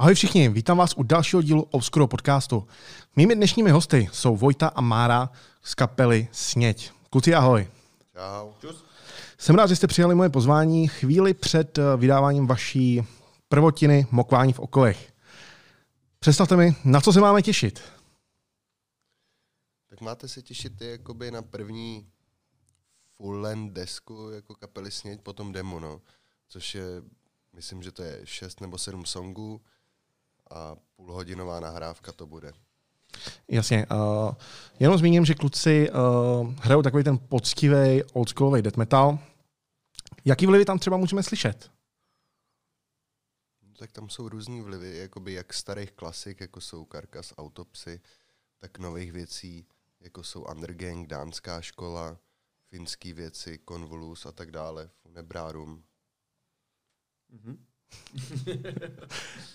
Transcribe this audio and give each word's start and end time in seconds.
Ahoj 0.00 0.14
všichni, 0.14 0.48
vítám 0.48 0.78
vás 0.78 0.94
u 0.96 1.02
dalšího 1.02 1.42
dílu 1.42 1.66
Obscuro 1.70 2.06
podcastu. 2.06 2.66
Mými 3.16 3.34
dnešními 3.34 3.70
hosty 3.70 4.08
jsou 4.12 4.36
Vojta 4.36 4.68
a 4.68 4.80
Mára 4.80 5.30
z 5.62 5.74
kapely 5.74 6.28
Sněď. 6.32 6.90
Kluci, 7.10 7.34
ahoj. 7.34 7.68
Čau. 8.14 8.70
Jsem 9.40 9.56
rád, 9.56 9.66
že 9.66 9.76
jste 9.76 9.86
přijali 9.86 10.14
moje 10.14 10.30
pozvání 10.30 10.88
chvíli 10.88 11.34
před 11.34 11.78
eh, 11.78 11.82
vydáváním 11.96 12.46
vaší 12.46 13.02
prvotiny 13.48 14.06
Mokvání 14.10 14.52
v 14.52 14.58
okolech. 14.58 15.12
Představte 16.18 16.56
mi, 16.56 16.76
na 16.84 17.00
co 17.00 17.12
se 17.12 17.20
máme 17.20 17.42
těšit. 17.42 17.82
Tak 19.88 20.00
máte 20.00 20.28
se 20.28 20.42
těšit 20.42 20.80
jakoby 20.80 21.30
na 21.30 21.42
první 21.42 22.06
full 23.16 23.46
desku 23.68 24.30
jako 24.30 24.54
kapely 24.54 24.90
Sněď, 24.90 25.20
potom 25.20 25.52
demo, 25.52 25.80
no. 25.80 26.00
Což 26.48 26.74
je, 26.74 26.84
myslím, 27.52 27.82
že 27.82 27.92
to 27.92 28.02
je 28.02 28.20
šest 28.24 28.60
nebo 28.60 28.78
sedm 28.78 29.04
songů 29.04 29.60
a 30.50 30.76
půlhodinová 30.96 31.60
nahrávka 31.60 32.12
to 32.12 32.26
bude. 32.26 32.52
Jasně. 33.48 33.86
Uh, 33.90 34.34
jenom 34.80 34.98
zmíním, 34.98 35.24
že 35.24 35.34
kluci 35.34 35.90
uh, 35.90 36.54
hrajou 36.60 36.82
takový 36.82 37.04
ten 37.04 37.18
poctivý 37.18 38.02
oldschoolový 38.12 38.62
death 38.62 38.76
metal. 38.76 39.18
Jaký 40.24 40.46
vlivy 40.46 40.64
tam 40.64 40.78
třeba 40.78 40.96
můžeme 40.96 41.22
slyšet? 41.22 41.70
No, 43.62 43.74
tak 43.78 43.92
tam 43.92 44.08
jsou 44.08 44.28
různý 44.28 44.60
vlivy, 44.60 44.96
jakoby 44.96 45.32
jak 45.32 45.54
starých 45.54 45.92
klasik, 45.92 46.40
jako 46.40 46.60
jsou 46.60 46.84
Karkas, 46.84 47.34
Autopsy, 47.36 48.00
tak 48.58 48.78
nových 48.78 49.12
věcí, 49.12 49.66
jako 50.00 50.22
jsou 50.22 50.42
Undergang, 50.42 51.06
Dánská 51.06 51.60
škola, 51.60 52.18
finský 52.68 53.12
věci, 53.12 53.58
Convolus 53.68 54.26
a 54.26 54.32
tak 54.32 54.50
dále, 54.50 54.90
Funebrárum. 55.02 55.84
Mm-hmm. 57.32 57.58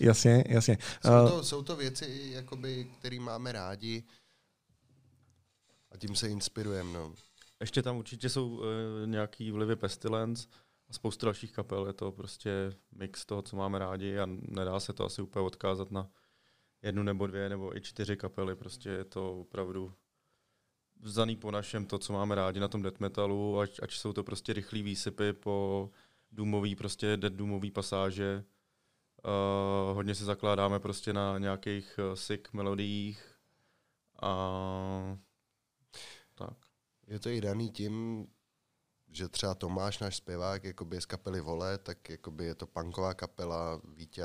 jasně, 0.00 0.44
jasně. 0.48 0.78
Jsou 1.02 1.26
eh, 1.26 1.30
to, 1.30 1.44
jsou 1.44 1.62
to 1.62 1.76
věci, 1.76 2.28
jakoby, 2.32 2.84
které 2.98 3.20
máme 3.20 3.52
rádi 3.52 4.04
a 5.90 5.96
tím 5.96 6.16
se 6.16 6.28
inspirujeme. 6.28 6.92
No. 6.92 7.14
Ještě 7.60 7.82
tam 7.82 7.96
určitě 7.96 8.28
jsou 8.28 8.48
uh, 8.48 8.64
nějaký 9.06 9.50
vlivy 9.50 9.76
Pestilence 9.76 10.48
a 10.88 10.92
spoustu 10.92 11.26
dalších 11.26 11.52
kapel. 11.52 11.86
Je 11.86 11.92
to 11.92 12.12
prostě 12.12 12.50
mix 12.92 13.26
toho, 13.26 13.42
co 13.42 13.56
máme 13.56 13.78
rádi 13.78 14.18
a 14.18 14.26
nedá 14.26 14.80
se 14.80 14.92
to 14.92 15.04
asi 15.04 15.22
úplně 15.22 15.46
odkázat 15.46 15.90
na 15.90 16.10
jednu 16.82 17.02
nebo 17.02 17.26
dvě 17.26 17.48
nebo 17.48 17.76
i 17.76 17.80
čtyři 17.80 18.16
kapely. 18.16 18.56
Prostě 18.56 18.88
je 18.88 19.04
to 19.04 19.40
opravdu 19.40 19.94
vzaný 21.00 21.36
po 21.36 21.50
našem 21.50 21.86
to, 21.86 21.98
co 21.98 22.12
máme 22.12 22.34
rádi 22.34 22.60
na 22.60 22.68
tom 22.68 22.82
death 22.82 23.00
metalu, 23.00 23.58
ať, 23.58 23.80
ať 23.82 23.92
jsou 23.92 24.12
to 24.12 24.24
prostě 24.24 24.52
rychlý 24.52 24.82
výsypy 24.82 25.32
po 25.32 25.90
důmový, 26.32 26.76
prostě 26.76 27.16
dead 27.16 27.32
důmový 27.32 27.70
pasáže. 27.70 28.44
Uh, 29.24 29.96
hodně 29.96 30.14
se 30.14 30.24
zakládáme 30.24 30.80
prostě 30.80 31.12
na 31.12 31.38
nějakých 31.38 31.98
uh, 31.98 32.14
sick 32.14 32.52
melodiích 32.52 33.34
a 34.22 35.18
tak. 36.34 36.56
Je 37.06 37.18
to 37.18 37.28
i 37.28 37.40
daný 37.40 37.70
tím, 37.70 38.26
že 39.08 39.28
třeba 39.28 39.54
Tomáš, 39.54 39.98
náš 39.98 40.16
zpěvák, 40.16 40.64
jakoby 40.64 41.00
z 41.00 41.06
kapely 41.06 41.40
Vole, 41.40 41.78
tak 41.78 42.10
jakoby 42.10 42.44
je 42.44 42.54
to 42.54 42.66
punková 42.66 43.14
kapela, 43.14 43.80
Vítě, 43.96 44.24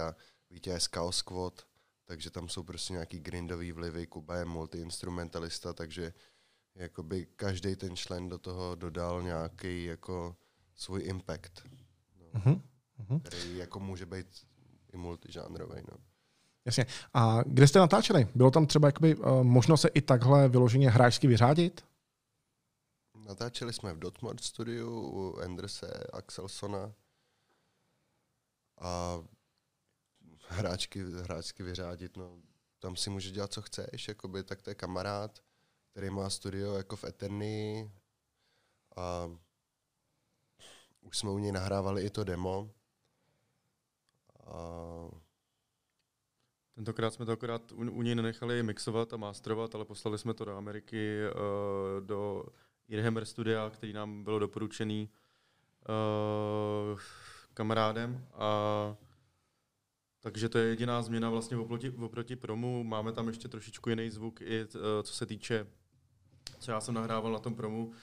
Vítě 0.49 0.69
je 0.69 0.79
Chaos 0.95 1.17
Squad, 1.17 1.61
takže 2.05 2.29
tam 2.31 2.49
jsou 2.49 2.63
prostě 2.63 2.93
nějaký 2.93 3.19
grindový 3.19 3.71
vlivy, 3.71 4.07
Kuba 4.07 4.35
je 4.35 4.45
multiinstrumentalista, 4.45 5.73
takže 5.73 6.13
jakoby 6.75 7.27
každý 7.35 7.75
ten 7.75 7.95
člen 7.95 8.29
do 8.29 8.37
toho 8.37 8.75
dodal 8.75 9.21
nějaký 9.21 9.85
jako 9.85 10.35
svůj 10.75 11.01
impact 11.05 11.61
uh-huh. 12.33 13.21
který 13.23 13.57
jako 13.57 13.79
může 13.79 14.05
být 14.05 14.27
i 14.93 14.97
multižánrový. 14.97 15.81
No. 15.91 15.97
Jasně. 16.65 16.85
A 17.13 17.41
kde 17.45 17.67
jste 17.67 17.79
natáčeli? 17.79 18.27
Bylo 18.35 18.51
tam 18.51 18.65
třeba 18.65 18.87
jakoby, 18.87 19.15
uh, 19.15 19.43
možno 19.43 19.77
se 19.77 19.87
i 19.87 20.01
takhle 20.01 20.49
vyloženě 20.49 20.89
hráčsky 20.89 21.27
vyřádit? 21.27 21.85
Natáčeli 23.25 23.73
jsme 23.73 23.93
v 23.93 23.99
Dotmod 23.99 24.39
studiu 24.39 24.89
u 24.89 25.39
Anderse 25.39 26.03
Axelsona 26.13 26.93
a 28.77 29.23
hráčky, 30.47 31.03
hráčsky 31.03 31.63
vyřádit, 31.63 32.17
no, 32.17 32.41
tam 32.79 32.95
si 32.95 33.09
může 33.09 33.31
dělat, 33.31 33.53
co 33.53 33.61
chceš, 33.61 34.07
jakoby, 34.07 34.43
tak 34.43 34.61
to 34.61 34.69
je 34.69 34.75
kamarád, 34.75 35.39
který 35.91 36.09
má 36.09 36.29
studio 36.29 36.73
jako 36.73 36.95
v 36.95 37.03
Eterny 37.03 37.91
a 38.95 39.31
už 41.01 41.17
jsme 41.17 41.31
u 41.31 41.37
něj 41.37 41.51
nahrávali 41.51 42.03
i 42.03 42.09
to 42.09 42.23
demo. 42.23 42.71
A... 44.45 44.61
Tentokrát 46.75 47.13
jsme 47.13 47.25
to 47.25 47.31
akorát 47.31 47.71
u, 47.71 47.75
u 47.75 48.01
něj 48.01 48.15
nenechali 48.15 48.63
mixovat 48.63 49.13
a 49.13 49.17
masterovat, 49.17 49.75
ale 49.75 49.85
poslali 49.85 50.17
jsme 50.17 50.33
to 50.33 50.45
do 50.45 50.57
Ameriky, 50.57 51.19
uh, 51.35 52.05
do 52.05 52.45
Irhammer 52.91 53.25
studia, 53.25 53.69
který 53.69 53.93
nám 53.93 54.23
bylo 54.23 54.39
doporučený 54.39 55.09
uh, 55.89 56.99
kamarádem. 57.53 58.27
A 58.33 58.95
takže 60.19 60.49
to 60.49 60.57
je 60.57 60.67
jediná 60.67 61.01
změna 61.01 61.29
vlastně 61.29 61.57
oproti, 61.57 61.89
oproti 61.89 62.35
promu. 62.35 62.83
Máme 62.83 63.11
tam 63.11 63.27
ještě 63.27 63.47
trošičku 63.47 63.89
jiný 63.89 64.09
zvuk, 64.09 64.41
i 64.41 64.63
uh, 64.63 64.81
co 65.03 65.13
se 65.13 65.25
týče, 65.25 65.67
co 66.59 66.71
já 66.71 66.81
jsem 66.81 66.93
nahrával 66.93 67.31
na 67.31 67.39
tom 67.39 67.55
promu, 67.55 67.93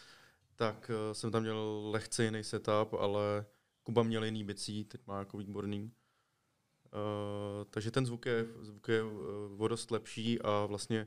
tak 0.57 0.91
uh, 0.91 1.13
jsem 1.13 1.31
tam 1.31 1.43
měl 1.43 1.91
lehce 1.91 2.25
jiný 2.25 2.45
setup, 2.45 2.95
ale 2.99 3.47
Kuba 3.83 4.03
měl 4.03 4.25
jiný 4.25 4.45
bicí, 4.45 4.85
teď 4.85 5.01
má 5.07 5.19
jako 5.19 5.39
výborný. 5.39 5.83
Uh, 5.83 7.65
takže 7.71 7.91
ten 7.91 8.07
zvuk 8.07 8.27
je, 8.27 8.47
zvuk 8.61 8.89
je 8.89 9.03
uh, 9.03 9.13
o 9.59 9.69
dost 9.69 9.91
lepší 9.91 10.41
a 10.41 10.67
vlastně 10.67 11.07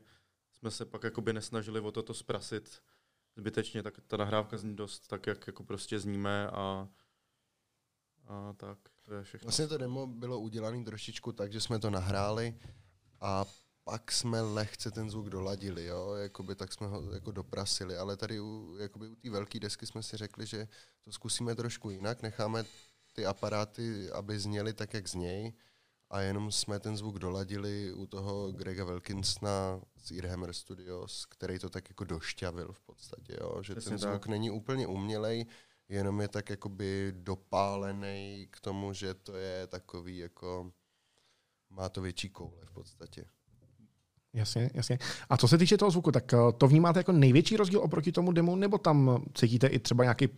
jsme 0.54 0.72
se 0.72 0.86
pak 0.86 1.04
jakoby 1.04 1.34
nesnažili 1.34 1.80
o 1.80 1.92
toto 1.92 2.14
zprasit 2.14 2.82
zbytečně, 3.36 3.84
tak 3.84 3.94
ta 4.08 4.18
nahrávka 4.18 4.58
zní 4.58 4.76
dost 4.76 5.08
tak, 5.08 5.28
jak 5.28 5.48
jako 5.48 5.64
prostě 5.64 6.00
zníme 6.00 6.48
a, 6.48 6.90
a 8.28 8.54
tak, 8.54 8.78
to 9.02 9.14
je 9.14 9.24
všechno. 9.24 9.46
Vlastně 9.46 9.68
to 9.68 9.78
demo 9.78 10.08
bylo 10.08 10.40
udělané 10.40 10.84
trošičku 10.84 11.32
tak, 11.32 11.54
že 11.54 11.62
jsme 11.62 11.80
to 11.80 11.90
nahráli 11.90 12.60
a 13.22 13.46
pak 13.84 14.12
jsme 14.12 14.42
lehce 14.42 14.92
ten 14.92 15.10
zvuk 15.10 15.30
doladili, 15.30 15.86
jo, 15.86 16.14
jakoby 16.14 16.56
tak 16.56 16.74
jsme 16.74 16.88
ho 16.88 17.14
jako 17.14 17.32
doprasili, 17.32 17.98
ale 17.98 18.18
tady 18.18 18.40
u, 18.40 18.78
jakoby 18.80 19.08
u 19.08 19.16
té 19.16 19.30
velké 19.30 19.60
desky 19.60 19.86
jsme 19.86 20.04
si 20.04 20.18
řekli, 20.18 20.46
že 20.46 20.68
to 21.04 21.12
zkusíme 21.12 21.56
trošku 21.56 21.90
jinak, 21.90 22.22
necháme 22.22 22.66
ty 23.14 23.26
aparáty, 23.26 24.12
aby 24.12 24.40
zněly 24.40 24.74
tak, 24.74 24.94
jak 24.94 25.08
zněj 25.08 25.54
a 26.12 26.20
jenom 26.22 26.52
jsme 26.52 26.80
ten 26.80 26.98
zvuk 26.98 27.20
doladili 27.20 27.94
u 27.94 28.06
toho 28.06 28.52
Grega 28.52 28.84
Wilkinsona 28.84 29.82
z 29.98 30.12
Earhammer 30.12 30.54
Studios, 30.54 31.26
který 31.26 31.60
to 31.60 31.70
tak 31.70 31.90
jako 31.90 32.04
došťavil 32.04 32.74
v 32.74 32.82
podstatě, 32.82 33.38
jo, 33.42 33.64
že 33.64 33.76
Přesně 33.76 33.90
ten 33.90 33.98
zvuk 33.98 34.14
tak. 34.14 34.28
není 34.28 34.52
úplně 34.52 34.88
umělej, 34.88 35.46
jenom 35.90 36.22
je 36.22 36.28
tak 36.28 36.50
jakoby 36.50 37.14
dopálený 37.16 38.48
k 38.52 38.60
tomu, 38.60 38.94
že 38.94 39.14
to 39.14 39.36
je 39.36 39.68
takový 39.68 40.18
jako 40.18 40.72
má 41.70 41.90
to 41.90 42.02
větší 42.02 42.30
koule 42.30 42.66
v 42.66 42.72
podstatě. 42.72 43.26
Jasně, 44.34 44.70
jasně. 44.74 45.00
A 45.30 45.38
co 45.38 45.48
se 45.48 45.58
týče 45.58 45.78
toho 45.78 45.92
zvuku, 45.92 46.12
tak 46.12 46.34
eh, 46.34 46.38
to 46.58 46.68
vnímáte 46.68 47.00
jako 47.00 47.12
největší 47.12 47.58
rozdíl 47.58 47.80
oproti 47.80 48.12
tomu 48.12 48.32
demo, 48.32 48.56
nebo 48.56 48.78
tam 48.78 49.26
cítíte 49.34 49.68
i 49.68 49.80
třeba 49.80 50.04
nějaký 50.04 50.30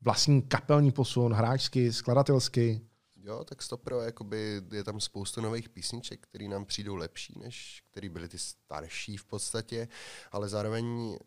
vlastní 0.00 0.42
kapelní 0.42 0.92
posun, 0.92 1.32
hráčsky, 1.32 1.92
skladatelsky? 1.92 2.80
Jo, 3.26 3.44
tak 3.44 3.62
stopro, 3.62 4.00
jakoby 4.00 4.62
je 4.72 4.84
tam 4.84 5.00
spoustu 5.00 5.40
nových 5.40 5.68
písniček, 5.68 6.20
které 6.20 6.48
nám 6.48 6.64
přijdou 6.64 6.96
lepší, 6.96 7.38
než 7.38 7.82
které 7.90 8.08
byly 8.08 8.28
ty 8.28 8.38
starší 8.38 9.16
v 9.16 9.24
podstatě, 9.24 9.88
ale 10.32 10.48
zároveň 10.48 11.18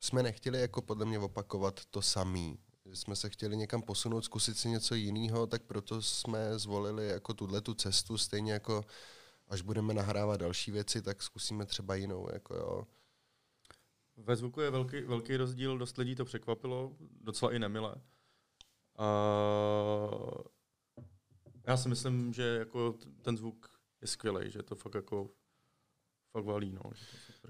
jsme 0.00 0.22
nechtěli 0.22 0.60
jako 0.60 0.82
podle 0.82 1.06
mě 1.06 1.18
opakovat 1.18 1.84
to 1.90 2.02
samý. 2.02 2.58
Jsme 2.92 3.16
se 3.16 3.30
chtěli 3.30 3.56
někam 3.56 3.82
posunout, 3.82 4.24
zkusit 4.24 4.58
si 4.58 4.68
něco 4.68 4.94
jiného, 4.94 5.46
tak 5.46 5.62
proto 5.62 6.02
jsme 6.02 6.58
zvolili 6.58 7.08
jako 7.08 7.34
tuhle 7.34 7.60
tu 7.60 7.74
cestu, 7.74 8.18
stejně 8.18 8.52
jako 8.52 8.84
až 9.48 9.62
budeme 9.62 9.94
nahrávat 9.94 10.40
další 10.40 10.70
věci, 10.70 11.02
tak 11.02 11.22
zkusíme 11.22 11.66
třeba 11.66 11.94
jinou. 11.94 12.28
Jako 12.32 12.54
jo. 12.54 12.86
Ve 14.16 14.36
zvuku 14.36 14.60
je 14.60 14.70
velký, 14.70 15.00
velký 15.00 15.36
rozdíl, 15.36 15.78
dost 15.78 15.98
lidí 15.98 16.14
to 16.14 16.24
překvapilo, 16.24 16.96
docela 17.00 17.52
i 17.52 17.58
nemile. 17.58 17.94
A 18.98 19.08
já 21.66 21.76
si 21.76 21.88
myslím, 21.88 22.32
že 22.32 22.42
jako 22.42 22.98
ten 23.22 23.36
zvuk 23.36 23.80
je 24.02 24.08
skvělý, 24.08 24.50
že 24.50 24.62
to 24.62 24.74
fakt 24.74 24.94
jako 24.94 25.30
fakt 26.32 26.44
valí. 26.44 26.72
No. 26.72 26.90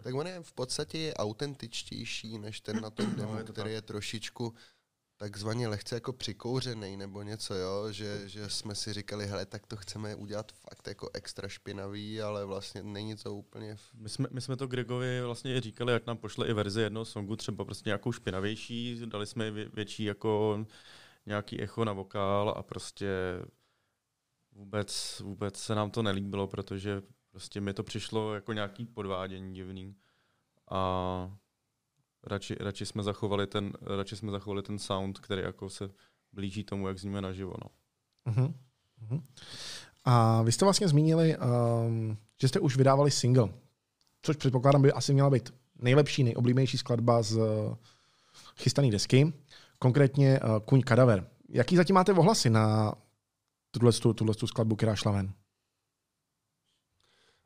Tak 0.02 0.14
on 0.14 0.26
je 0.26 0.42
v 0.42 0.52
podstatě 0.52 1.14
autentičtější 1.16 2.38
než 2.38 2.60
ten 2.60 2.80
na 2.80 2.90
tom 2.90 3.14
demo, 3.14 3.32
no, 3.32 3.38
je 3.38 3.44
který 3.44 3.64
tak. 3.64 3.72
je 3.72 3.82
trošičku 3.82 4.54
takzvaně 5.16 5.68
lehce 5.68 5.94
jako 5.94 6.12
přikouřený 6.12 6.96
nebo 6.96 7.22
něco, 7.22 7.54
jo, 7.54 7.92
že, 7.92 8.28
že 8.28 8.50
jsme 8.50 8.74
si 8.74 8.92
říkali, 8.92 9.26
hele, 9.26 9.46
tak 9.46 9.66
to 9.66 9.76
chceme 9.76 10.14
udělat 10.14 10.52
fakt 10.52 10.86
jako 10.86 11.10
extra 11.14 11.48
špinavý, 11.48 12.20
ale 12.20 12.44
vlastně 12.44 12.82
není 12.82 13.16
to 13.16 13.34
úplně... 13.34 13.76
V... 13.76 13.94
My 13.94 14.08
jsme, 14.08 14.28
my 14.30 14.40
jsme 14.40 14.56
to 14.56 14.66
Gregovi 14.66 15.22
vlastně 15.22 15.56
i 15.56 15.60
říkali, 15.60 15.92
jak 15.92 16.06
nám 16.06 16.16
pošle 16.16 16.48
i 16.48 16.52
verzi 16.52 16.80
jednoho 16.80 17.04
songu, 17.04 17.36
třeba 17.36 17.64
prostě 17.64 17.88
nějakou 17.88 18.12
špinavější, 18.12 19.02
dali 19.06 19.26
jsme 19.26 19.50
vě, 19.50 19.68
větší 19.68 20.04
jako 20.04 20.64
nějaký 21.26 21.62
echo 21.62 21.84
na 21.84 21.92
vokál 21.92 22.54
a 22.56 22.62
prostě 22.62 23.08
vůbec, 24.54 25.20
vůbec 25.24 25.58
se 25.58 25.74
nám 25.74 25.90
to 25.90 26.02
nelíbilo, 26.02 26.46
protože 26.46 27.02
prostě 27.30 27.60
mi 27.60 27.74
to 27.74 27.82
přišlo 27.82 28.34
jako 28.34 28.52
nějaký 28.52 28.86
podvádění 28.86 29.54
divný. 29.54 29.96
A 30.70 31.30
radši, 32.24 32.56
radši, 32.60 32.86
jsme 32.86 33.02
zachovali 33.02 33.46
ten, 33.46 33.72
radši 33.80 34.16
jsme 34.16 34.32
zachovali 34.32 34.62
ten 34.62 34.78
sound, 34.78 35.18
který 35.18 35.42
jako 35.42 35.70
se 35.70 35.90
blíží 36.32 36.64
tomu, 36.64 36.88
jak 36.88 36.98
zníme 36.98 37.20
naživo. 37.20 37.54
No. 37.64 37.70
Uh-huh. 38.32 38.54
Uh-huh. 39.02 39.22
A 40.04 40.42
vy 40.42 40.52
jste 40.52 40.64
vlastně 40.64 40.88
zmínili, 40.88 41.36
um, 41.36 42.16
že 42.40 42.48
jste 42.48 42.60
už 42.60 42.76
vydávali 42.76 43.10
single, 43.10 43.48
což 44.22 44.36
předpokládám 44.36 44.82
by 44.82 44.92
asi 44.92 45.12
měla 45.12 45.30
být 45.30 45.54
nejlepší, 45.76 46.24
nejoblíbenější 46.24 46.78
skladba 46.78 47.22
z 47.22 47.36
uh, 47.36 47.76
chystané 48.56 48.90
desky, 48.90 49.32
konkrétně 49.78 50.40
uh, 50.40 50.58
Kuň 50.58 50.80
Kadaver. 50.82 51.28
Jaký 51.48 51.76
zatím 51.76 51.94
máte 51.94 52.12
ohlasy 52.12 52.50
na 52.50 52.94
tuhle, 53.78 54.14
tuhle 54.14 54.34
skladbu, 54.46 54.76
která 54.76 54.96
šla 54.96 55.12
ven? 55.12 55.34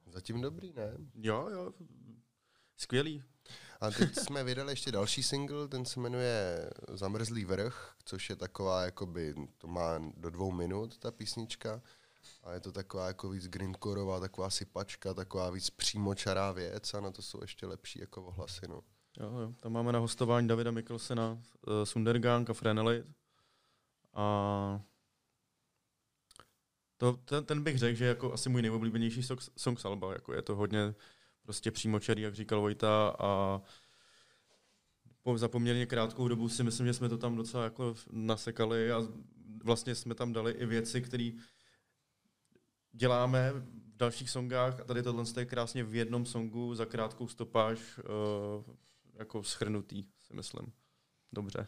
Zatím 0.06 0.40
dobrý, 0.40 0.72
ne? 0.72 0.92
Jo, 1.14 1.48
jo, 1.52 1.72
skvělý. 2.76 3.22
A 3.80 3.90
teď 3.90 4.14
jsme 4.14 4.44
vydali 4.44 4.72
ještě 4.72 4.92
další 4.92 5.22
single, 5.22 5.68
ten 5.68 5.84
se 5.84 6.00
jmenuje 6.00 6.70
Zamrzlý 6.88 7.44
vrch, 7.44 7.94
což 8.04 8.30
je 8.30 8.36
taková, 8.36 8.82
jakoby, 8.82 9.34
to 9.58 9.66
má 9.66 9.98
do 10.16 10.30
dvou 10.30 10.52
minut 10.52 10.98
ta 10.98 11.10
písnička. 11.10 11.82
A 12.42 12.52
je 12.52 12.60
to 12.60 12.72
taková 12.72 13.06
jako 13.06 13.28
víc 13.28 13.48
grindcoreová, 13.48 14.20
taková 14.20 14.50
sypačka, 14.50 15.14
taková 15.14 15.50
víc 15.50 15.70
přímočará 15.70 16.52
věc 16.52 16.94
a 16.94 17.00
na 17.00 17.10
to 17.10 17.22
jsou 17.22 17.38
ještě 17.42 17.66
lepší 17.66 18.00
jako 18.00 18.24
ohlasy. 18.24 18.68
No. 18.68 18.80
Jo, 19.20 19.38
jo. 19.38 19.54
Tam 19.60 19.72
máme 19.72 19.92
na 19.92 19.98
hostování 19.98 20.48
Davida 20.48 20.70
Mikkelsena, 20.70 21.32
uh, 21.32 21.40
Sundergang 21.84 22.50
a 22.50 22.52
Frenelit. 22.52 23.06
A 24.14 24.80
to, 26.98 27.12
ten, 27.12 27.44
ten 27.44 27.62
bych 27.62 27.78
řekl, 27.78 27.96
že 27.96 28.04
jako 28.04 28.32
asi 28.32 28.48
můj 28.48 28.62
nejoblíbenější 28.62 29.22
song, 29.22 29.40
song 29.56 29.80
Salba. 29.80 30.12
Jako 30.12 30.34
je 30.34 30.42
to 30.42 30.56
hodně 30.56 30.94
prostě 31.42 31.70
přímočarý, 31.70 32.22
jak 32.22 32.34
říkal 32.34 32.60
Vojta, 32.60 33.16
a 33.18 33.60
po, 35.22 35.38
za 35.38 35.48
poměrně 35.48 35.86
krátkou 35.86 36.28
dobu 36.28 36.48
si 36.48 36.64
myslím, 36.64 36.86
že 36.86 36.94
jsme 36.94 37.08
to 37.08 37.18
tam 37.18 37.36
docela 37.36 37.64
jako 37.64 37.94
nasekali 38.10 38.92
a 38.92 39.02
vlastně 39.64 39.94
jsme 39.94 40.14
tam 40.14 40.32
dali 40.32 40.52
i 40.52 40.66
věci, 40.66 41.02
které 41.02 41.30
děláme 42.92 43.52
v 43.52 43.96
dalších 43.96 44.30
songách 44.30 44.80
a 44.80 44.84
tady 44.84 45.02
tohle 45.02 45.24
je 45.38 45.46
krásně 45.46 45.84
v 45.84 45.94
jednom 45.94 46.26
songu 46.26 46.74
za 46.74 46.86
krátkou 46.86 47.28
stopáž 47.28 47.78
uh, 47.98 48.74
jako 49.14 49.42
schrnutý, 49.42 50.04
si 50.26 50.34
myslím. 50.34 50.72
Dobře. 51.32 51.66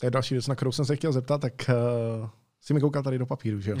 To 0.00 0.06
je 0.06 0.10
další 0.10 0.34
věc, 0.34 0.46
na 0.46 0.54
kterou 0.54 0.72
jsem 0.72 0.84
se 0.84 0.96
chtěl 0.96 1.12
zeptat, 1.12 1.40
tak 1.40 1.54
uh, 1.68 2.30
si 2.60 2.74
mi 2.74 2.80
koukal 2.80 3.02
tady 3.02 3.18
do 3.18 3.26
papíru, 3.26 3.60
že 3.60 3.70
jo? 3.70 3.78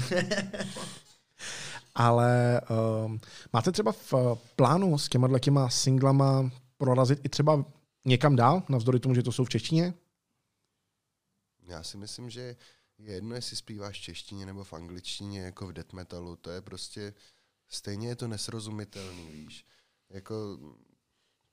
Ale 1.94 2.60
um, 3.04 3.20
máte 3.52 3.72
třeba 3.72 3.92
v 3.92 4.14
plánu 4.56 4.98
s 4.98 5.08
těma 5.08 5.38
těma 5.38 5.70
singlama 5.70 6.50
prorazit 6.78 7.20
i 7.24 7.28
třeba 7.28 7.64
někam 8.04 8.36
dál, 8.36 8.62
navzdory 8.68 9.00
tomu, 9.00 9.14
že 9.14 9.22
to 9.22 9.32
jsou 9.32 9.44
v 9.44 9.48
češtině? 9.48 9.94
Já 11.66 11.82
si 11.82 11.96
myslím, 11.96 12.30
že 12.30 12.56
je 12.98 13.14
jedno, 13.14 13.34
jestli 13.34 13.56
zpíváš 13.56 13.98
v 13.98 14.02
češtině 14.02 14.46
nebo 14.46 14.64
v 14.64 14.72
angličtině, 14.72 15.40
jako 15.40 15.66
v 15.66 15.72
death 15.72 15.92
metalu, 15.92 16.36
to 16.36 16.50
je 16.50 16.60
prostě, 16.60 17.14
stejně 17.68 18.08
je 18.08 18.16
to 18.16 18.28
nesrozumitelný, 18.28 19.30
víš. 19.30 19.66
Jako, 20.10 20.58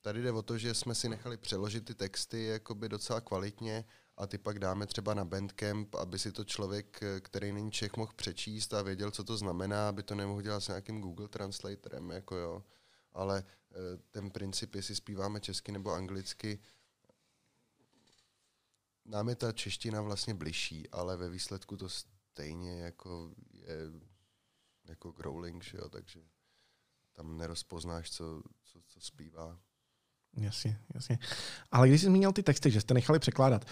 tady 0.02 0.22
jde 0.22 0.31
o 0.31 0.42
to, 0.42 0.58
že 0.58 0.74
jsme 0.74 0.96
si 0.96 1.10
nechali 1.10 1.38
přeložit 1.38 1.86
ty 1.86 1.96
texty 1.96 2.46
jakoby 2.46 2.90
docela 2.90 3.22
kvalitně 3.22 3.86
a 4.18 4.27
ty 4.27 4.38
pak 4.38 4.60
dáme 4.60 4.88
třeba 4.88 5.13
na 5.13 5.25
Bandcamp, 5.25 5.95
aby 5.95 6.19
si 6.19 6.31
to 6.31 6.44
člověk, 6.44 7.00
který 7.19 7.51
není 7.51 7.71
Čech, 7.71 7.98
mohl 7.98 8.13
přečíst 8.15 8.74
a 8.74 8.81
věděl, 8.81 9.12
co 9.12 9.24
to 9.24 9.38
znamená, 9.38 9.89
aby 9.89 10.04
to 10.04 10.15
nemohl 10.15 10.42
dělat 10.42 10.60
s 10.60 10.68
nějakým 10.68 11.01
Google 11.01 11.27
Translatorem, 11.27 12.10
jako 12.10 12.36
jo. 12.36 12.63
Ale 13.13 13.44
eh, 13.71 13.98
ten 14.12 14.31
princip, 14.31 14.75
jestli 14.75 14.95
zpíváme 14.95 15.39
česky 15.39 15.71
nebo 15.71 15.92
anglicky, 15.92 16.60
nám 19.06 19.30
je 19.30 19.36
ta 19.36 19.51
čeština 19.51 20.01
vlastně 20.01 20.33
bližší, 20.33 20.89
ale 20.89 21.18
ve 21.18 21.30
výsledku 21.30 21.77
to 21.77 21.89
stejně 21.89 22.80
jako 22.80 23.31
je 23.51 23.77
jako 24.86 25.12
growling, 25.12 25.63
že 25.63 25.77
jo, 25.77 25.89
takže 25.89 26.21
tam 27.13 27.38
nerozpoznáš, 27.38 28.12
co, 28.12 28.44
co, 28.63 28.81
co 28.88 29.00
zpívá. 29.00 29.59
Jasně, 30.38 30.77
jasně. 30.94 31.19
Ale 31.71 31.88
když 31.88 32.01
jsi 32.01 32.07
zmínil 32.07 32.31
ty 32.31 32.44
texty, 32.44 32.71
že 32.71 32.81
jste 32.81 32.94
nechali 32.94 33.19
překládat, 33.19 33.65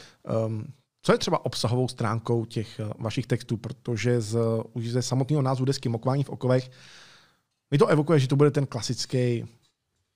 um, 0.47 0.73
co 1.01 1.11
je 1.11 1.17
třeba 1.17 1.45
obsahovou 1.45 1.87
stránkou 1.87 2.45
těch 2.45 2.79
uh, 2.79 2.91
vašich 3.03 3.27
textů, 3.27 3.57
protože 3.57 4.21
z, 4.21 4.37
už 4.73 4.89
ze 4.89 5.01
samotného 5.01 5.41
názvu 5.41 5.65
desky 5.65 5.89
Mokování 5.89 6.23
v 6.23 6.29
okovech 6.29 6.71
mi 7.71 7.77
to 7.77 7.87
evokuje, 7.87 8.19
že 8.19 8.27
to 8.27 8.35
bude 8.35 8.51
ten 8.51 8.65
klasický 8.65 9.45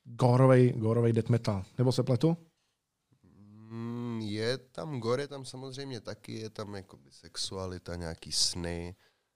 gorovej, 0.04 0.74
gorovej 0.78 1.14
death 1.14 1.30
metal. 1.30 1.66
Nebo 1.78 1.92
se 1.92 2.04
pletu? 2.04 2.38
Mm, 3.70 4.22
je 4.22 4.58
tam 4.58 5.00
gore, 5.00 5.28
tam 5.28 5.46
samozřejmě 5.46 6.02
taky, 6.02 6.40
je 6.40 6.50
tam 6.50 6.76
jakoby 6.76 7.12
sexualita, 7.12 7.96
nějaký 7.96 8.32
sny, 8.32 8.96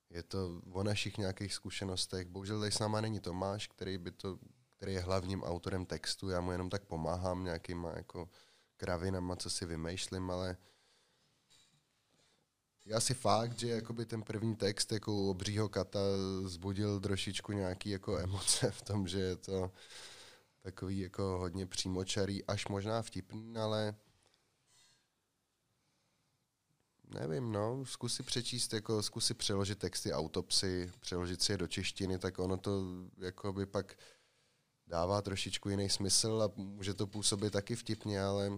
je 0.10 0.24
to 0.24 0.62
o 0.72 0.84
našich 0.84 1.18
nějakých 1.18 1.54
zkušenostech. 1.54 2.28
Bohužel 2.28 2.60
tady 2.60 2.72
s 2.72 2.80
náma 2.80 3.02
není 3.02 3.20
Tomáš, 3.20 3.68
který 3.68 3.98
by 3.98 4.12
to 4.12 4.38
který 4.80 4.94
je 4.94 5.00
hlavním 5.00 5.44
autorem 5.44 5.86
textu, 5.86 6.30
já 6.30 6.42
mu 6.42 6.52
jenom 6.52 6.70
tak 6.70 6.86
pomáhám 6.86 7.44
nějakýma 7.44 7.92
jako 7.96 8.30
kravinama, 8.78 9.36
co 9.36 9.50
si 9.50 9.66
vymýšlím, 9.66 10.32
ale 10.32 10.58
je 12.86 12.96
asi 12.96 13.14
fakt, 13.14 13.60
že 13.60 13.68
jakoby 13.68 14.06
ten 14.06 14.24
první 14.24 14.56
text 14.56 14.92
jako 14.92 15.14
u 15.14 15.30
obřího 15.30 15.70
kata 15.70 16.00
zbudil 16.44 17.00
trošičku 17.00 17.52
nějaký 17.52 17.90
jako 17.90 18.18
emoce 18.18 18.72
v 18.72 18.82
tom, 18.82 19.08
že 19.08 19.20
je 19.20 19.36
to 19.36 19.72
takový 20.62 21.00
jako 21.00 21.24
hodně 21.24 21.66
přímočarý, 21.66 22.46
až 22.46 22.68
možná 22.68 23.02
vtipný, 23.02 23.58
ale 23.58 23.96
nevím, 27.08 27.52
no, 27.52 27.86
zkusí 27.86 28.24
přečíst, 28.24 28.74
jako 28.74 29.04
zkusí 29.04 29.34
přeložit 29.34 29.80
texty 29.80 30.14
autopsy, 30.14 30.92
přeložit 31.00 31.42
si 31.42 31.52
je 31.52 31.58
do 31.58 31.68
češtiny, 31.68 32.20
tak 32.20 32.40
ono 32.40 32.58
to 32.58 32.84
jako 33.18 33.54
by 33.54 33.66
pak 33.66 33.96
dává 34.90 35.22
trošičku 35.22 35.70
jiný 35.70 35.90
smysl 35.90 36.42
a 36.44 36.62
může 36.62 36.94
to 36.94 37.08
působit 37.08 37.54
taky 37.54 37.76
vtipně, 37.76 38.22
ale 38.22 38.52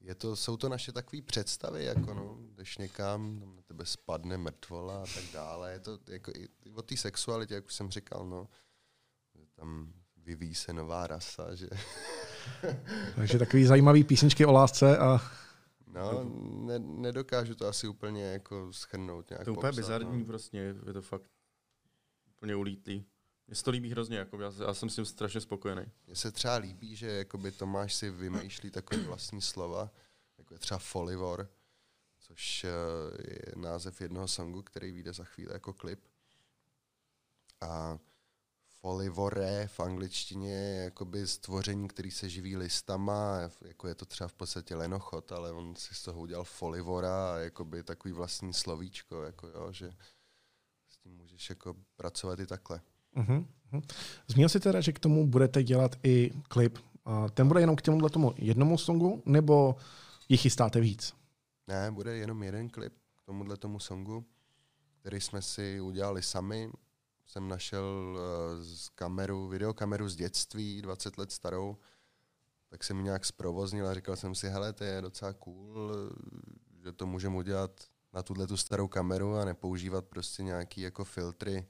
je 0.00 0.14
to, 0.14 0.36
jsou 0.36 0.56
to 0.56 0.68
naše 0.68 0.92
takové 0.92 1.22
představy, 1.22 1.84
jako 1.84 2.14
no, 2.14 2.38
jdeš 2.40 2.78
někam, 2.78 3.40
tam 3.40 3.56
na 3.56 3.62
tebe 3.62 3.86
spadne 3.86 4.36
mrtvola 4.36 5.02
a 5.02 5.06
tak 5.14 5.24
dále. 5.32 5.72
Je 5.72 5.80
to 5.80 5.98
jako 6.08 6.32
i, 6.36 6.48
o 6.74 6.82
té 6.82 6.96
sexualitě, 6.96 7.54
jak 7.54 7.66
už 7.66 7.74
jsem 7.74 7.90
říkal, 7.90 8.26
no, 8.26 8.48
tam 9.54 9.92
vyvíjí 10.16 10.54
se 10.54 10.72
nová 10.72 11.06
rasa, 11.06 11.54
že... 11.54 11.68
Takže 13.16 13.38
takový 13.38 13.64
zajímavý 13.64 14.04
písničky 14.04 14.46
o 14.46 14.52
lásce 14.52 14.98
a... 14.98 15.20
No, 15.86 16.24
ne, 16.66 16.78
nedokážu 16.78 17.54
to 17.54 17.66
asi 17.66 17.88
úplně 17.88 18.24
jako 18.24 18.72
schrnout 18.72 19.30
nějak 19.30 19.44
To 19.44 19.50
je 19.50 19.56
úplně 19.56 19.72
bizarní 19.72 20.18
no. 20.18 20.26
prostě, 20.26 20.74
je 20.86 20.92
to 20.92 21.02
fakt 21.02 21.30
úplně 22.36 22.56
ulítlý. 22.56 23.06
Mně 23.48 23.54
se 23.56 23.64
to 23.64 23.70
líbí 23.70 23.90
hrozně, 23.90 24.18
jako 24.18 24.40
já, 24.40 24.52
já 24.66 24.74
jsem 24.74 24.90
s 24.90 24.94
tím 24.94 25.04
strašně 25.04 25.40
spokojený. 25.40 25.82
Mně 26.06 26.16
se 26.16 26.32
třeba 26.32 26.56
líbí, 26.56 26.96
že 26.96 27.10
jakoby 27.10 27.52
Tomáš 27.52 27.94
si 27.94 28.10
vymýšlí 28.10 28.70
takové 28.70 29.02
vlastní 29.02 29.42
slova, 29.42 29.90
jako 30.38 30.54
je 30.54 30.58
třeba 30.58 30.78
Folivor, 30.78 31.50
což 32.18 32.64
eh, 32.64 32.70
je 33.30 33.52
název 33.56 34.00
jednoho 34.00 34.28
songu, 34.28 34.62
který 34.62 34.92
vyjde 34.92 35.12
za 35.12 35.24
chvíli 35.24 35.52
jako 35.52 35.72
klip. 35.72 36.00
A 37.60 37.98
folivore 38.80 39.68
v 39.68 39.80
angličtině 39.80 40.54
je 40.54 40.84
jakoby 40.84 41.26
stvoření, 41.26 41.88
který 41.88 42.10
se 42.10 42.28
živí 42.28 42.56
listama, 42.56 43.50
jako 43.62 43.88
je 43.88 43.94
to 43.94 44.04
třeba 44.04 44.28
v 44.28 44.34
podstatě 44.34 44.74
lenochod, 44.74 45.32
ale 45.32 45.52
on 45.52 45.76
si 45.76 45.94
z 45.94 46.02
toho 46.02 46.20
udělal 46.20 46.44
folivora 46.44 47.38
jakoby 47.38 47.82
takový 47.82 48.12
vlastní 48.12 48.54
slovíčko, 48.54 49.22
jako 49.22 49.48
jo, 49.48 49.72
že 49.72 49.90
s 50.88 50.98
tím 50.98 51.16
můžeš 51.16 51.50
jako 51.50 51.76
pracovat 51.96 52.40
i 52.40 52.46
takhle. 52.46 52.80
Uh-huh. 53.18 53.44
Zmínil 54.28 54.48
jsi 54.48 54.60
teda, 54.60 54.80
že 54.80 54.92
k 54.92 54.98
tomu 54.98 55.26
budete 55.26 55.62
dělat 55.62 55.96
i 56.02 56.30
klip. 56.48 56.78
Ten 57.34 57.48
bude 57.48 57.60
jenom 57.60 57.76
k 57.76 57.82
tomuhle 57.82 58.10
tomu 58.10 58.34
jednomu 58.36 58.78
songu, 58.78 59.22
nebo 59.26 59.76
jich 60.28 60.40
chystáte 60.40 60.80
víc? 60.80 61.14
Ne, 61.66 61.90
bude 61.90 62.16
jenom 62.16 62.42
jeden 62.42 62.68
klip 62.68 62.92
k 63.16 63.26
tomuhle 63.26 63.56
tomu 63.56 63.78
songu, 63.78 64.24
který 65.00 65.20
jsme 65.20 65.42
si 65.42 65.80
udělali 65.80 66.22
sami. 66.22 66.70
Jsem 67.26 67.48
našel 67.48 67.84
uh, 67.84 68.62
z 68.64 68.88
kameru, 68.88 69.48
videokameru 69.48 70.08
z 70.08 70.16
dětství, 70.16 70.82
20 70.82 71.18
let 71.18 71.32
starou, 71.32 71.76
tak 72.68 72.84
jsem 72.84 72.96
ji 72.96 73.02
nějak 73.02 73.24
zprovoznil 73.24 73.88
a 73.88 73.94
říkal 73.94 74.16
jsem 74.16 74.34
si, 74.34 74.48
hele, 74.48 74.72
to 74.72 74.84
je 74.84 75.02
docela 75.02 75.32
cool, 75.32 75.92
že 76.84 76.92
to 76.92 77.06
můžeme 77.06 77.36
udělat 77.36 77.70
na 78.12 78.22
tuhle 78.22 78.46
tu 78.46 78.56
starou 78.56 78.88
kameru 78.88 79.36
a 79.36 79.44
nepoužívat 79.44 80.04
prostě 80.04 80.42
nějaký 80.42 80.80
jako 80.80 81.04
filtry 81.04 81.66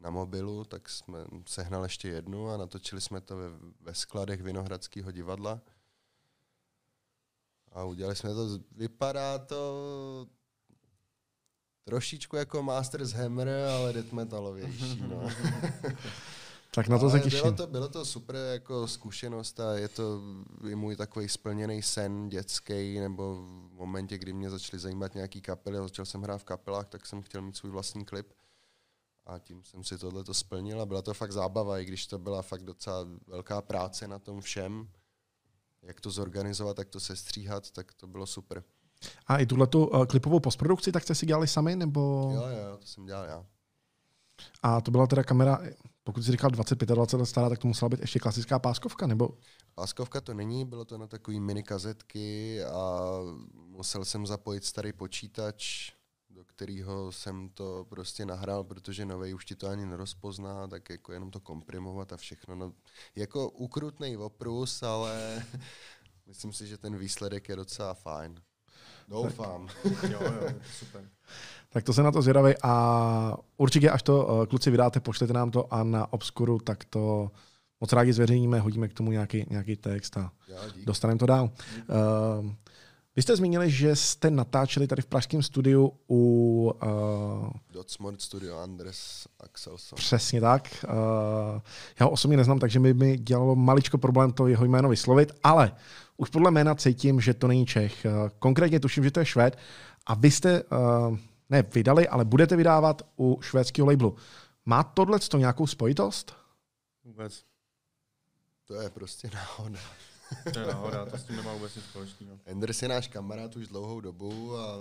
na 0.00 0.10
mobilu, 0.10 0.64
tak 0.64 0.88
jsme 0.88 1.18
sehnali 1.46 1.84
ještě 1.84 2.08
jednu 2.08 2.50
a 2.50 2.56
natočili 2.56 3.00
jsme 3.00 3.20
to 3.20 3.36
ve, 3.36 3.48
ve 3.80 3.94
skladech 3.94 4.42
Vinohradského 4.42 5.10
divadla. 5.10 5.60
A 7.72 7.84
udělali 7.84 8.16
jsme 8.16 8.34
to, 8.34 8.48
vypadá 8.72 9.38
to 9.38 10.26
trošičku 11.84 12.36
jako 12.36 12.62
Masters 12.62 13.12
Hammer, 13.12 13.48
ale 13.48 13.92
death 13.92 14.12
metalovější. 14.12 15.04
No. 15.08 15.28
tak 16.74 16.88
na 16.88 16.98
to 16.98 17.10
se 17.10 17.20
těším. 17.20 17.40
Bylo 17.40 17.52
to, 17.52 17.66
bylo 17.66 17.88
to 17.88 18.04
super 18.04 18.36
jako 18.36 18.86
zkušenost 18.88 19.60
a 19.60 19.74
je 19.74 19.88
to 19.88 20.20
i 20.68 20.74
můj 20.74 20.96
takový 20.96 21.28
splněný 21.28 21.82
sen 21.82 22.28
dětský, 22.28 23.00
nebo 23.00 23.34
v 23.34 23.72
momentě, 23.72 24.18
kdy 24.18 24.32
mě 24.32 24.50
začaly 24.50 24.80
zajímat 24.80 25.14
nějaký 25.14 25.40
kapely 25.40 25.78
a 25.78 25.82
začal 25.82 26.04
jsem 26.04 26.22
hrát 26.22 26.38
v 26.38 26.44
kapelách, 26.44 26.88
tak 26.88 27.06
jsem 27.06 27.22
chtěl 27.22 27.42
mít 27.42 27.56
svůj 27.56 27.72
vlastní 27.72 28.04
klip. 28.04 28.32
A 29.28 29.38
tím 29.38 29.64
jsem 29.64 29.84
si 29.84 29.98
tohle 29.98 30.24
to 30.24 30.34
splnil 30.34 30.80
a 30.80 30.86
byla 30.86 31.02
to 31.02 31.14
fakt 31.14 31.32
zábava, 31.32 31.78
i 31.78 31.84
když 31.84 32.06
to 32.06 32.18
byla 32.18 32.42
fakt 32.42 32.62
docela 32.62 33.06
velká 33.26 33.62
práce 33.62 34.08
na 34.08 34.18
tom 34.18 34.40
všem. 34.40 34.88
Jak 35.82 36.00
to 36.00 36.10
zorganizovat, 36.10 36.76
tak 36.76 36.88
to 36.88 37.00
sestříhat, 37.00 37.70
tak 37.70 37.94
to 37.94 38.06
bylo 38.06 38.26
super. 38.26 38.64
A 39.26 39.38
i 39.38 39.46
tuhle 39.46 39.68
uh, 39.74 40.06
klipovou 40.06 40.40
postprodukci, 40.40 40.92
tak 40.92 41.02
jste 41.02 41.14
si 41.14 41.26
dělali 41.26 41.48
sami, 41.48 41.76
nebo? 41.76 42.30
Jo, 42.34 42.42
jo, 42.42 42.76
to 42.76 42.86
jsem 42.86 43.06
dělal 43.06 43.24
já. 43.24 43.46
A 44.62 44.80
to 44.80 44.90
byla 44.90 45.06
teda 45.06 45.22
kamera, 45.22 45.60
pokud 46.04 46.22
jsi 46.22 46.32
říkal 46.32 46.50
25 46.50 46.88
20 46.88 47.16
let 47.16 47.26
stará, 47.26 47.48
tak 47.48 47.58
to 47.58 47.68
musela 47.68 47.88
být 47.88 48.00
ještě 48.00 48.18
klasická 48.18 48.58
páskovka, 48.58 49.06
nebo? 49.06 49.30
Páskovka 49.74 50.20
to 50.20 50.34
není, 50.34 50.64
bylo 50.64 50.84
to 50.84 50.98
na 50.98 51.06
takové 51.06 51.40
mini 51.40 51.62
kazetky 51.62 52.64
a 52.64 53.10
musel 53.52 54.04
jsem 54.04 54.26
zapojit 54.26 54.64
starý 54.64 54.92
počítač, 54.92 55.92
do 56.30 56.44
kterého 56.44 57.12
jsem 57.12 57.48
to 57.48 57.86
prostě 57.88 58.26
nahrál, 58.26 58.64
protože 58.64 59.04
nový 59.04 59.34
už 59.34 59.44
ti 59.44 59.54
to 59.54 59.68
ani 59.68 59.86
nerozpozná, 59.86 60.66
tak 60.66 60.90
jako 60.90 61.12
jenom 61.12 61.30
to 61.30 61.40
komprimovat 61.40 62.12
a 62.12 62.16
všechno. 62.16 62.54
No, 62.54 62.72
jako 63.16 63.50
ukrutný 63.50 64.16
oprus, 64.16 64.82
ale 64.82 65.44
myslím 66.26 66.52
si, 66.52 66.66
že 66.66 66.78
ten 66.78 66.96
výsledek 66.96 67.48
je 67.48 67.56
docela 67.56 67.94
fajn. 67.94 68.40
Doufám. 69.08 69.68
jo, 69.84 70.20
jo, 70.22 70.48
super. 70.78 71.08
Tak 71.68 71.84
to 71.84 71.92
se 71.92 72.02
na 72.02 72.12
to 72.12 72.22
zvědavej 72.22 72.54
a 72.62 73.36
určitě, 73.56 73.90
až 73.90 74.02
to 74.02 74.26
uh, 74.26 74.46
kluci 74.46 74.70
vydáte, 74.70 75.00
pošlete 75.00 75.32
nám 75.32 75.50
to 75.50 75.74
a 75.74 75.84
na 75.84 76.12
Obskuru, 76.12 76.58
tak 76.58 76.84
to 76.84 77.30
moc 77.80 77.92
rádi 77.92 78.12
zveřejníme, 78.12 78.60
hodíme 78.60 78.88
k 78.88 78.94
tomu 78.94 79.12
nějaký, 79.12 79.46
nějaký 79.50 79.76
text 79.76 80.16
a 80.16 80.32
dostaneme 80.86 81.18
to 81.18 81.26
dál. 81.26 81.50
Uh, 82.40 82.52
vy 83.18 83.22
jste 83.22 83.36
zmínili, 83.36 83.70
že 83.70 83.96
jste 83.96 84.30
natáčeli 84.30 84.86
tady 84.86 85.02
v 85.02 85.06
pražském 85.06 85.42
studiu 85.42 85.92
u... 86.10 86.72
Uh, 86.82 87.50
Dotsmart 87.70 88.22
Studio 88.22 88.58
Andres 88.58 89.26
Axelson. 89.40 89.96
Přesně 89.96 90.40
tak. 90.40 90.84
Uh, 90.88 91.60
já 92.00 92.06
ho 92.06 92.10
osobně 92.10 92.36
neznám, 92.36 92.58
takže 92.58 92.78
mi, 92.78 92.94
mi 92.94 93.18
dělalo 93.18 93.56
maličko 93.56 93.98
problém 93.98 94.32
to 94.32 94.46
jeho 94.46 94.64
jméno 94.64 94.88
vyslovit, 94.88 95.32
ale 95.44 95.72
už 96.16 96.30
podle 96.30 96.50
jména 96.50 96.74
cítím, 96.74 97.20
že 97.20 97.34
to 97.34 97.48
není 97.48 97.66
Čech. 97.66 98.04
Uh, 98.04 98.28
konkrétně 98.38 98.80
tuším, 98.80 99.04
že 99.04 99.10
to 99.10 99.20
je 99.20 99.26
Švéd. 99.26 99.58
A 100.06 100.14
vy 100.14 100.30
jste, 100.30 100.62
uh, 100.62 101.18
ne 101.50 101.62
vydali, 101.62 102.08
ale 102.08 102.24
budete 102.24 102.56
vydávat 102.56 103.02
u 103.18 103.38
švédského 103.42 103.86
labelu. 103.86 104.16
Má 104.66 104.82
tohle 104.82 105.18
nějakou 105.36 105.66
spojitost? 105.66 106.36
Vůbec. 107.04 107.44
To 108.64 108.74
je 108.74 108.90
prostě 108.90 109.30
náhoda. 109.34 109.78
To 110.52 110.58
je 110.58 110.66
náhoda, 110.66 111.06
to 111.06 111.18
s 111.18 111.24
tím 111.24 111.36
nemá 111.36 111.52
vůbec 111.52 111.76
nic 111.76 111.84
společného. 111.84 112.38
Enders 112.46 112.82
je 112.82 112.88
náš 112.88 113.08
kamarád 113.08 113.56
už 113.56 113.68
dlouhou 113.68 114.00
dobu 114.00 114.56
a 114.56 114.76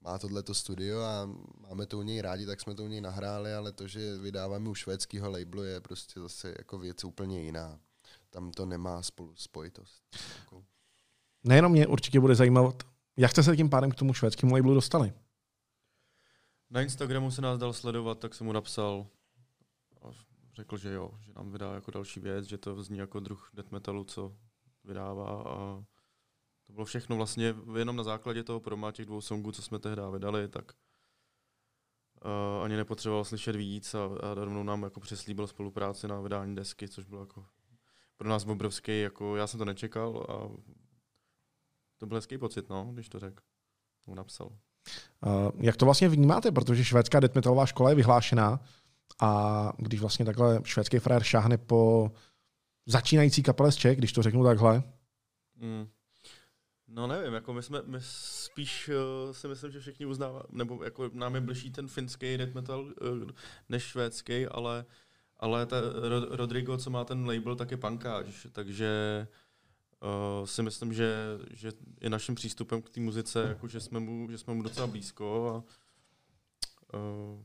má 0.00 0.18
tohleto 0.18 0.54
studio 0.54 1.00
a 1.00 1.30
máme 1.68 1.86
to 1.86 1.98
u 1.98 2.02
něj 2.02 2.20
rádi, 2.20 2.46
tak 2.46 2.60
jsme 2.60 2.74
to 2.74 2.84
u 2.84 2.88
něj 2.88 3.00
nahráli, 3.00 3.54
ale 3.54 3.72
to, 3.72 3.88
že 3.88 4.18
vydáváme 4.18 4.68
u 4.68 4.74
švédského 4.74 5.30
labelu 5.30 5.62
je 5.62 5.80
prostě 5.80 6.20
zase 6.20 6.54
jako 6.58 6.78
věc 6.78 7.04
úplně 7.04 7.42
jiná. 7.42 7.80
Tam 8.30 8.50
to 8.50 8.66
nemá 8.66 9.02
spolu 9.02 9.36
spojitost. 9.36 10.02
Nejenom 11.44 11.72
mě 11.72 11.86
určitě 11.86 12.20
bude 12.20 12.34
zajímat, 12.34 12.82
jak 13.16 13.30
jste 13.30 13.42
se 13.42 13.56
tím 13.56 13.70
pádem 13.70 13.90
k 13.90 13.94
tomu 13.94 14.14
švédskému 14.14 14.54
labelu 14.54 14.74
dostali? 14.74 15.12
Na 16.70 16.82
Instagramu 16.82 17.30
se 17.30 17.42
nás 17.42 17.58
dal 17.58 17.72
sledovat, 17.72 18.18
tak 18.18 18.34
jsem 18.34 18.46
mu 18.46 18.52
napsal 18.52 19.06
řekl, 20.58 20.76
že 20.76 20.92
jo, 20.92 21.10
že 21.20 21.32
nám 21.36 21.52
vydá 21.52 21.74
jako 21.74 21.90
další 21.90 22.20
věc, 22.20 22.44
že 22.44 22.58
to 22.58 22.82
zní 22.82 22.98
jako 22.98 23.20
druh 23.20 23.50
death 23.54 23.70
metalu, 23.70 24.04
co 24.04 24.36
vydává 24.84 25.42
a 25.42 25.84
to 26.66 26.72
bylo 26.72 26.84
všechno 26.84 27.16
vlastně 27.16 27.54
jenom 27.76 27.96
na 27.96 28.02
základě 28.02 28.44
toho 28.44 28.60
proma 28.60 28.92
těch 28.92 29.06
dvou 29.06 29.20
songů, 29.20 29.52
co 29.52 29.62
jsme 29.62 29.78
tehdy 29.78 30.02
vydali, 30.12 30.48
tak 30.48 30.72
uh, 32.24 32.64
ani 32.64 32.76
nepotřeboval 32.76 33.24
slyšet 33.24 33.56
víc 33.56 33.94
a, 33.94 34.04
a 34.04 34.34
rovnou 34.34 34.62
nám 34.62 34.82
jako 34.82 35.00
přeslíbil 35.00 35.46
spolupráci 35.46 36.08
na 36.08 36.20
vydání 36.20 36.56
desky, 36.56 36.88
což 36.88 37.04
bylo 37.04 37.20
jako 37.20 37.46
pro 38.16 38.28
nás 38.28 38.46
obrovský, 38.46 39.00
jako 39.00 39.36
já 39.36 39.46
jsem 39.46 39.58
to 39.58 39.64
nečekal 39.64 40.26
a 40.28 40.34
to 41.98 42.06
byl 42.06 42.16
hezký 42.16 42.38
pocit, 42.38 42.68
no, 42.68 42.90
když 42.92 43.08
to 43.08 43.18
řekl. 43.18 43.42
Napsal. 44.14 44.46
Uh, 44.46 45.50
jak 45.56 45.76
to 45.76 45.84
vlastně 45.84 46.08
vnímáte, 46.08 46.52
protože 46.52 46.84
švédská 46.84 47.20
death 47.20 47.34
metalová 47.34 47.66
škola 47.66 47.90
je 47.90 47.96
vyhlášená 47.96 48.60
a 49.20 49.72
když 49.78 50.00
vlastně 50.00 50.24
takhle 50.24 50.60
švédský 50.64 50.98
frajer 50.98 51.22
šáhne 51.22 51.58
po 51.58 52.12
začínající 52.86 53.42
kapele 53.42 53.72
z 53.72 53.76
Čech, 53.76 53.98
když 53.98 54.12
to 54.12 54.22
řeknu 54.22 54.44
takhle? 54.44 54.82
Mm. 55.56 55.88
No 56.88 57.06
nevím, 57.06 57.34
jako 57.34 57.52
my 57.52 57.62
jsme, 57.62 57.82
my 57.86 57.98
spíš 58.00 58.88
uh, 58.88 59.32
si 59.32 59.48
myslím, 59.48 59.70
že 59.70 59.80
všichni 59.80 60.06
uznávají, 60.06 60.44
nebo 60.50 60.84
jako 60.84 61.10
nám 61.12 61.34
je 61.34 61.40
blížší 61.40 61.70
ten 61.70 61.88
finský 61.88 62.36
death 62.36 62.54
metal 62.54 62.80
uh, 62.80 63.30
než 63.68 63.82
švédský, 63.82 64.46
ale, 64.46 64.84
ale 65.36 65.66
ta 65.66 65.76
Rodrigo, 66.30 66.78
co 66.78 66.90
má 66.90 67.04
ten 67.04 67.26
label, 67.26 67.56
tak 67.56 67.70
je 67.70 67.76
pankáž, 67.76 68.46
takže 68.52 69.26
uh, 70.40 70.46
si 70.46 70.62
myslím, 70.62 70.92
že, 70.92 71.14
že 71.50 71.72
je 72.00 72.10
naším 72.10 72.34
přístupem 72.34 72.82
k 72.82 72.90
té 72.90 73.00
muzice, 73.00 73.42
jako 73.48 73.68
že, 73.68 73.80
jsme 73.80 74.00
mu, 74.00 74.30
že 74.30 74.38
jsme 74.38 74.54
mu 74.54 74.62
docela 74.62 74.86
blízko 74.86 75.48
a 75.54 75.56
uh, 76.98 77.44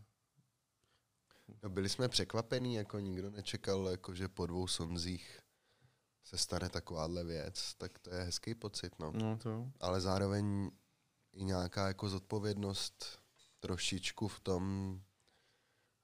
No 1.63 1.69
byli 1.69 1.89
jsme 1.89 2.09
překvapení, 2.09 2.75
jako 2.75 2.99
nikdo 2.99 3.29
nečekal, 3.29 3.87
jako 3.87 4.15
že 4.15 4.27
po 4.27 4.45
dvou 4.45 4.67
sonzích 4.67 5.39
se 6.23 6.37
stane 6.37 6.69
takováhle 6.69 7.23
věc, 7.23 7.75
tak 7.77 7.99
to 7.99 8.13
je 8.13 8.23
hezký 8.23 8.55
pocit, 8.55 8.99
no. 8.99 9.11
no 9.11 9.37
to. 9.37 9.71
Ale 9.79 10.01
zároveň 10.01 10.71
i 11.33 11.43
nějaká 11.43 11.87
jako 11.87 12.09
zodpovědnost 12.09 13.19
trošičku 13.59 14.27
v 14.27 14.39
tom, 14.39 14.99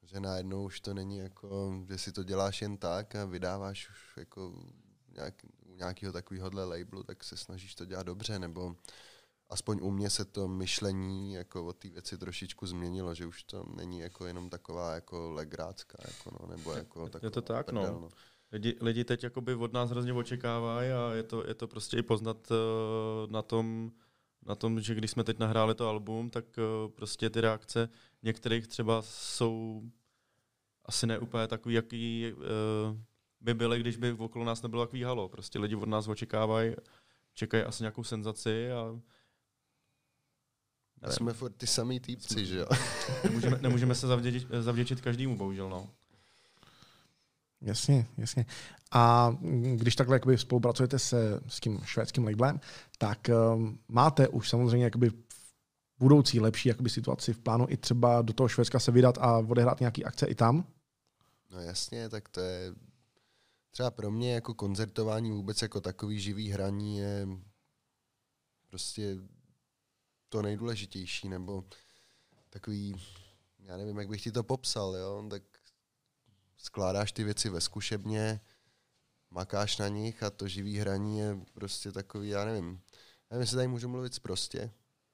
že 0.02 0.20
najednou 0.20 0.64
už 0.64 0.80
to 0.80 0.94
není 0.94 1.18
jako, 1.18 1.72
že 1.88 1.98
si 1.98 2.12
to 2.12 2.22
děláš 2.22 2.62
jen 2.62 2.76
tak 2.76 3.14
a 3.14 3.24
vydáváš 3.24 3.90
už 3.90 4.16
jako 4.16 4.62
nějak, 5.08 5.34
u 5.66 5.74
nějakého 5.74 6.12
takovéhohle 6.12 6.64
labelu, 6.64 7.02
tak 7.02 7.24
se 7.24 7.36
snažíš 7.36 7.74
to 7.74 7.84
dělat 7.84 8.06
dobře, 8.06 8.38
nebo 8.38 8.76
aspoň 9.50 9.78
u 9.82 9.90
mě 9.90 10.10
se 10.10 10.24
to 10.24 10.48
myšlení 10.48 11.32
jako 11.32 11.66
o 11.66 11.72
té 11.72 11.88
věci 11.88 12.18
trošičku 12.18 12.66
změnilo, 12.66 13.14
že 13.14 13.26
už 13.26 13.42
to 13.42 13.64
není 13.76 13.98
jako 13.98 14.26
jenom 14.26 14.50
taková 14.50 14.94
jako 14.94 15.30
legrácká, 15.30 15.98
jako 16.06 16.30
no, 16.40 16.56
nebo 16.56 16.72
jako 16.72 17.08
taková 17.08 17.26
Je 17.26 17.30
to 17.30 17.42
tak, 17.42 17.72
no. 17.72 17.82
no. 17.82 18.08
Lidi, 18.52 18.76
lidi 18.80 19.04
teď 19.04 19.24
jakoby 19.24 19.54
od 19.54 19.72
nás 19.72 19.90
hrozně 19.90 20.12
očekávají 20.12 20.90
a 20.90 21.12
je 21.12 21.22
to, 21.22 21.48
je 21.48 21.54
to 21.54 21.68
prostě 21.68 21.96
i 21.96 22.02
poznat 22.02 22.50
uh, 22.50 23.30
na 23.30 23.42
tom, 23.42 23.92
na 24.46 24.54
tom, 24.54 24.80
že 24.80 24.94
když 24.94 25.10
jsme 25.10 25.24
teď 25.24 25.38
nahráli 25.38 25.74
to 25.74 25.88
album, 25.88 26.30
tak 26.30 26.44
uh, 26.58 26.90
prostě 26.90 27.30
ty 27.30 27.40
reakce 27.40 27.88
některých 28.22 28.66
třeba 28.66 29.02
jsou 29.02 29.82
asi 30.84 31.06
ne 31.06 31.18
úplně 31.18 31.46
takový, 31.46 31.74
jaký 31.74 32.32
uh, 32.32 32.96
by 33.40 33.54
byly, 33.54 33.80
když 33.80 33.96
by 33.96 34.12
okolo 34.12 34.44
nás 34.44 34.62
nebylo 34.62 34.86
takový 34.86 35.02
halo. 35.02 35.28
Prostě 35.28 35.58
lidi 35.58 35.76
od 35.76 35.88
nás 35.88 36.08
očekávají, 36.08 36.74
čekají 37.34 37.64
asi 37.64 37.82
nějakou 37.82 38.04
senzaci 38.04 38.72
a 38.72 39.00
Nevím. 41.02 41.16
Jsme 41.16 41.32
furt 41.32 41.52
ty 41.52 41.66
samý 41.66 42.00
týpci, 42.00 42.46
že 42.46 42.58
jo? 42.58 42.66
nemůžeme, 43.24 43.58
nemůžeme 43.60 43.94
se 43.94 44.06
zavděčit, 44.06 44.48
zavděčit 44.60 45.00
každému, 45.00 45.36
bohužel, 45.36 45.68
no. 45.68 45.88
Jasně, 47.60 48.06
jasně. 48.16 48.46
A 48.92 49.36
když 49.74 49.96
takhle 49.96 50.16
jakoby 50.16 50.38
spolupracujete 50.38 50.98
se 50.98 51.40
s 51.48 51.60
tím 51.60 51.80
švédským 51.84 52.24
labelem, 52.24 52.60
tak 52.98 53.18
um, 53.54 53.78
máte 53.88 54.28
už 54.28 54.48
samozřejmě 54.48 54.84
jakoby 54.84 55.10
budoucí 55.98 56.40
lepší 56.40 56.68
jakoby 56.68 56.90
situaci 56.90 57.32
v 57.32 57.38
plánu 57.38 57.66
i 57.68 57.76
třeba 57.76 58.22
do 58.22 58.32
toho 58.32 58.48
Švédska 58.48 58.78
se 58.78 58.92
vydat 58.92 59.18
a 59.18 59.38
odehrát 59.38 59.80
nějaký 59.80 60.04
akce 60.04 60.26
i 60.26 60.34
tam? 60.34 60.64
No 61.50 61.60
jasně, 61.60 62.08
tak 62.08 62.28
to 62.28 62.40
je 62.40 62.74
třeba 63.70 63.90
pro 63.90 64.10
mě 64.10 64.34
jako 64.34 64.54
koncertování 64.54 65.30
vůbec 65.30 65.62
jako 65.62 65.80
takový 65.80 66.20
živý 66.20 66.50
hraní 66.50 66.98
je 66.98 67.28
prostě 68.68 69.16
to 70.30 70.42
nejdůležitější, 70.42 71.28
nebo 71.28 71.64
takový, 72.50 73.02
já 73.58 73.76
nevím, 73.76 73.98
jak 73.98 74.08
bych 74.08 74.22
ti 74.22 74.32
to 74.32 74.42
popsal, 74.42 74.96
jo, 74.96 75.24
tak 75.30 75.42
skládáš 76.56 77.12
ty 77.12 77.24
věci 77.24 77.48
ve 77.48 77.60
zkušebně, 77.60 78.40
makáš 79.30 79.78
na 79.78 79.88
nich 79.88 80.22
a 80.22 80.30
to 80.30 80.48
živý 80.48 80.78
hraní 80.78 81.18
je 81.18 81.38
prostě 81.54 81.92
takový, 81.92 82.28
já 82.28 82.44
nevím, 82.44 82.80
nevím, 83.30 83.40
jestli 83.40 83.56
tady 83.56 83.68
můžu 83.68 83.88
mluvit 83.88 84.20
prostě. 84.20 84.70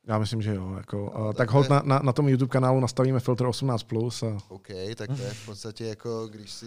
Já 0.08 0.18
myslím, 0.18 0.42
že 0.42 0.54
jo. 0.54 0.74
Jako, 0.76 1.12
No, 1.18 1.26
tak 1.28 1.36
tak 1.36 1.50
hold 1.50 1.64
je- 1.66 1.70
na, 1.70 1.82
na, 1.84 1.98
na, 1.98 2.12
tom 2.12 2.28
YouTube 2.28 2.52
kanálu 2.52 2.80
nastavíme 2.80 3.20
filtr 3.20 3.44
18+. 3.44 3.84
Plus 3.84 4.22
a 4.22 4.38
OK, 4.48 4.68
tak 4.96 5.16
to 5.16 5.22
je 5.22 5.30
v 5.34 5.46
podstatě 5.46 5.84
jako, 5.84 6.26
když 6.28 6.52
si 6.52 6.66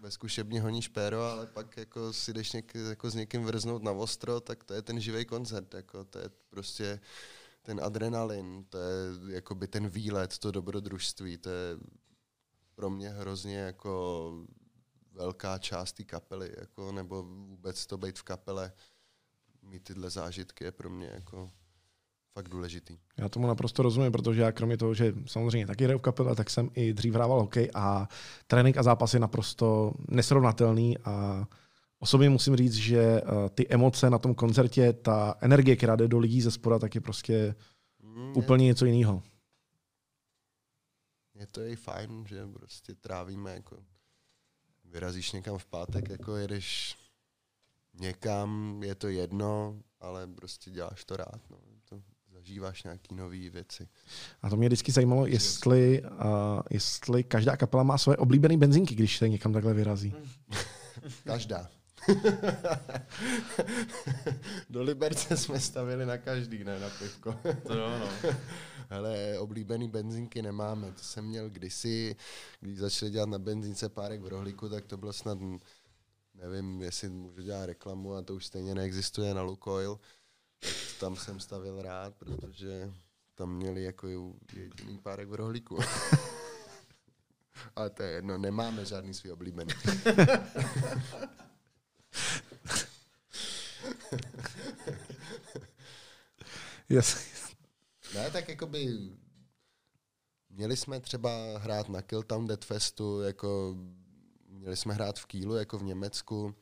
ve 0.00 0.10
zkušebně 0.10 0.60
honíš 0.60 0.88
péro, 0.88 1.22
ale 1.22 1.46
pak 1.46 1.76
jako 1.76 2.12
si 2.12 2.32
jdeš 2.32 2.52
něk, 2.52 2.74
jako 2.74 3.10
s 3.10 3.14
někým 3.14 3.44
vrznout 3.44 3.82
na 3.82 3.92
ostro, 3.92 4.40
tak 4.40 4.64
to 4.64 4.74
je 4.74 4.82
ten 4.82 5.00
živý 5.00 5.24
koncert, 5.24 5.74
jako 5.74 6.04
to 6.04 6.18
je 6.18 6.30
prostě 6.50 7.00
ten 7.68 7.80
adrenalin, 7.84 8.64
to 8.68 8.78
je 8.78 9.34
jakoby 9.34 9.66
ten 9.68 9.88
výlet, 9.88 10.38
to 10.38 10.50
dobrodružství, 10.50 11.38
to 11.38 11.50
je 11.50 11.76
pro 12.74 12.90
mě 12.90 13.08
hrozně 13.08 13.56
jako 13.58 14.32
velká 15.12 15.58
část 15.58 15.92
té 15.92 16.04
kapely, 16.04 16.52
jako, 16.60 16.92
nebo 16.92 17.22
vůbec 17.22 17.86
to 17.86 17.98
být 17.98 18.18
v 18.18 18.22
kapele, 18.22 18.72
mít 19.62 19.84
tyhle 19.84 20.10
zážitky 20.10 20.64
je 20.64 20.72
pro 20.72 20.90
mě 20.90 21.10
jako 21.14 21.50
fakt 22.34 22.48
důležitý. 22.48 22.98
Já 23.16 23.28
tomu 23.28 23.46
naprosto 23.46 23.82
rozumím, 23.82 24.12
protože 24.12 24.40
já 24.40 24.52
kromě 24.52 24.76
toho, 24.76 24.94
že 24.94 25.14
samozřejmě 25.26 25.66
taky 25.66 25.84
hraju 25.84 25.98
v 25.98 26.02
kapele, 26.02 26.34
tak 26.34 26.50
jsem 26.50 26.70
i 26.74 26.92
dřív 26.92 27.14
hrával 27.14 27.40
hokej 27.40 27.70
a 27.74 28.08
trénink 28.46 28.76
a 28.76 28.82
zápas 28.82 29.14
je 29.14 29.20
naprosto 29.20 29.92
nesrovnatelný 30.08 30.98
a 30.98 31.46
osobně 31.98 32.30
musím 32.30 32.56
říct, 32.56 32.74
že 32.74 33.00
eh, 33.02 33.22
ty 33.54 33.68
emoce 33.68 34.10
na 34.10 34.18
tom 34.18 34.34
koncertě, 34.34 34.92
ta 34.92 35.34
energie, 35.40 35.76
která 35.76 35.96
jde 35.96 36.08
do 36.08 36.18
lidí 36.18 36.42
ze 36.42 36.50
spoda, 36.50 36.78
tak 36.78 36.94
je 36.94 37.00
prostě 37.00 37.54
Mm, 38.02 38.32
úplně 38.36 38.64
něco 38.66 38.84
jiného. 38.86 39.22
je 41.34 41.46
to 41.46 41.60
i 41.60 41.76
fajn, 41.76 42.24
že 42.28 42.46
prostě 42.46 42.94
trávíme 42.94 43.54
jako 43.54 43.76
vyrazíš 44.84 45.32
někam 45.32 45.58
v 45.58 45.66
pátek, 45.66 46.08
jako 46.08 46.36
jedeš 46.36 46.96
někam, 47.94 48.82
je 48.82 48.94
to 48.94 49.08
jedno, 49.08 49.82
ale 50.00 50.26
prostě 50.26 50.70
děláš 50.70 51.04
to 51.04 51.16
rád, 51.16 51.40
no. 51.50 51.58
To 51.88 52.02
zažíváš 52.32 52.82
nějaký 52.82 53.14
nové 53.14 53.50
věci. 53.50 53.88
A 54.42 54.50
to 54.50 54.56
mě 54.56 54.68
vždycky 54.68 54.92
zajímalo, 54.92 55.26
jestli, 55.26 56.02
uh, 56.02 56.08
jestli 56.70 57.24
každá 57.24 57.56
kapela 57.56 57.82
má 57.82 57.98
svoje 57.98 58.16
oblíbené 58.16 58.56
benzinky, 58.56 58.94
když 58.94 59.18
se 59.18 59.28
někam 59.28 59.52
takhle 59.52 59.74
vyrazí. 59.74 60.14
Každá. 61.24 61.70
Do 64.70 64.82
Liberce 64.82 65.36
jsme 65.36 65.60
stavili 65.60 66.06
na 66.06 66.18
každý, 66.18 66.64
ne 66.64 66.80
na 66.80 66.90
pivko. 66.90 67.38
To 67.66 67.74
jo, 67.74 67.98
no. 67.98 68.08
Hele, 68.90 69.38
oblíbený 69.38 69.88
benzinky 69.88 70.42
nemáme. 70.42 70.92
To 70.92 71.02
jsem 71.02 71.24
měl 71.24 71.50
kdysi, 71.50 72.16
když 72.60 72.78
začali 72.78 73.10
dělat 73.10 73.28
na 73.28 73.38
benzínce 73.38 73.88
párek 73.88 74.20
v 74.20 74.26
rohlíku, 74.26 74.68
tak 74.68 74.86
to 74.86 74.96
bylo 74.96 75.12
snad, 75.12 75.38
nevím, 76.34 76.82
jestli 76.82 77.08
můžu 77.08 77.42
dělat 77.42 77.66
reklamu 77.66 78.14
a 78.14 78.22
to 78.22 78.34
už 78.34 78.46
stejně 78.46 78.74
neexistuje 78.74 79.34
na 79.34 79.42
Lukoil. 79.42 80.00
Tak 80.60 80.72
tam 81.00 81.16
jsem 81.16 81.40
stavil 81.40 81.82
rád, 81.82 82.14
protože 82.14 82.92
tam 83.34 83.56
měli 83.56 83.82
jako 83.82 84.08
jediný 84.52 84.98
párek 84.98 85.28
v 85.28 85.34
rohlíku. 85.34 85.78
Ale 87.76 87.90
to 87.90 88.02
je 88.02 88.10
jedno, 88.10 88.38
nemáme 88.38 88.84
žádný 88.84 89.14
svý 89.14 89.32
oblíbený. 89.32 89.74
Yes. 96.88 97.28
Ne, 98.14 98.30
tak 98.30 98.48
jakoby 98.48 98.98
měli 100.50 100.76
jsme 100.76 101.00
třeba 101.00 101.58
hrát 101.58 101.88
na 101.88 102.02
Killtown 102.02 102.46
Dead 102.46 102.64
Festu, 102.64 103.20
jako 103.20 103.76
měli 104.48 104.76
jsme 104.76 104.94
hrát 104.94 105.18
v 105.18 105.26
Kielu, 105.26 105.54
jako 105.54 105.78
v 105.78 105.82
Německu, 105.82 106.54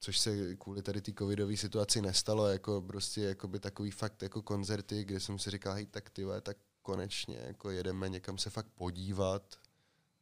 což 0.00 0.18
se 0.18 0.56
kvůli 0.56 0.82
tady 0.82 1.00
té 1.00 1.12
covidové 1.18 1.56
situaci 1.56 2.02
nestalo, 2.02 2.48
jako 2.48 2.82
prostě 2.82 3.20
jakoby 3.20 3.60
takový 3.60 3.90
fakt 3.90 4.22
jako 4.22 4.42
koncerty, 4.42 5.04
kde 5.04 5.20
jsem 5.20 5.38
si 5.38 5.50
říkal, 5.50 5.74
hej, 5.74 5.86
tak 5.86 6.10
ty 6.10 6.24
tak 6.42 6.56
konečně 6.82 7.36
jako 7.46 7.70
jedeme 7.70 8.08
někam 8.08 8.38
se 8.38 8.50
fakt 8.50 8.68
podívat. 8.74 9.56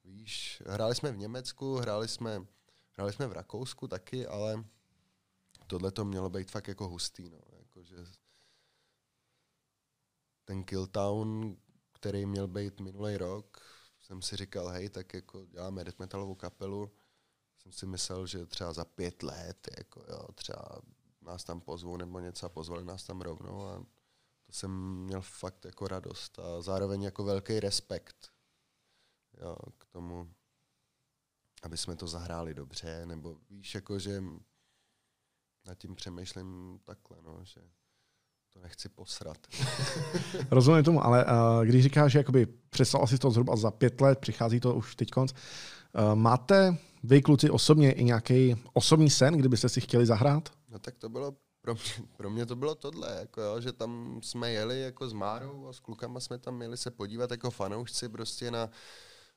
Víš, 0.04 0.62
hráli 0.66 0.94
jsme 0.94 1.12
v 1.12 1.18
Německu, 1.18 1.76
hráli 1.76 2.08
jsme, 2.08 2.46
hráli 2.92 3.12
jsme 3.12 3.26
v 3.26 3.32
Rakousku 3.32 3.88
taky, 3.88 4.26
ale 4.26 4.64
tohle 5.66 5.90
to 5.90 6.04
mělo 6.04 6.30
být 6.30 6.50
fakt 6.50 6.68
jako 6.68 6.88
hustý, 6.88 7.28
no, 7.28 7.38
jakože 7.58 7.96
ten 10.44 10.64
Killtown, 10.64 11.56
který 11.92 12.26
měl 12.26 12.48
být 12.48 12.80
minulý 12.80 13.16
rok, 13.16 13.60
jsem 14.00 14.22
si 14.22 14.36
říkal, 14.36 14.68
hej, 14.68 14.88
tak 14.88 15.14
jako 15.14 15.46
děláme 15.46 15.84
death 15.84 15.98
metalovou 15.98 16.34
kapelu. 16.34 16.92
Jsem 17.58 17.72
si 17.72 17.86
myslel, 17.86 18.26
že 18.26 18.46
třeba 18.46 18.72
za 18.72 18.84
pět 18.84 19.22
let, 19.22 19.68
jako 19.78 20.04
jo, 20.08 20.28
třeba 20.34 20.80
nás 21.22 21.44
tam 21.44 21.60
pozvou 21.60 21.96
nebo 21.96 22.20
něco 22.20 22.46
a 22.46 22.48
pozvali 22.48 22.84
nás 22.84 23.04
tam 23.04 23.20
rovnou 23.20 23.62
a 23.66 23.78
to 24.46 24.52
jsem 24.52 24.70
měl 25.04 25.20
fakt 25.20 25.64
jako 25.64 25.88
radost 25.88 26.38
a 26.38 26.62
zároveň 26.62 27.02
jako 27.02 27.24
velký 27.24 27.60
respekt 27.60 28.32
jo, 29.40 29.56
k 29.78 29.84
tomu, 29.84 30.34
aby 31.62 31.76
jsme 31.76 31.96
to 31.96 32.06
zahráli 32.06 32.54
dobře, 32.54 33.06
nebo 33.06 33.36
víš, 33.50 33.74
jako 33.74 33.98
že 33.98 34.22
nad 35.66 35.78
tím 35.78 35.94
přemýšlím 35.94 36.80
takhle, 36.84 37.16
no, 37.22 37.40
že 37.42 37.60
to 38.52 38.60
nechci 38.60 38.88
posrat. 38.88 39.38
Rozumím 40.50 40.84
tomu, 40.84 41.04
ale 41.04 41.24
uh, 41.24 41.64
když 41.64 41.82
říkáš, 41.82 42.12
že 42.12 42.18
jakoby 42.18 42.46
přestal 42.46 43.02
asi 43.02 43.18
to 43.18 43.30
zhruba 43.30 43.56
za 43.56 43.70
pět 43.70 44.00
let, 44.00 44.18
přichází 44.18 44.60
to 44.60 44.74
už 44.74 44.96
teď 44.96 45.10
konc, 45.10 45.32
uh, 45.32 46.14
máte 46.14 46.76
vy 47.02 47.22
kluci 47.22 47.50
osobně 47.50 47.92
i 47.92 48.04
nějaký 48.04 48.56
osobní 48.72 49.10
sen, 49.10 49.34
kdybyste 49.34 49.68
si 49.68 49.80
chtěli 49.80 50.06
zahrát? 50.06 50.48
No 50.68 50.78
tak 50.78 50.96
to 50.96 51.08
bylo, 51.08 51.34
pro 51.60 51.74
mě, 51.74 52.06
pro 52.16 52.30
mě 52.30 52.46
to 52.46 52.56
bylo 52.56 52.74
tohle, 52.74 53.16
jako 53.20 53.40
jo, 53.40 53.60
že 53.60 53.72
tam 53.72 54.20
jsme 54.22 54.52
jeli 54.52 54.80
jako 54.80 55.08
s 55.08 55.12
Márou 55.12 55.66
a 55.68 55.72
s 55.72 55.80
klukama 55.80 56.20
jsme 56.20 56.38
tam 56.38 56.56
měli 56.56 56.76
se 56.76 56.90
podívat 56.90 57.30
jako 57.30 57.50
fanoušci 57.50 58.08
prostě 58.08 58.50
na 58.50 58.70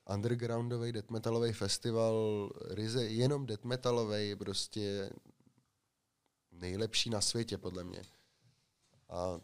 undergroundový 0.10 0.92
death 0.92 1.10
metalový 1.10 1.54
festival, 1.54 2.50
ryze 2.70 3.06
jenom 3.06 3.46
death 3.46 3.64
metalový, 3.64 4.36
prostě 4.36 5.10
nejlepší 6.52 7.10
na 7.10 7.22
světě 7.22 7.58
podle 7.58 7.84
mě. 7.84 8.02
A 9.10 9.40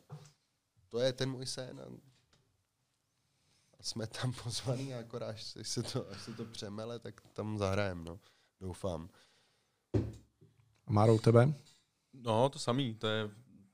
to 0.89 0.99
je 0.99 1.13
ten 1.13 1.31
můj 1.31 1.45
sen. 1.45 1.81
A 3.79 3.83
jsme 3.83 4.07
tam 4.07 4.33
pozvaní 4.43 4.93
a 4.93 4.99
akorát, 4.99 5.29
až 5.29 5.53
se 5.61 5.83
to, 5.83 6.09
až 6.09 6.21
se 6.21 6.33
to 6.33 6.45
přemele, 6.45 6.99
tak 6.99 7.21
tam 7.33 7.57
zahrajem, 7.57 8.03
no. 8.03 8.19
Doufám. 8.61 9.09
A 10.85 10.91
Márou 10.91 11.19
tebe? 11.19 11.53
No, 12.13 12.49
to 12.49 12.59
samý, 12.59 12.95
to 12.95 13.07
je, 13.07 13.29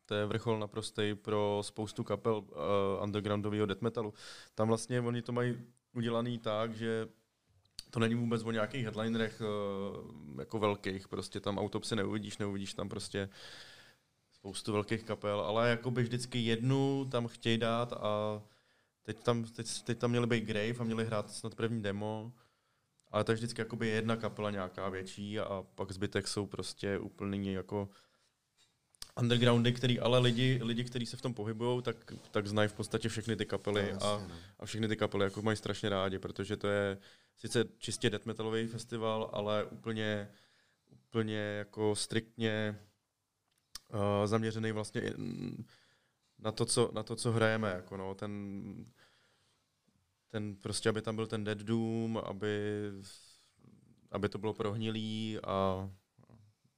to 0.05 0.15
je 0.15 0.25
vrchol 0.25 0.59
naprostej 0.59 1.15
pro 1.15 1.59
spoustu 1.61 2.03
kapel 2.03 2.37
uh, 2.37 3.03
undergroundového 3.03 3.65
death 3.65 3.81
metalu. 3.81 4.13
Tam 4.55 4.67
vlastně 4.67 5.01
oni 5.01 5.21
to 5.21 5.31
mají 5.31 5.57
udělaný 5.95 6.39
tak, 6.39 6.75
že 6.75 7.07
to 7.89 7.99
není 7.99 8.15
vůbec 8.15 8.43
o 8.43 8.51
nějakých 8.51 8.83
headlinerech 8.83 9.41
uh, 9.41 10.39
jako 10.39 10.59
velkých, 10.59 11.07
prostě 11.07 11.39
tam 11.39 11.57
autopsy 11.57 11.95
neuvidíš, 11.95 12.37
neuvidíš 12.37 12.73
tam 12.73 12.89
prostě 12.89 13.29
spoustu 14.31 14.73
velkých 14.73 15.03
kapel, 15.03 15.39
ale 15.39 15.69
jakoby 15.69 16.03
vždycky 16.03 16.39
jednu 16.39 17.05
tam 17.11 17.27
chtějí 17.27 17.57
dát 17.57 17.93
a 17.93 18.41
teď 19.03 19.23
tam, 19.23 19.43
teď, 19.43 19.81
teď 19.83 19.97
tam 19.97 20.09
měli 20.09 20.27
být 20.27 20.43
Grave 20.43 20.79
a 20.79 20.83
měli 20.83 21.05
hrát 21.05 21.31
snad 21.31 21.55
první 21.55 21.81
demo, 21.81 22.33
ale 23.11 23.23
to 23.23 23.31
je 23.31 23.35
vždycky 23.35 23.61
jakoby 23.61 23.87
jedna 23.87 24.15
kapela 24.15 24.51
nějaká 24.51 24.89
větší 24.89 25.39
a 25.39 25.65
pak 25.75 25.91
zbytek 25.91 26.27
jsou 26.27 26.45
prostě 26.45 26.99
úplný 26.99 27.53
jako 27.53 27.89
undergroundy, 29.19 29.73
který 29.73 29.99
ale 29.99 30.19
lidi, 30.19 30.59
lidi 30.63 30.83
kteří 30.83 31.05
se 31.05 31.17
v 31.17 31.21
tom 31.21 31.33
pohybují, 31.33 31.81
tak, 31.81 32.13
tak 32.31 32.47
znají 32.47 32.69
v 32.69 32.73
podstatě 32.73 33.09
všechny 33.09 33.35
ty 33.35 33.45
kapely 33.45 33.93
No, 33.93 34.03
a, 34.03 34.27
no. 34.27 34.35
a 34.59 34.65
všechny 34.65 34.87
ty 34.87 34.95
kapely 34.97 35.23
jako 35.23 35.41
mají 35.41 35.57
strašně 35.57 35.89
rádi, 35.89 36.19
protože 36.19 36.57
to 36.57 36.67
je 36.67 36.97
sice 37.37 37.65
čistě 37.77 38.09
death 38.09 38.25
metalový 38.25 38.67
festival, 38.67 39.29
ale 39.33 39.65
úplně, 39.65 40.29
úplně 40.91 41.37
jako 41.37 41.95
striktně 41.95 42.79
uh, 43.93 43.99
zaměřený 44.25 44.71
vlastně 44.71 45.13
na 46.39 46.51
to, 46.51 46.65
co, 46.65 46.91
na 46.93 47.03
to, 47.03 47.15
co 47.15 47.31
hrajeme, 47.31 47.69
jako 47.69 47.97
no, 47.97 48.15
ten, 48.15 48.31
ten 50.29 50.55
prostě, 50.55 50.89
aby 50.89 51.01
tam 51.01 51.15
byl 51.15 51.27
ten 51.27 51.43
Dead 51.43 51.57
Doom, 51.57 52.17
aby, 52.17 52.49
aby 54.11 54.29
to 54.29 54.37
bylo 54.37 54.53
prohnilý 54.53 55.39
a 55.43 55.89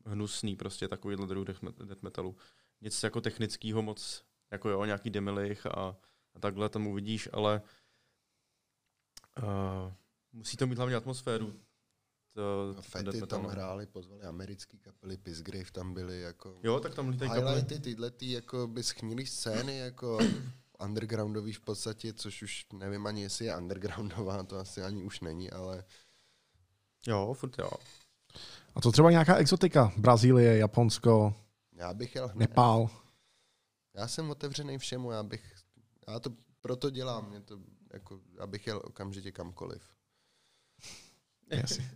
hnusný, 0.08 0.56
prostě 0.56 0.88
takovýhle 0.88 1.28
druh 1.28 1.48
death 1.48 1.62
met- 1.64 1.86
death 1.86 2.02
metalu. 2.02 2.36
Nic 2.82 3.04
jako 3.04 3.22
technického 3.22 3.82
moc, 3.82 4.24
jako 4.52 4.70
jo, 4.70 4.86
nějaký 4.86 5.10
demilich 5.10 5.66
a, 5.66 5.98
a 6.34 6.40
takhle 6.40 6.70
tam 6.70 6.88
uvidíš, 6.88 7.30
ale 7.34 7.62
uh, 9.44 9.94
musí 10.32 10.58
to 10.58 10.68
mít 10.68 10.78
hlavně 10.78 10.96
atmosféru. 10.96 11.54
To, 12.34 12.76
A 12.78 12.82
Fety 12.82 13.22
tam 13.28 13.44
no. 13.44 13.50
hráli, 13.50 13.86
pozvali 13.86 14.24
americký 14.24 14.80
kapely, 14.80 15.18
Pissgrave 15.18 15.72
tam 15.72 15.94
byli, 15.94 16.22
jako 16.22 16.60
Jo, 16.64 16.80
tak 16.80 16.96
tam 16.96 17.10
lítají 17.10 17.32
kapely. 17.32 17.46
highlighty 17.46 17.80
tyhle 17.80 18.12
ty, 18.12 18.32
jako 18.32 18.68
by 18.68 18.84
schnilý 18.84 19.26
scény, 19.26 19.78
jako 19.78 20.18
undergroundový 20.80 21.54
v 21.54 21.60
podstatě, 21.60 22.14
což 22.14 22.42
už 22.42 22.66
nevím 22.74 23.08
ani, 23.08 23.22
jestli 23.22 23.46
je 23.46 23.58
undergroundová, 23.58 24.44
to 24.44 24.58
asi 24.60 24.84
ani 24.84 25.04
už 25.04 25.20
není, 25.20 25.52
ale 25.52 25.86
Jo, 27.08 27.34
furt 27.34 27.60
jo. 27.60 27.70
A 28.78 28.82
co 28.82 28.92
třeba 28.92 29.12
nějaká 29.12 29.36
exotika? 29.36 29.92
Brazílie, 29.98 30.58
Japonsko, 30.58 31.34
Já 31.76 31.94
bych 31.94 32.16
jel 32.16 32.28
hned. 32.28 32.40
Nepál. 32.40 32.90
Já 33.96 34.08
jsem 34.08 34.30
otevřený 34.30 34.78
všemu, 34.78 35.12
já 35.12 35.24
bych, 35.24 35.54
já 36.08 36.20
to 36.20 36.30
proto 36.62 36.90
dělám, 36.90 37.30
mě 37.30 37.42
to, 37.42 37.60
jako, 37.94 38.20
abych 38.40 38.68
jel 38.68 38.82
okamžitě 38.84 39.32
kamkoliv. 39.32 39.82
Jasně. 41.52 41.92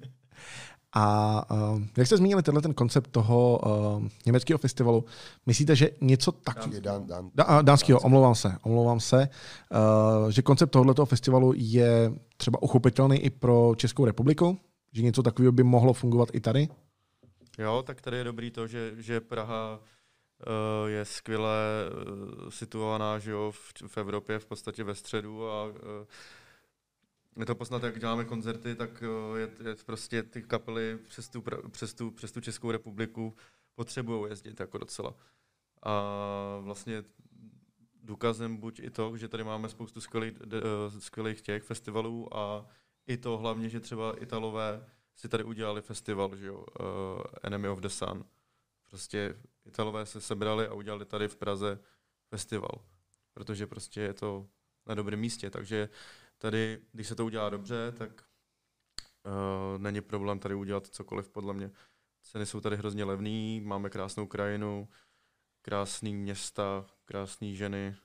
A 0.94 1.46
uh, 1.52 1.82
jak 1.98 2.08
jste 2.08 2.18
zmínili 2.18 2.44
tenhle 2.44 2.62
ten 2.62 2.74
koncept 2.74 3.12
toho 3.12 3.60
uh, 3.60 4.08
německého 4.26 4.58
festivalu, 4.58 5.06
myslíte, 5.46 5.76
že 5.76 5.90
něco 6.02 6.32
tak... 6.32 6.68
Je 6.74 6.82
dán, 6.82 7.08
dán, 7.08 7.32
dánskýho, 7.62 8.00
omlouvám 8.00 8.36
se, 8.36 8.58
omlouvám 8.62 9.00
se, 9.00 9.30
uh, 10.24 10.30
že 10.30 10.42
koncept 10.42 10.70
tohoto 10.70 11.06
festivalu 11.06 11.54
je 11.56 12.14
třeba 12.38 12.62
uchopitelný 12.62 13.18
i 13.18 13.30
pro 13.30 13.74
Českou 13.76 14.06
republiku? 14.06 14.60
Že 14.92 15.02
něco 15.02 15.24
takového 15.24 15.52
by 15.52 15.64
mohlo 15.64 15.94
fungovat 15.94 16.30
i 16.34 16.40
tady? 16.40 16.68
Jo, 17.58 17.84
tak 17.88 18.02
tady 18.02 18.18
je 18.18 18.24
dobrý 18.24 18.52
to, 18.52 18.68
že, 18.68 18.94
že 18.98 19.22
Praha 19.22 19.80
uh, 19.80 20.90
je 20.90 21.06
skvěle 21.06 21.58
uh, 22.44 22.50
situovaná 22.50 23.20
že 23.20 23.32
jo, 23.32 23.52
v, 23.52 23.74
v 23.88 23.98
Evropě, 23.98 24.40
v 24.40 24.46
podstatě 24.46 24.84
ve 24.84 24.96
středu 24.96 25.50
a 25.50 25.66
uh, 25.66 25.74
je 27.40 27.46
to 27.46 27.56
poznat, 27.56 27.84
jak 27.84 28.00
děláme 28.00 28.26
koncerty, 28.26 28.76
tak 28.76 29.04
je, 29.38 29.70
je 29.70 29.76
prostě 29.86 30.24
ty 30.24 30.42
kapely 30.42 30.98
přes 31.08 31.30
tu, 31.30 31.44
přes 31.72 31.94
tu, 31.94 32.12
přes 32.12 32.32
tu 32.32 32.42
Českou 32.42 32.72
republiku 32.72 33.36
potřebují 33.76 34.30
jezdit 34.30 34.60
jako 34.60 34.78
docela. 34.78 35.16
A 35.84 36.02
vlastně 36.62 37.04
důkazem 38.04 38.58
buď 38.58 38.80
i 38.80 38.90
to, 38.90 39.18
že 39.18 39.28
tady 39.28 39.44
máme 39.44 39.70
spoustu 39.70 40.02
skvělých, 40.02 40.34
skvělých 41.00 41.42
těch 41.42 41.64
festivalů 41.64 42.38
a 42.38 42.66
i 43.12 43.18
to 43.18 43.38
hlavně, 43.38 43.70
že 43.70 43.80
třeba 43.80 44.24
Italové 44.24 44.86
si 45.16 45.30
tady 45.30 45.44
udělali 45.44 45.82
festival, 45.82 46.36
že 46.36 46.46
jo, 46.46 46.66
uh, 46.80 47.22
Enemy 47.44 47.68
of 47.68 47.80
the 47.80 47.88
Sun. 47.88 48.26
Prostě 48.90 49.36
Italové 49.66 50.06
se 50.06 50.22
sebrali 50.22 50.68
a 50.68 50.74
udělali 50.74 51.06
tady 51.06 51.28
v 51.28 51.36
Praze 51.36 51.80
festival, 52.30 52.86
protože 53.34 53.68
prostě 53.68 54.02
je 54.02 54.14
to 54.14 54.48
na 54.86 54.96
dobrém 54.96 55.20
místě, 55.20 55.50
takže 55.50 55.90
tady, 56.38 56.82
když 56.92 57.08
se 57.08 57.16
to 57.16 57.26
udělá 57.26 57.50
dobře, 57.50 57.92
tak 57.98 58.12
uh, 59.26 59.82
není 59.82 60.02
problém 60.02 60.40
tady 60.40 60.56
udělat 60.56 60.88
cokoliv, 60.88 61.30
podle 61.30 61.54
mě. 61.54 61.72
Ceny 62.22 62.46
jsou 62.46 62.62
tady 62.62 62.76
hrozně 62.78 63.04
levný, 63.04 63.62
máme 63.62 63.90
krásnou 63.90 64.28
krajinu, 64.28 64.90
krásný 65.62 66.14
města, 66.14 66.86
krásné 67.06 67.54
ženy, 67.54 67.96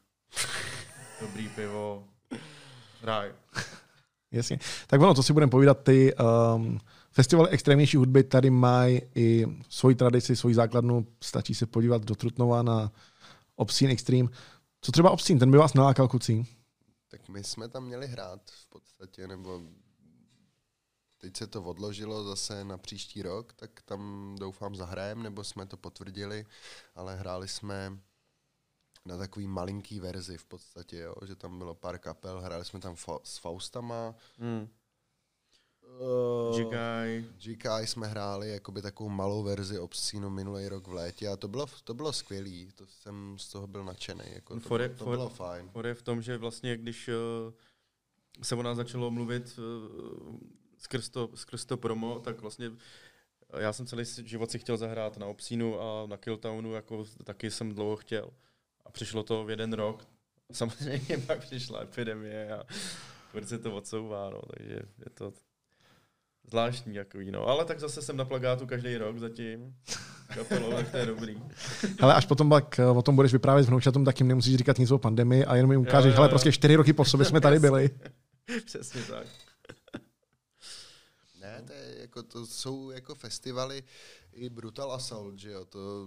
dobrý 1.20 1.48
pivo, 1.48 2.08
ráj. 3.02 3.34
Jasně. 4.36 4.58
Tak 4.86 5.00
ono, 5.00 5.14
co 5.14 5.22
si 5.22 5.32
budeme 5.32 5.50
povídat, 5.50 5.82
ty 5.82 6.14
um, 6.14 6.78
festivaly 7.10 7.50
extrémnější 7.50 7.96
hudby 7.96 8.24
tady 8.24 8.50
mají 8.50 9.00
i 9.14 9.46
svoji 9.68 9.94
tradici, 9.94 10.36
svoji 10.36 10.54
základnu. 10.54 11.06
Stačí 11.20 11.54
se 11.54 11.66
podívat 11.66 12.04
do 12.04 12.14
Trutnova 12.14 12.62
na 12.62 12.92
Obscene 13.56 13.92
Extreme. 13.92 14.28
Co 14.80 14.92
třeba 14.92 15.10
Obscene, 15.10 15.38
ten 15.40 15.50
by 15.50 15.58
vás 15.58 15.74
nalákal 15.74 16.08
kucí? 16.08 16.46
Tak 17.10 17.28
my 17.28 17.44
jsme 17.44 17.68
tam 17.68 17.84
měli 17.84 18.06
hrát 18.06 18.40
v 18.50 18.68
podstatě, 18.68 19.28
nebo 19.28 19.62
teď 21.20 21.36
se 21.36 21.46
to 21.46 21.62
odložilo 21.62 22.24
zase 22.24 22.64
na 22.64 22.78
příští 22.78 23.22
rok, 23.22 23.52
tak 23.52 23.70
tam 23.84 24.34
doufám 24.40 24.76
zahrajem, 24.76 25.22
nebo 25.22 25.44
jsme 25.44 25.66
to 25.66 25.76
potvrdili, 25.76 26.46
ale 26.94 27.16
hráli 27.16 27.48
jsme 27.48 27.98
na 29.06 29.16
takový 29.18 29.46
malinký 29.46 30.00
verzi 30.00 30.38
v 30.38 30.44
podstatě, 30.44 30.98
jo, 30.98 31.14
že 31.26 31.36
tam 31.36 31.58
bylo 31.58 31.74
pár 31.74 31.98
kapel, 31.98 32.40
hráli 32.40 32.64
jsme 32.64 32.80
tam 32.80 32.94
fa- 32.94 33.20
s 33.24 33.38
Faustama, 33.38 34.14
Hmm. 34.38 34.68
uh, 36.50 36.58
Jigaj, 36.58 37.24
GKI 37.38 37.86
jsme 37.86 38.06
hráli 38.06 38.48
jakoby 38.50 38.82
takovou 38.82 39.08
malou 39.10 39.42
verzi 39.42 39.78
Obscenu 39.78 40.30
minulý 40.30 40.68
rok 40.68 40.86
v 40.88 40.92
létě 40.92 41.28
a 41.28 41.36
to 41.36 41.48
bylo, 41.48 41.66
to 41.84 41.94
bylo 41.94 42.12
skvělý, 42.12 42.70
to 42.74 42.86
jsem 42.86 43.36
z 43.38 43.48
toho 43.48 43.66
byl 43.66 43.84
nadšený, 43.84 44.24
jako 44.34 44.54
to, 44.54 44.60
For- 44.60 44.88
to 44.88 45.04
for- 45.04 45.16
bylo 45.16 45.28
fajn. 45.28 45.68
For 45.68 45.86
je 45.86 45.94
v 45.94 46.02
tom, 46.02 46.22
že 46.22 46.38
vlastně, 46.38 46.76
když 46.76 47.08
uh, 47.08 47.52
se 48.42 48.54
o 48.54 48.62
nás 48.62 48.76
začalo 48.76 49.10
mluvit 49.10 49.58
uh, 49.58 50.36
skrz, 50.78 51.08
to, 51.08 51.30
skrz 51.34 51.64
to 51.64 51.76
promo, 51.76 52.20
tak 52.20 52.40
vlastně 52.40 52.72
eh, 53.52 53.62
já 53.62 53.72
jsem 53.72 53.86
celý 53.86 54.04
život 54.04 54.50
si 54.50 54.58
chtěl 54.58 54.76
zahrát 54.76 55.16
na 55.16 55.26
Obsínu 55.26 55.80
a 55.80 56.06
na 56.06 56.16
Killtownu, 56.16 56.72
jako 56.72 57.04
taky 57.24 57.50
jsem 57.50 57.72
dlouho 57.72 57.96
chtěl. 57.96 58.30
A 58.86 58.90
přišlo 58.90 59.22
to 59.22 59.44
v 59.44 59.50
jeden 59.50 59.72
rok. 59.72 60.08
Samozřejmě 60.52 61.18
pak 61.26 61.38
přišla 61.38 61.82
epidemie 61.82 62.52
a 62.52 62.64
furt 63.30 63.48
se 63.48 63.58
to 63.58 63.76
odsouvá, 63.76 64.30
no, 64.30 64.40
takže 64.56 64.74
je 64.74 65.10
to 65.14 65.32
zvláštní 66.50 66.94
takový, 66.94 67.30
no. 67.30 67.46
Ale 67.46 67.64
tak 67.64 67.80
zase 67.80 68.02
jsem 68.02 68.16
na 68.16 68.24
plagátu 68.24 68.66
každý 68.66 68.96
rok 68.96 69.18
zatím. 69.18 69.76
Kapelou, 70.34 70.72
tak 70.72 70.90
to 70.90 70.96
je 70.96 71.06
dobrý. 71.06 71.42
Ale 72.00 72.14
až 72.14 72.26
potom 72.26 72.48
pak 72.48 72.78
eh, 72.78 72.86
o 72.86 73.02
tom 73.02 73.16
budeš 73.16 73.32
vyprávět 73.32 73.66
vnoučatům, 73.66 74.04
tak 74.04 74.20
jim 74.20 74.28
nemusíš 74.28 74.56
říkat 74.56 74.78
nic 74.78 74.90
o 74.90 74.98
pandemii 74.98 75.44
a 75.44 75.56
jenom 75.56 75.72
jim 75.72 75.80
ukážeš, 75.80 76.14
hele, 76.14 76.26
jo. 76.26 76.28
prostě 76.28 76.52
čtyři 76.52 76.76
roky 76.76 76.92
po 76.92 77.04
sobě 77.04 77.26
jsme 77.26 77.40
tady 77.40 77.58
byli. 77.58 77.90
Přesně 78.64 79.02
tak. 79.02 79.26
Ne, 81.40 81.62
to, 81.66 81.72
je 81.72 82.00
jako, 82.00 82.22
to 82.22 82.46
jsou 82.46 82.90
jako 82.90 83.14
festivaly 83.14 83.82
i 84.32 84.48
Brutal 84.48 84.92
Assault, 84.92 85.38
že 85.38 85.50
jo, 85.50 85.64
to 85.64 86.06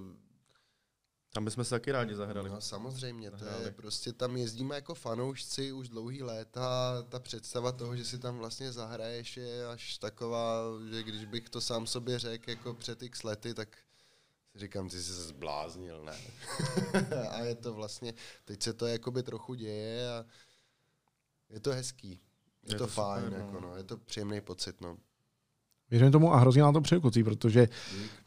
Tam 1.33 1.45
bychom 1.45 1.63
se 1.63 1.69
taky 1.69 1.91
rádi 1.91 2.15
zahrali. 2.15 2.49
No 2.49 2.61
samozřejmě, 2.61 3.31
to 3.31 3.45
je 3.45 3.71
prostě 3.71 4.13
tam 4.13 4.37
jezdíme 4.37 4.75
jako 4.75 4.95
fanoušci 4.95 5.71
už 5.71 5.89
dlouhý 5.89 6.23
léta, 6.23 7.01
ta 7.09 7.19
představa 7.19 7.71
toho, 7.71 7.95
že 7.95 8.05
si 8.05 8.19
tam 8.19 8.37
vlastně 8.37 8.71
zahraješ 8.71 9.37
je 9.37 9.67
až 9.67 9.97
taková, 9.97 10.61
že 10.91 11.03
když 11.03 11.25
bych 11.25 11.49
to 11.49 11.61
sám 11.61 11.87
sobě 11.87 12.19
řekl 12.19 12.49
jako 12.49 12.73
před 12.73 13.03
x 13.03 13.23
lety, 13.23 13.53
tak 13.53 13.77
si 14.53 14.59
říkám, 14.59 14.89
ty 14.89 14.95
jsi 14.95 15.03
se 15.03 15.23
zbláznil, 15.23 16.03
ne? 16.03 16.17
a 17.31 17.39
je 17.39 17.55
to 17.55 17.73
vlastně, 17.73 18.13
teď 18.45 18.63
se 18.63 18.73
to 18.73 18.87
jakoby 18.87 19.23
trochu 19.23 19.53
děje 19.53 20.09
a 20.09 20.25
je 21.49 21.59
to 21.59 21.71
hezký. 21.71 22.09
Je, 22.09 22.73
Je 22.73 22.77
to, 22.77 22.83
to 22.83 22.87
fajn, 22.87 23.23
super, 23.23 23.39
jako 23.39 23.53
no. 23.53 23.61
no, 23.61 23.77
je 23.77 23.83
to 23.83 23.97
příjemný 23.97 24.41
pocit, 24.41 24.81
no. 24.81 24.97
Věřím 25.91 26.11
tomu 26.11 26.33
a 26.33 26.37
hrozně 26.37 26.61
nám 26.61 26.73
to 26.73 26.81
přeju 26.81 27.01
protože 27.23 27.67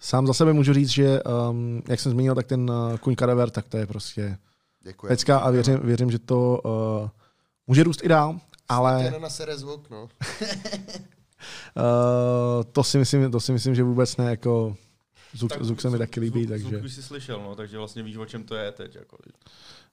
sám 0.01 0.27
za 0.27 0.33
sebe 0.35 0.53
můžu 0.53 0.73
říct, 0.73 0.89
že 0.89 1.23
um, 1.23 1.83
jak 1.89 2.01
jsem 2.01 2.13
zmínil, 2.13 2.35
tak 2.35 2.47
ten 2.47 2.71
uh, 2.71 2.97
kuň 2.97 3.15
Kadaver, 3.15 3.51
tak 3.51 3.69
to 3.69 3.77
je 3.77 3.87
prostě 3.87 4.39
Děkuji. 4.83 5.07
pecka 5.07 5.39
a 5.39 5.51
věřím, 5.51 5.79
věřím, 5.83 6.11
že 6.11 6.19
to 6.19 6.61
uh, 6.65 7.09
může 7.67 7.83
růst 7.83 8.05
i 8.05 8.09
dál, 8.09 8.41
ale 8.69 9.11
Tě 9.13 9.21
nasere 9.21 9.59
zvuk, 9.59 9.91
no. 9.91 10.03
uh, 11.77 12.65
to, 12.73 12.85
si 12.85 12.99
myslím, 12.99 13.31
to 13.31 13.41
si 13.41 13.53
myslím, 13.53 13.75
že 13.75 13.83
vůbec 13.83 14.17
ne, 14.17 14.31
jako 14.31 14.77
zvuk, 15.35 15.53
Tak 15.53 15.65
zvuk 15.65 15.81
se 15.81 15.91
mi 15.91 15.99
taky 15.99 16.21
líbí, 16.21 16.41
zvuk, 16.41 16.51
takže 16.51 16.69
Zvuk 16.69 16.85
už 16.85 16.93
jsi 16.93 17.03
slyšel, 17.03 17.43
no, 17.43 17.55
takže 17.55 17.79
vlastně 17.79 18.03
víš, 18.03 18.17
o 18.17 18.27
čem 18.27 18.45
to 18.45 18.55
je 18.55 18.73
teď. 18.73 18.95
Jako. 18.95 19.17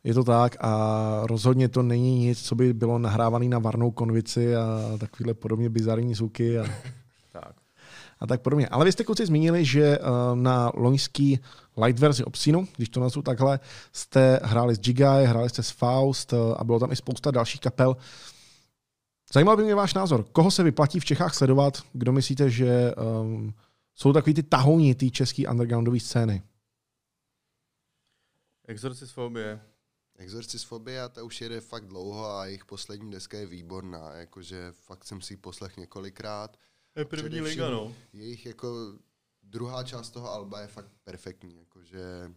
je 0.04 0.14
to 0.14 0.24
tak 0.24 0.58
a 0.60 1.22
rozhodně 1.24 1.70
to 1.70 1.84
není 1.84 2.20
nic, 2.20 2.42
co 2.42 2.56
by 2.56 2.74
bylo 2.74 3.00
nahrávané 3.00 3.46
na 3.46 3.60
varnou 3.60 3.92
konvici 3.92 4.56
a 4.56 4.98
takovýhle 5.00 5.34
podobně 5.34 5.70
bizarní 5.70 6.16
zvuky 6.16 6.60
a, 6.60 6.66
Tak. 7.32 7.56
a 8.20 8.28
tak 8.28 8.42
podobně. 8.42 8.68
Ale 8.68 8.86
vy 8.86 8.92
jste 8.92 9.04
kluci 9.04 9.26
zmínili, 9.26 9.66
že 9.66 10.00
uh, 10.00 10.06
na 10.34 10.72
loňský 10.76 11.40
light 11.78 12.00
verzi 12.00 12.24
Obsinu, 12.24 12.68
když 12.76 12.90
to 12.90 13.00
nazvu 13.00 13.22
takhle, 13.22 13.60
jste 13.94 14.40
hráli 14.44 14.76
s 14.76 14.80
Gigaj, 14.80 15.26
hráli 15.26 15.50
jste 15.50 15.64
s 15.64 15.70
Faust 15.70 16.34
uh, 16.34 16.56
a 16.58 16.64
bylo 16.64 16.80
tam 16.80 16.92
i 16.92 16.96
spousta 16.96 17.32
dalších 17.32 17.62
kapel. 17.62 17.98
Zajímal 19.34 19.58
by 19.58 19.64
mě 19.64 19.76
váš 19.76 19.94
názor. 19.94 20.26
Koho 20.32 20.52
se 20.52 20.64
vyplatí 20.64 21.00
v 21.00 21.06
Čechách 21.06 21.34
sledovat? 21.36 21.84
Kdo 21.94 22.12
myslíte, 22.12 22.50
že 22.50 22.96
um, 22.96 23.54
jsou 23.96 24.14
takový 24.14 24.34
ty 24.34 24.44
tahouni 24.44 24.96
té 24.96 25.10
české 25.10 25.48
undergroundové 25.48 26.00
scény? 26.00 26.44
Exorcisfobie. 28.68 29.62
Exorcisfobia, 30.18 31.10
ta 31.10 31.24
už 31.24 31.42
jede 31.42 31.62
fakt 31.62 31.86
dlouho 31.86 32.32
a 32.32 32.46
jejich 32.46 32.66
poslední 32.66 33.12
deska 33.12 33.38
je 33.38 33.46
výborná, 33.46 34.14
jakože 34.14 34.72
fakt 34.72 35.04
jsem 35.04 35.22
si 35.22 35.34
ji 35.34 35.38
poslech 35.38 35.78
několikrát. 35.78 36.58
Je 36.96 37.06
první 37.06 37.42
liga, 37.42 37.70
no. 37.70 37.96
Jejich 38.14 38.46
jako 38.46 38.94
druhá 39.44 39.84
část 39.84 40.10
toho 40.10 40.32
alba 40.32 40.62
je 40.62 40.68
fakt 40.68 40.92
perfektní, 41.04 41.56
jakože 41.58 42.32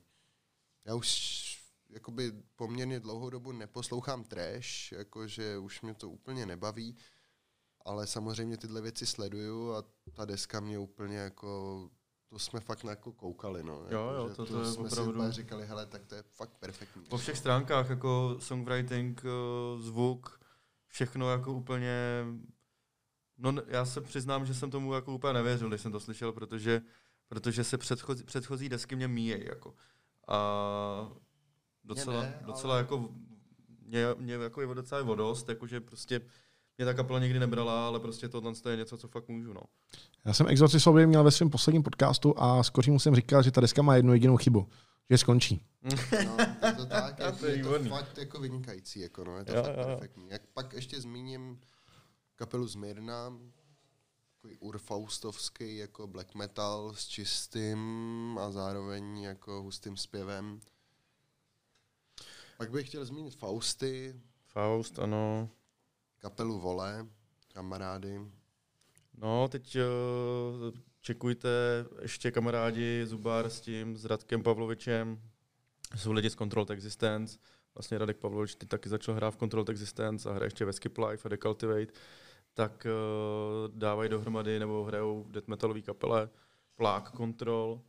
já 0.85 0.95
už 0.95 1.43
jakoby 1.91 2.33
poměrně 2.57 3.01
dlouhou 3.01 3.31
dobu 3.31 3.53
neposlouchám 3.53 4.25
trash, 4.25 4.93
jakože 4.93 5.59
už 5.59 5.83
mě 5.83 5.95
to 5.95 6.11
úplně 6.11 6.47
nebaví, 6.47 6.97
ale 7.85 8.07
samozřejmě 8.07 8.57
tyhle 8.57 8.81
věci 8.81 9.07
sleduju 9.07 9.73
a 9.75 9.85
ta 10.13 10.25
deska 10.25 10.61
mě 10.61 10.79
úplně 10.79 11.17
jako 11.17 11.91
to 12.29 12.39
jsme 12.39 12.61
fakt 12.61 12.85
na 12.85 12.91
jako 12.91 13.13
koukali, 13.13 13.63
no. 13.63 13.73
Jo, 13.91 14.07
jako, 14.07 14.15
jo, 14.15 14.29
že 14.29 14.35
to- 14.35 14.47
to 14.47 14.61
je 14.61 14.67
jsme 14.73 14.83
opravdu- 14.85 15.27
si 15.27 15.33
říkali, 15.33 15.67
hele, 15.67 15.87
tak 15.87 16.07
to 16.07 16.15
je 16.15 16.23
fakt 16.23 16.53
perfektní. 16.61 17.05
Po 17.05 17.17
všech 17.19 17.39
stránkách, 17.39 17.91
jako 17.91 18.37
songwriting, 18.39 19.23
eh, 19.25 19.29
zvuk, 19.83 20.41
všechno 20.89 21.31
jako 21.31 21.53
úplně... 21.53 22.25
No 23.39 23.53
já 23.69 23.85
se 23.85 24.01
přiznám, 24.01 24.47
že 24.47 24.55
jsem 24.55 24.71
tomu 24.71 24.95
jako 24.95 25.15
úplně 25.15 25.33
nevěřil, 25.33 25.69
když 25.69 25.81
jsem 25.81 25.93
to 25.93 26.01
slyšel, 26.01 26.33
protože, 26.33 26.83
protože 27.29 27.65
se 27.65 27.79
předchozí, 27.79 28.25
předchozí 28.25 28.69
desky 28.69 28.97
mě 28.97 29.09
míjejí, 29.09 29.45
jako. 29.47 29.75
A 30.29 31.13
docela, 31.85 32.23
ne, 32.23 32.35
ale- 32.37 32.47
docela 32.47 32.79
jako 32.79 33.09
mě, 33.87 34.07
mě 34.19 34.35
jako 34.35 34.61
je 34.61 34.75
docela 34.75 35.03
o 35.05 35.15
dost, 35.15 35.49
jakože 35.49 35.81
prostě 35.81 36.21
mě 36.79 36.85
ta 36.87 36.95
kapela 36.95 37.19
nikdy 37.19 37.39
nebrala, 37.39 37.87
ale 37.87 38.01
prostě 38.01 38.29
tohle 38.29 38.53
je 38.71 38.77
něco, 38.77 38.97
co 38.97 39.09
fakt 39.09 39.29
můžu. 39.29 39.53
No. 39.53 39.61
Já 40.25 40.33
jsem 40.33 40.47
Exorcisovi 40.49 41.07
měl 41.07 41.25
ve 41.25 41.31
svém 41.31 41.51
posledním 41.51 41.83
podcastu 41.83 42.35
a 42.37 42.63
skoro 42.63 42.93
musím 42.93 43.15
říkal, 43.15 43.43
že 43.43 43.51
ta 43.51 43.61
deska 43.61 43.83
má 43.83 43.97
jednu 43.97 44.13
jedinou 44.13 44.37
chybu, 44.37 44.69
že 45.11 45.19
skončí. 45.19 45.67
No, 45.83 46.37
je 46.67 46.73
to 46.73 46.87
tak, 46.87 47.19
je, 47.19 47.33
To 47.41 47.47
je 47.47 47.57
je 47.57 47.63
to 47.65 47.85
fakt 47.89 48.19
jako 48.19 48.41
vynikající, 48.41 49.01
jako 49.01 49.25
no, 49.25 49.37
je 49.39 49.45
to 49.45 49.55
Jo, 49.57 49.63
fakt 49.63 49.77
jo. 49.79 49.85
perfektní. 49.85 50.29
Jak 50.29 50.43
pak 50.55 50.73
ještě 50.73 51.01
zmíním 51.01 51.61
kapelu 52.43 52.67
Zmírna, 52.67 53.39
takový 54.35 54.59
urfaustovský 54.59 55.77
jako 55.77 56.07
black 56.07 56.35
metal 56.35 56.95
s 56.95 57.07
čistým 57.07 58.39
a 58.41 58.51
zároveň 58.51 59.19
jako 59.19 59.63
hustým 59.63 59.97
zpěvem. 59.97 60.61
Pak 62.59 62.71
bych 62.71 62.89
chtěl 62.89 63.05
zmínit 63.05 63.35
Fausty, 63.37 64.21
Faust, 64.47 64.99
ano. 64.99 65.51
kapelu 66.19 66.61
Vole, 66.61 67.07
kamarády. 67.53 68.21
No, 69.15 69.49
teď 69.49 69.77
uh, 69.77 70.75
čekujte 71.01 71.49
ještě 72.03 72.31
kamarádi 72.31 73.07
Zubar 73.07 73.51
s 73.51 73.61
tím, 73.61 73.97
s 73.97 74.05
Radkem 74.05 74.43
Pavlovičem. 74.43 75.21
Jsou 75.97 76.13
lidi 76.13 76.31
z 76.31 76.37
Controlled 76.37 76.71
Existence. 76.71 77.39
Vlastně 77.75 77.99
Radek 77.99 78.17
Pavlovič 78.17 78.55
teď 78.55 78.69
taky 78.69 78.89
začal 78.89 79.15
hrát 79.15 79.31
v 79.31 79.37
Controlled 79.37 79.69
Existence 79.69 80.31
a 80.31 80.33
hraje 80.33 80.47
ještě 80.47 80.65
ve 80.65 80.73
Skip 80.73 80.99
Life 80.99 81.29
a 81.29 81.29
Decultivate. 81.29 81.93
Tak 82.55 82.87
uh, 82.87 83.79
dávají 83.79 84.11
dohromady 84.11 84.59
nebo 84.59 84.85
hrajou 84.85 85.27
death 85.31 85.49
metalové 85.49 85.83
kapele 85.83 86.29
Plague 86.77 87.11
Control, 87.17 87.83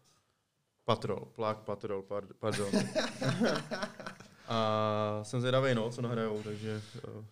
Patrol, 0.85 1.25
Plague 1.35 1.63
Patrol, 1.65 2.01
pard- 2.01 2.33
pardon. 2.39 2.71
a 4.47 5.19
jsem 5.23 5.41
zvědavý, 5.41 5.75
no, 5.75 5.89
co 5.89 6.01
nahrajou, 6.01 6.43
takže 6.43 6.81
uh, 7.07 7.25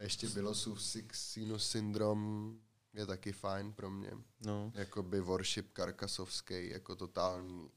ještě 0.00 0.28
Bilosův 0.28 0.82
Six 0.82 1.30
Sinus 1.32 1.70
Syndrom 1.70 2.52
je 2.94 3.06
taky 3.06 3.32
fajn 3.32 3.72
pro 3.72 3.90
mě. 3.90 4.10
no. 4.40 4.72
Jakoby 4.74 5.20
worship 5.20 5.72
karkasovský, 5.72 6.70
jako 6.70 6.96
totální 6.96 7.70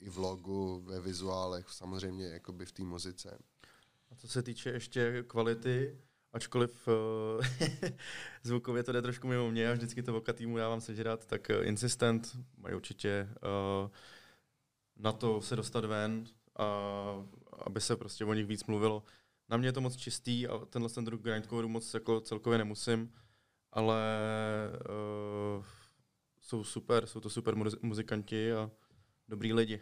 i 0.00 0.10
v 0.10 0.18
logu, 0.18 0.80
ve 0.80 1.00
vizuálech, 1.00 1.70
samozřejmě 1.70 2.26
jakoby 2.28 2.66
v 2.66 2.72
té 2.72 2.82
muzice. 2.82 3.38
A 4.10 4.14
co 4.14 4.28
se 4.28 4.42
týče 4.42 4.70
ještě 4.70 5.22
kvality, 5.26 5.98
ačkoliv 6.34 6.88
uh, 6.88 7.44
zvukově 8.42 8.82
to 8.82 8.92
jde 8.92 9.02
trošku 9.02 9.28
mimo 9.28 9.50
mě, 9.50 9.70
a 9.70 9.72
vždycky 9.72 10.02
to 10.02 10.12
voka 10.12 10.32
týmu 10.32 10.56
dávám 10.56 10.80
sežrat, 10.80 11.26
tak 11.26 11.50
uh, 11.50 11.66
Insistent 11.66 12.36
mají 12.58 12.74
určitě 12.74 13.28
uh, 13.84 13.90
na 14.96 15.12
to 15.12 15.40
se 15.40 15.56
dostat 15.56 15.84
ven 15.84 16.24
a 16.58 16.66
aby 17.66 17.80
se 17.80 17.96
prostě 17.96 18.24
o 18.24 18.34
nich 18.34 18.46
víc 18.46 18.64
mluvilo. 18.64 19.02
Na 19.48 19.56
mě 19.56 19.68
je 19.68 19.72
to 19.72 19.80
moc 19.80 19.96
čistý 19.96 20.48
a 20.48 20.58
tenhle 20.58 20.90
ten 20.90 21.04
druh 21.04 21.20
grindcoreu 21.20 21.68
moc 21.68 21.94
jako 21.94 22.20
celkově 22.20 22.58
nemusím, 22.58 23.12
ale 23.72 24.02
uh, 25.58 25.64
jsou 26.40 26.64
super, 26.64 27.06
jsou 27.06 27.20
to 27.20 27.30
super 27.30 27.54
muzi- 27.54 27.78
muzikanti 27.82 28.52
a 28.52 28.70
dobrý 29.28 29.52
lidi. 29.52 29.80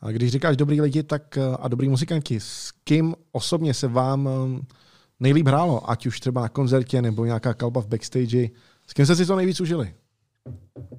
A 0.00 0.10
když 0.10 0.30
říkáš 0.30 0.56
dobrý 0.56 0.80
lidi 0.80 1.02
tak, 1.02 1.36
eh, 1.36 1.56
a 1.60 1.68
dobrý 1.68 1.88
muzikanti, 1.88 2.40
s 2.40 2.72
kým 2.84 3.14
osobně 3.32 3.74
se 3.74 3.88
vám 3.88 4.28
eh, 4.28 4.74
nejlíp 5.20 5.46
hrálo, 5.46 5.90
ať 5.90 6.06
už 6.06 6.20
třeba 6.20 6.40
na 6.40 6.48
koncertě 6.48 7.02
nebo 7.02 7.24
nějaká 7.24 7.54
kalba 7.54 7.80
v 7.80 7.86
backstage, 7.86 8.48
s 8.86 8.92
kým 8.92 9.04
jste 9.06 9.16
si 9.16 9.26
to 9.26 9.36
nejvíc 9.36 9.60
užili? 9.60 9.94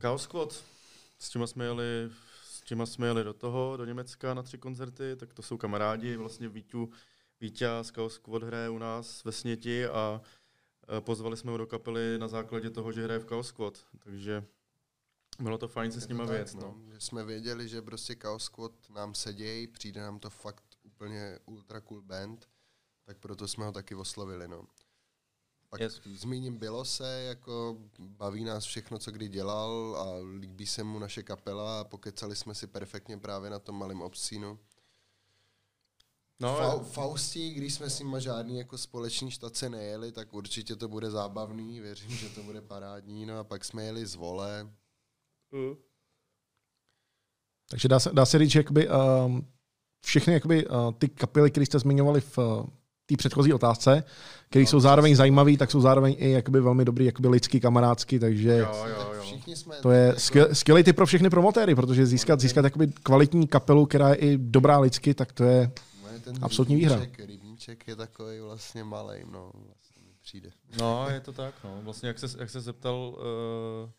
Chaos 0.01 0.23
Squad, 0.23 0.63
s 1.19 1.29
těma 1.29 1.47
jsme 1.47 1.65
jeli, 1.65 2.09
s 2.43 2.61
těma 2.61 2.85
jsme 2.85 3.07
jeli 3.07 3.23
do 3.23 3.33
toho, 3.33 3.77
do 3.77 3.85
Německa 3.85 4.33
na 4.33 4.43
tři 4.43 4.57
koncerty, 4.57 5.15
tak 5.15 5.33
to 5.33 5.41
jsou 5.41 5.57
kamarádi, 5.57 6.17
vlastně 6.17 6.49
Víťu, 6.49 6.89
Víťa 7.41 7.83
z 7.83 7.89
Chaos 7.89 8.13
Squad 8.13 8.43
hraje 8.43 8.69
u 8.69 8.77
nás 8.77 9.23
ve 9.23 9.31
Sněti 9.31 9.85
a 9.85 10.21
e, 10.97 11.01
pozvali 11.01 11.37
jsme 11.37 11.51
ho 11.51 11.57
do 11.57 11.67
kapely 11.67 12.17
na 12.17 12.27
základě 12.27 12.69
toho, 12.69 12.91
že 12.91 13.03
hraje 13.03 13.19
v 13.19 13.25
Chaos 13.25 13.47
Squad, 13.47 13.85
takže 14.03 14.43
bylo 15.39 15.57
to 15.57 15.67
fajn 15.67 15.91
se 15.91 16.01
s 16.01 16.07
nima 16.07 16.25
tak, 16.25 16.35
věc, 16.35 16.55
no. 16.55 16.75
Že 16.93 16.99
jsme 16.99 17.25
věděli, 17.25 17.67
že 17.67 17.81
prostě 17.81 18.15
Chaos 18.15 18.43
Squad 18.43 18.71
nám 18.89 19.13
sedějí, 19.13 19.67
přijde 19.67 20.01
nám 20.01 20.19
to 20.19 20.29
fakt 20.29 20.63
úplně 20.83 21.39
ultra 21.45 21.81
cool 21.81 22.01
band, 22.01 22.47
tak 23.07 23.17
proto 23.17 23.47
jsme 23.47 23.65
ho 23.65 23.71
taky 23.71 23.95
oslovili, 23.95 24.47
no. 24.47 24.63
Pak 25.69 25.81
Yes. 25.81 26.01
zmíním 26.05 26.57
Bilose, 26.57 27.21
jako 27.27 27.77
baví 27.99 28.43
nás 28.43 28.63
všechno, 28.65 28.99
co 28.99 29.11
kdy 29.11 29.27
dělal 29.27 29.95
a 29.99 30.05
líbí 30.39 30.65
se 30.67 30.83
mu 30.83 30.99
naše 30.99 31.23
kapela 31.23 31.79
a 31.79 31.83
pokecali 31.83 32.35
jsme 32.35 32.55
si 32.55 32.67
perfektně 32.67 33.17
právě 33.17 33.49
na 33.49 33.59
tom 33.59 33.75
malém 33.79 34.01
obscínu. 34.01 34.59
No, 36.39 36.59
Fa- 36.59 36.83
Faustí, 36.83 37.53
když 37.53 37.73
jsme 37.73 37.89
s 37.89 37.99
nima 37.99 38.19
žádný 38.19 38.57
jako 38.57 38.77
společný 38.77 39.31
štace 39.31 39.69
nejeli, 39.69 40.11
tak 40.11 40.33
určitě 40.33 40.75
to 40.75 40.87
bude 40.87 41.11
zábavný, 41.11 41.79
věřím, 41.79 42.09
že 42.11 42.29
to 42.29 42.43
bude 42.43 42.61
parádní. 42.61 43.25
No 43.25 43.39
a 43.39 43.43
pak 43.43 43.65
jsme 43.65 43.83
jeli 43.85 44.05
z 44.05 44.15
vole. 44.15 44.69
uh, 45.51 45.75
Takže 47.69 47.87
dá 47.87 47.99
se, 47.99 48.09
dá 48.13 48.25
se 48.25 48.39
říct, 48.39 48.51
že 48.51 48.59
jakoby, 48.59 48.89
um, 48.89 49.47
všechny 50.05 50.33
jakoby, 50.33 50.67
uh, 50.67 50.91
ty 50.91 51.09
kapely, 51.09 51.51
které 51.51 51.65
jste 51.65 51.79
zmiňovali 51.79 52.21
v 52.21 52.37
uh, 52.37 52.65
té 53.07 53.15
předchozí 53.17 53.53
otázce, 53.53 54.03
které 54.49 54.63
No, 54.63 54.67
jsou 54.69 54.79
zároveň 54.79 55.11
přesně. 55.11 55.17
zajímavé, 55.17 55.57
tak 55.57 55.71
jsou 55.71 55.81
zároveň 55.81 56.15
i 56.19 56.31
jakoby 56.31 56.61
velmi 56.61 56.85
dobrý, 56.85 57.05
jakoby 57.05 57.27
lidský, 57.27 57.59
kamarádský, 57.59 58.19
takže 58.19 58.57
jo, 58.57 58.67
jo, 58.87 58.95
jo. 59.15 59.21
Všichni 59.21 59.55
jsme 59.55 59.75
to 59.81 59.91
je 59.91 60.05
jako- 60.07 60.19
skvěl, 60.19 60.47
skvělý 60.55 60.83
typ 60.83 60.95
pro 60.95 61.05
všechny 61.05 61.29
promotéry, 61.29 61.75
protože 61.75 62.05
získat, 62.05 62.39
získat 62.39 62.63
jakoby 62.65 62.87
kvalitní 63.03 63.47
kapelu, 63.47 63.85
která 63.85 64.09
je 64.09 64.15
i 64.15 64.37
dobrá 64.37 64.79
lidsky, 64.79 65.13
tak 65.13 65.33
to 65.33 65.43
je 65.43 65.71
Absolutní 66.41 66.75
výhra. 66.75 67.01
rybníček, 67.25 67.87
je 67.87 67.95
takový 67.95 68.39
vlastně 68.39 68.83
malý, 68.83 69.17
no, 69.31 69.51
vlastně 69.65 70.03
přijde. 70.21 70.49
No, 70.79 71.05
je 71.09 71.19
to 71.19 71.33
tak, 71.33 71.53
no. 71.63 71.79
Vlastně 71.83 72.07
jak 72.07 72.19
se, 72.19 72.27
jak 72.39 72.49
se 72.49 72.61
zeptal 72.61 73.15
uh, 73.17 73.89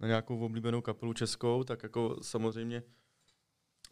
na 0.00 0.08
nějakou 0.08 0.38
oblíbenou 0.44 0.80
kapelu 0.80 1.12
českou, 1.12 1.64
tak 1.64 1.82
jako 1.82 2.16
samozřejmě 2.22 2.82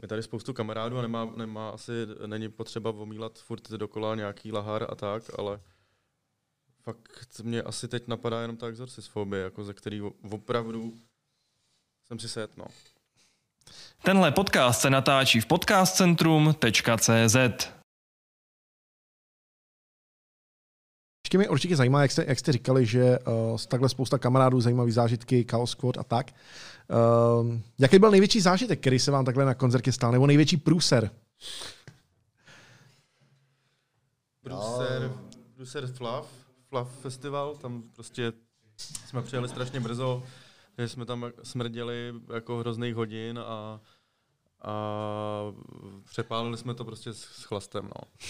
je 0.02 0.08
tady 0.08 0.22
spoustu 0.22 0.52
kamarádů 0.52 0.98
a 0.98 1.02
nemá, 1.02 1.32
nemá 1.36 1.70
asi, 1.70 1.92
není 2.26 2.48
potřeba 2.48 2.90
omílat 2.90 3.38
furt 3.38 3.70
dokola 3.70 4.14
nějaký 4.14 4.52
lahar 4.52 4.86
a 4.90 4.94
tak, 4.94 5.22
ale 5.38 5.60
fakt 6.82 7.40
mě 7.42 7.62
asi 7.62 7.88
teď 7.88 8.08
napadá 8.08 8.42
jenom 8.42 8.56
ta 8.56 8.66
exorcisfobie, 8.66 9.42
jako 9.42 9.64
ze 9.64 9.74
který 9.74 10.02
opravdu 10.30 10.98
jsem 12.06 12.18
si 12.18 12.28
set, 12.28 12.56
no. 12.56 12.64
Tenhle 14.02 14.32
podcast 14.32 14.80
se 14.80 14.90
natáčí 14.90 15.40
v 15.40 15.46
podcastcentrum.cz. 15.46 17.36
Ještě 21.36 21.48
mě 21.48 21.52
určitě 21.52 21.76
zajímá, 21.76 22.02
jak 22.02 22.10
jste, 22.10 22.24
jak 22.28 22.38
jste 22.38 22.52
říkali, 22.52 22.86
že 22.86 23.18
uh, 23.18 23.58
takhle 23.68 23.88
spousta 23.88 24.18
kamarádů, 24.18 24.60
zajímavý 24.60 24.92
zážitky, 24.92 25.46
Chaos 25.50 25.70
Squad 25.70 25.98
a 25.98 26.02
tak. 26.02 26.32
Uh, 27.42 27.58
jaký 27.78 27.98
byl 27.98 28.10
největší 28.10 28.40
zážitek, 28.40 28.80
který 28.80 28.98
se 28.98 29.10
vám 29.10 29.24
takhle 29.24 29.44
na 29.44 29.54
koncertě 29.54 29.92
stal, 29.92 30.12
nebo 30.12 30.26
největší 30.26 30.56
průser? 30.56 31.10
Bruser, 34.42 35.12
Bruser 35.56 35.86
Fluff, 35.86 36.28
Fluff 36.68 37.00
Festival, 37.00 37.56
tam 37.56 37.82
prostě 37.94 38.32
jsme 39.06 39.22
přijeli 39.22 39.48
strašně 39.48 39.80
brzo, 39.80 40.22
že 40.78 40.88
jsme 40.88 41.06
tam 41.06 41.26
smrděli 41.42 42.14
jako 42.34 42.58
hrozných 42.58 42.94
hodin 42.94 43.38
a, 43.38 43.80
a 44.62 44.72
přepálili 46.10 46.56
jsme 46.56 46.74
to 46.74 46.84
prostě 46.84 47.12
s, 47.12 47.20
s 47.20 47.44
chlastem, 47.44 47.84
no. 47.84 48.26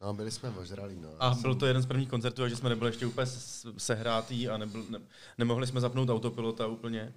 No, 0.00 0.14
byli 0.14 0.30
jsme 0.30 0.50
ožralí, 0.50 1.00
no. 1.00 1.08
A 1.18 1.34
byl 1.34 1.54
to 1.54 1.66
jeden 1.66 1.82
z 1.82 1.86
prvních 1.86 2.08
koncertů, 2.08 2.42
takže 2.42 2.56
jsme 2.56 2.68
nebyli 2.68 2.88
ještě 2.88 3.06
úplně 3.06 3.26
sehrátý 3.76 4.48
a 4.48 4.56
nebyl, 4.56 4.84
ne, 4.90 4.98
nemohli 5.38 5.66
jsme 5.66 5.80
zapnout 5.80 6.10
autopilota 6.10 6.66
úplně, 6.66 7.14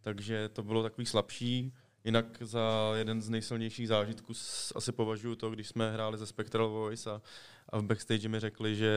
takže 0.00 0.48
to 0.48 0.62
bylo 0.62 0.82
takový 0.82 1.06
slabší. 1.06 1.72
Jinak 2.04 2.26
za 2.40 2.92
jeden 2.94 3.22
z 3.22 3.28
nejsilnějších 3.28 3.88
zážitků 3.88 4.32
asi 4.74 4.92
považuji 4.92 5.36
to, 5.36 5.50
když 5.50 5.68
jsme 5.68 5.92
hráli 5.92 6.18
ze 6.18 6.26
Spectral 6.26 6.68
Voice 6.68 7.10
a, 7.10 7.22
a 7.68 7.78
v 7.78 7.84
backstage 7.84 8.28
mi 8.28 8.40
řekli, 8.40 8.76
že 8.76 8.94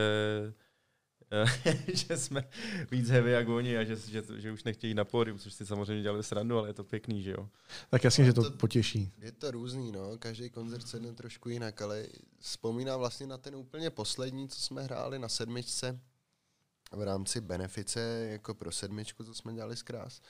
že 1.94 2.16
jsme 2.16 2.48
víc 2.90 3.08
heavy 3.08 3.30
jak 3.30 3.48
oni 3.48 3.78
a 3.78 3.84
že, 3.84 3.96
že, 3.96 4.22
že 4.36 4.52
už 4.52 4.64
nechtějí 4.64 4.94
na 4.94 5.04
pódium, 5.04 5.38
což 5.38 5.54
si 5.54 5.66
samozřejmě 5.66 6.02
dělali 6.02 6.22
srandu, 6.22 6.58
ale 6.58 6.68
je 6.68 6.74
to 6.74 6.84
pěkný, 6.84 7.22
že 7.22 7.30
jo. 7.30 7.48
Tak 7.90 8.04
jasně, 8.04 8.24
že 8.24 8.32
to 8.32 8.42
to- 8.42 8.56
potěší. 8.56 9.12
Je 9.18 9.32
to 9.32 9.50
různý, 9.50 9.92
no. 9.92 10.18
Každý 10.18 10.50
koncert 10.50 10.88
se 10.88 11.00
jde 11.00 11.12
trošku 11.12 11.48
jinak, 11.48 11.82
ale 11.82 12.06
vzpomínám 12.38 12.98
vlastně 12.98 13.26
na 13.26 13.38
ten 13.38 13.56
úplně 13.56 13.90
poslední, 13.90 14.48
co 14.48 14.60
jsme 14.60 14.82
hráli 14.82 15.18
na 15.18 15.28
sedmičce 15.28 16.00
v 16.92 17.02
rámci 17.02 17.40
benefice, 17.40 18.26
jako 18.30 18.54
pro 18.54 18.72
sedmičku, 18.72 19.24
co 19.24 19.34
jsme 19.34 19.54
dělali 19.54 19.76
z 19.76 19.82
krás. 19.82 20.20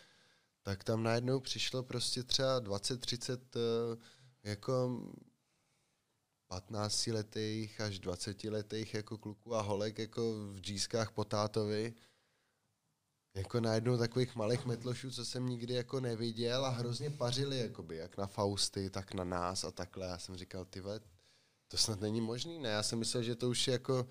Tak 0.63 0.85
tam 0.85 1.03
najednou 1.03 1.41
přišlo 1.41 1.83
prostě 1.83 2.23
třeba 2.23 2.61
20-30 2.61 3.39
eh, 3.57 3.97
jako 4.51 5.01
15 6.55 7.07
letých 7.07 7.81
až 7.81 7.99
20 7.99 8.45
letých 8.45 8.95
jako 8.95 9.19
kluků 9.19 9.55
a 9.55 9.61
holek 9.61 9.99
jako 9.99 10.23
v 10.53 10.61
džískách 10.61 11.11
po 11.13 11.25
tátovi. 11.25 11.95
Jako 13.35 13.61
najednou 13.61 13.99
takových 13.99 14.37
malých 14.37 14.67
metlošů, 14.67 15.11
co 15.11 15.25
jsem 15.25 15.47
nikdy 15.47 15.75
jako 15.75 16.01
neviděl 16.01 16.67
a 16.67 16.69
hrozně 16.69 17.11
pařili, 17.11 17.59
jakoby, 17.59 17.97
jak 17.97 18.17
na 18.17 18.27
Fausty, 18.27 18.91
tak 18.91 19.15
na 19.15 19.25
nás 19.25 19.65
a 19.65 19.71
takhle. 19.71 20.07
Já 20.07 20.19
jsem 20.19 20.37
říkal, 20.37 20.65
ty 20.65 20.81
vole, 20.81 21.01
to 21.69 21.77
snad 21.77 22.01
není 22.01 22.21
možný, 22.21 22.59
ne? 22.59 22.69
Já 22.69 22.83
jsem 22.83 22.99
myslel, 22.99 23.23
že 23.23 23.37
to 23.37 23.49
už 23.49 23.69
jako 23.69 24.07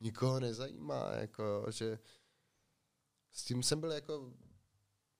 nikoho 0.00 0.40
nezajímá, 0.40 1.12
jako, 1.12 1.66
že 1.70 1.98
s 3.32 3.44
tím 3.44 3.62
jsem 3.62 3.80
byl 3.80 3.92
jako 3.92 4.32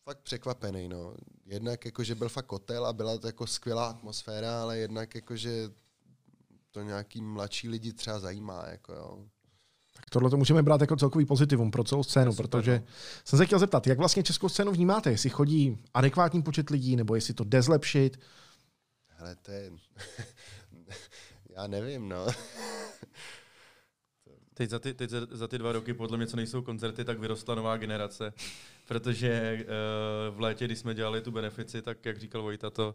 fakt 0.05 0.21
překvapený, 0.21 0.89
no. 0.89 1.15
Jednak 1.45 1.85
jako, 1.85 2.05
že 2.05 2.15
byl 2.15 2.29
fakt 2.29 2.53
hotel 2.53 2.87
a 2.87 2.93
byla 2.93 3.19
to 3.19 3.27
jako 3.27 3.47
skvělá 3.47 3.87
atmosféra, 3.87 4.63
ale 4.63 4.79
jednak 4.79 5.15
jako, 5.15 5.37
že 5.37 5.71
to 6.71 6.83
nějaký 6.83 7.23
mladší 7.23 7.69
lidi 7.69 7.93
třeba 7.93 8.19
zajímá, 8.19 8.65
jako 8.67 8.93
jo. 8.93 9.25
Tak 9.97 10.11
tohle 10.11 10.31
to 10.31 10.37
můžeme 10.37 10.63
brát 10.63 10.81
jako 10.81 10.97
celkový 10.97 11.27
pozitivum 11.27 11.71
pro 11.71 11.85
celou 11.85 12.03
scénu, 12.03 12.33
Super, 12.33 12.47
protože 12.47 12.79
no. 12.79 12.93
jsem 13.25 13.39
se 13.39 13.47
chtěl 13.47 13.59
zeptat, 13.59 13.87
jak 13.87 13.99
vlastně 13.99 14.23
českou 14.23 14.49
scénu 14.49 14.73
vnímáte? 14.73 15.11
Jestli 15.11 15.31
chodí 15.31 15.79
adekvátní 15.95 16.43
počet 16.43 16.71
lidí, 16.71 16.97
nebo 16.97 17.15
jestli 17.15 17.35
to 17.35 17.45
jde 17.45 17.63
zlepšit? 17.63 18.21
Hele, 19.09 19.37
to 19.37 19.51
je... 19.51 19.71
Já 21.57 21.67
nevím, 21.67 22.09
no. 22.09 22.27
Teď 24.55 24.71
za 24.71 24.79
ty, 24.79 24.95
teď 24.95 25.11
za, 25.11 25.21
za 25.31 25.49
ty 25.49 25.59
dva 25.59 25.73
roky, 25.73 25.95
podle 25.95 26.17
mě, 26.17 26.27
co 26.27 26.37
nejsou 26.37 26.63
koncerty, 26.63 27.05
tak 27.05 27.19
vyrostla 27.19 27.55
nová 27.55 27.77
generace. 27.77 28.33
Protože 28.89 29.59
uh, 29.61 30.37
v 30.37 30.41
létě, 30.41 30.65
když 30.65 30.79
jsme 30.79 30.95
dělali 30.95 31.21
tu 31.21 31.31
benefici, 31.31 31.83
tak 31.83 32.05
jak 32.05 32.19
říkal 32.19 32.43
Vojta, 32.43 32.71
to, 32.71 32.95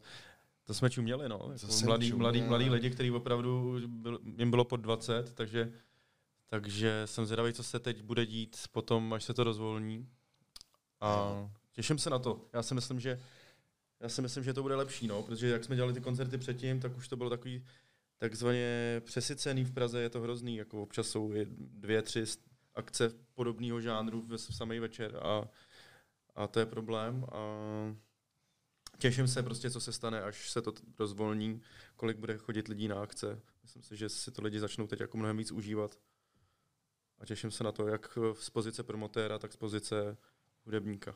to 0.64 0.74
jsme 0.74 0.90
čuměli. 0.90 1.30
No. 1.30 1.52
Jako 1.54 1.86
mladý, 1.86 2.10
čuměl. 2.10 2.18
mladý, 2.18 2.42
mladý 2.42 2.70
lidi, 2.70 2.90
kteří 2.90 3.12
opravdu, 3.12 3.80
byl, 3.88 4.20
jim 4.38 4.50
bylo 4.50 4.66
pod 4.66 4.78
20, 4.78 5.34
takže, 5.34 5.74
takže 6.48 7.02
jsem 7.06 7.26
zvědavý, 7.26 7.54
co 7.54 7.64
se 7.64 7.80
teď 7.80 8.02
bude 8.02 8.26
dít 8.26 8.58
potom, 8.72 9.14
až 9.14 9.24
se 9.24 9.34
to 9.34 9.44
rozvolní. 9.44 10.10
A 11.02 11.34
těším 11.72 11.98
se 11.98 12.10
na 12.10 12.20
to. 12.20 12.46
Já 12.54 12.64
si 12.64 12.74
myslím, 12.74 13.00
že 13.00 13.20
já 14.00 14.10
si 14.10 14.22
myslím, 14.22 14.44
že 14.44 14.54
to 14.54 14.62
bude 14.62 14.76
lepší, 14.76 15.08
no, 15.08 15.24
protože 15.24 15.48
jak 15.48 15.64
jsme 15.64 15.76
dělali 15.76 15.94
ty 15.94 16.02
koncerty 16.02 16.38
předtím, 16.38 16.80
tak 16.80 16.98
už 16.98 17.08
to 17.08 17.16
bylo 17.18 17.30
takový 17.30 17.66
takzvaně 18.18 19.02
přesycený 19.06 19.64
v 19.64 19.72
Praze, 19.72 20.02
je 20.02 20.10
to 20.10 20.22
hrozný, 20.22 20.56
jako 20.56 20.82
občas 20.82 21.08
jsou 21.08 21.32
je 21.32 21.46
dvě, 21.50 22.02
tři 22.02 22.24
akce 22.76 23.12
podobného 23.34 23.82
žánru 23.82 24.22
v 24.22 24.38
samý 24.38 24.80
večer 24.80 25.20
a, 25.22 25.48
a 26.36 26.48
to 26.48 26.60
je 26.60 26.66
problém 26.66 27.26
a 27.32 27.38
těším 28.98 29.28
se 29.28 29.44
prostě, 29.44 29.70
co 29.70 29.80
se 29.80 29.94
stane, 29.94 30.22
až 30.22 30.50
se 30.50 30.62
to 30.62 30.74
rozvolní, 31.00 31.62
kolik 31.96 32.18
bude 32.18 32.38
chodit 32.38 32.68
lidí 32.68 32.88
na 32.88 33.02
akce. 33.02 33.40
Myslím 33.64 33.84
si, 33.84 33.98
že 33.98 34.10
si 34.10 34.32
to 34.32 34.42
lidi 34.42 34.60
začnou 34.60 34.88
teď 34.88 35.00
jako 35.00 35.18
mnohem 35.18 35.38
víc 35.38 35.52
užívat 35.52 35.98
a 37.20 37.26
těším 37.26 37.52
se 37.52 37.64
na 37.64 37.72
to, 37.72 37.88
jak 37.88 38.18
z 38.34 38.50
pozice 38.50 38.84
promotéra, 38.84 39.40
tak 39.40 39.54
z 39.54 39.56
pozice 39.56 40.18
hudebníka. 40.66 41.16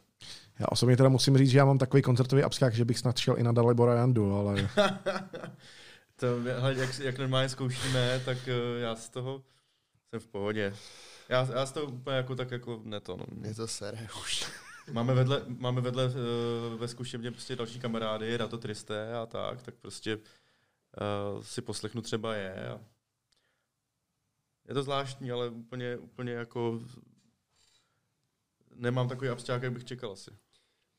Já 0.60 0.66
osobně 0.70 0.98
teda 0.98 1.10
musím 1.10 1.38
říct, 1.38 1.50
že 1.50 1.58
já 1.58 1.66
mám 1.66 1.78
takový 1.78 2.02
koncertový 2.02 2.44
abskák, 2.44 2.74
že 2.74 2.86
bych 2.86 3.00
snad 3.00 3.18
šel 3.18 3.38
i 3.38 3.44
na 3.44 3.52
Dalibora 3.52 3.94
Jandu, 3.94 4.34
ale 4.34 4.56
to, 6.16 6.28
hele, 6.44 6.76
jak, 6.76 7.00
jak 7.00 7.18
normálně 7.18 7.50
zkoušíme, 7.50 8.22
tak 8.26 8.38
uh, 8.38 8.82
já 8.82 8.96
z 8.96 9.10
toho 9.10 9.44
jsem 10.10 10.20
v 10.20 10.28
pohodě. 10.28 10.74
Já, 11.30 11.48
já 11.54 11.66
z 11.66 11.72
toho 11.72 11.86
úplně 11.86 12.16
jako 12.16 12.36
tak 12.36 12.52
jako 12.52 12.82
ne 12.84 13.00
to. 13.00 13.18
No. 13.18 13.26
Mě 13.32 13.54
to 13.54 13.68
sere 13.68 14.08
už. 14.22 14.48
Máme 14.92 15.14
vedle, 15.14 15.46
máme 15.48 15.82
vedle 15.82 16.06
uh, 16.06 16.14
ve 16.80 16.88
zkušebně 16.88 17.32
prostě 17.32 17.56
další 17.56 17.80
kamarády, 17.80 18.38
Rato 18.38 18.58
Tristé 18.58 19.14
a 19.14 19.26
tak, 19.26 19.64
tak 19.64 19.76
prostě 19.76 20.16
uh, 20.16 21.44
si 21.44 21.62
poslechnu 21.62 22.02
třeba 22.02 22.36
je. 22.36 22.70
A 22.70 22.80
je 24.68 24.74
to 24.74 24.84
zvláštní, 24.84 25.32
ale 25.32 25.50
úplně, 25.50 25.98
úplně 25.98 26.32
jako 26.32 26.82
nemám 28.76 29.10
takový 29.10 29.30
absťák, 29.30 29.64
jak 29.64 29.74
bych 29.74 29.84
čekal 29.84 30.12
asi. 30.12 30.32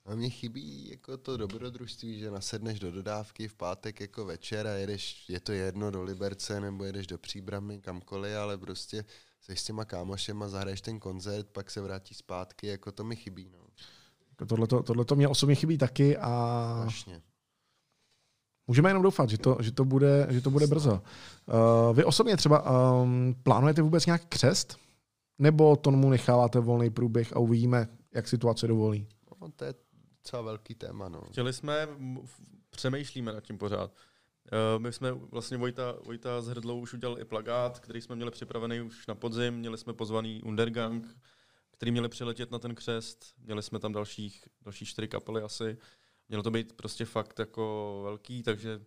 A 0.05 0.14
mně 0.14 0.31
chybí 0.31 0.90
jako 0.90 1.16
to 1.16 1.37
dobrodružství, 1.37 2.18
že 2.18 2.31
nasedneš 2.31 2.81
do 2.81 2.90
dodávky 2.90 3.48
v 3.48 3.55
pátek 3.55 4.01
jako 4.01 4.24
večer 4.24 4.66
a 4.66 4.72
jedeš, 4.72 5.29
je 5.29 5.40
to 5.40 5.53
jedno 5.53 5.90
do 5.90 6.03
Liberce 6.03 6.61
nebo 6.61 6.85
jedeš 6.85 7.07
do 7.07 7.18
Příbramy, 7.18 7.81
kamkoliv, 7.81 8.37
ale 8.37 8.59
prostě 8.59 9.05
jsi 9.48 9.56
s 9.56 9.64
těma 9.64 9.84
kámošema, 9.84 10.48
zahraješ 10.48 10.80
ten 10.80 11.00
koncert, 11.00 11.46
pak 11.52 11.70
se 11.70 11.80
vrátíš 11.80 12.16
zpátky, 12.16 12.66
jako 12.66 12.92
to 12.92 13.04
mi 13.04 13.16
chybí, 13.16 13.50
no. 13.52 13.58
tohle 14.46 14.66
Jako 14.87 15.04
to 15.04 15.16
mě 15.16 15.28
osobně 15.28 15.54
chybí 15.54 15.78
taky 15.78 16.16
a 16.16 16.74
Strašně. 16.80 17.22
můžeme 18.66 18.90
jenom 18.90 19.02
doufat, 19.02 19.30
že 19.30 19.38
to, 19.38 19.56
že 19.61 19.72
to, 19.72 19.84
bude, 19.84 20.26
že 20.30 20.40
to 20.40 20.50
bude 20.50 20.66
brzo. 20.66 20.92
Uh, 20.92 21.96
vy 21.96 22.04
osobně 22.04 22.37
třeba 22.37 22.70
um, 23.00 23.34
plánujete 23.42 23.82
vůbec 23.82 24.06
nějak 24.06 24.24
křest? 24.28 24.78
Nebo 25.38 25.76
tomu 25.76 26.11
necháváte 26.11 26.61
volný 26.61 26.90
průběh 26.90 27.37
a 27.37 27.38
uvidíme, 27.38 27.88
jak 28.14 28.28
situace 28.28 28.66
dovolí? 28.66 29.08
No, 29.40 29.50
to 29.50 29.64
je 29.64 29.74
docela 30.24 30.42
velký 30.42 30.74
téma, 30.74 31.08
no. 31.08 31.20
Chtěli 31.20 31.52
jsme, 31.52 31.88
přemýšlíme 32.70 33.32
nad 33.32 33.40
tím 33.40 33.58
pořád. 33.58 33.90
Uh, 34.52 34.82
my 34.82 34.92
jsme 34.92 35.12
vlastně 35.12 35.56
Vojta, 35.56 35.96
Vojta 36.04 36.40
s 36.42 36.48
Hrdlou 36.48 36.80
už 36.80 36.94
udělal 36.94 37.18
i 37.20 37.24
plagát, 37.24 37.80
který 37.80 38.00
jsme 38.00 38.16
měli 38.16 38.30
připravený 38.30 38.80
už 38.80 39.06
na 39.06 39.14
podzim. 39.14 39.54
Měli 39.54 39.78
jsme 39.78 39.92
pozvaný 39.92 40.42
Undergang, 40.42 41.16
který 41.70 41.90
měli 41.90 42.08
přiletět 42.08 42.50
na 42.50 42.58
ten 42.58 42.74
křest. 42.74 43.34
Měli 43.38 43.62
jsme 43.62 43.78
tam 43.78 43.92
dalších, 43.92 44.48
další 44.62 44.87
čtyři 44.87 45.08
kapely 45.08 45.42
asi. 45.42 45.78
Mělo 46.28 46.42
to 46.42 46.50
být 46.50 46.72
prostě 46.72 47.04
fakt 47.04 47.38
jako 47.38 48.00
velký, 48.04 48.42
takže 48.42 48.80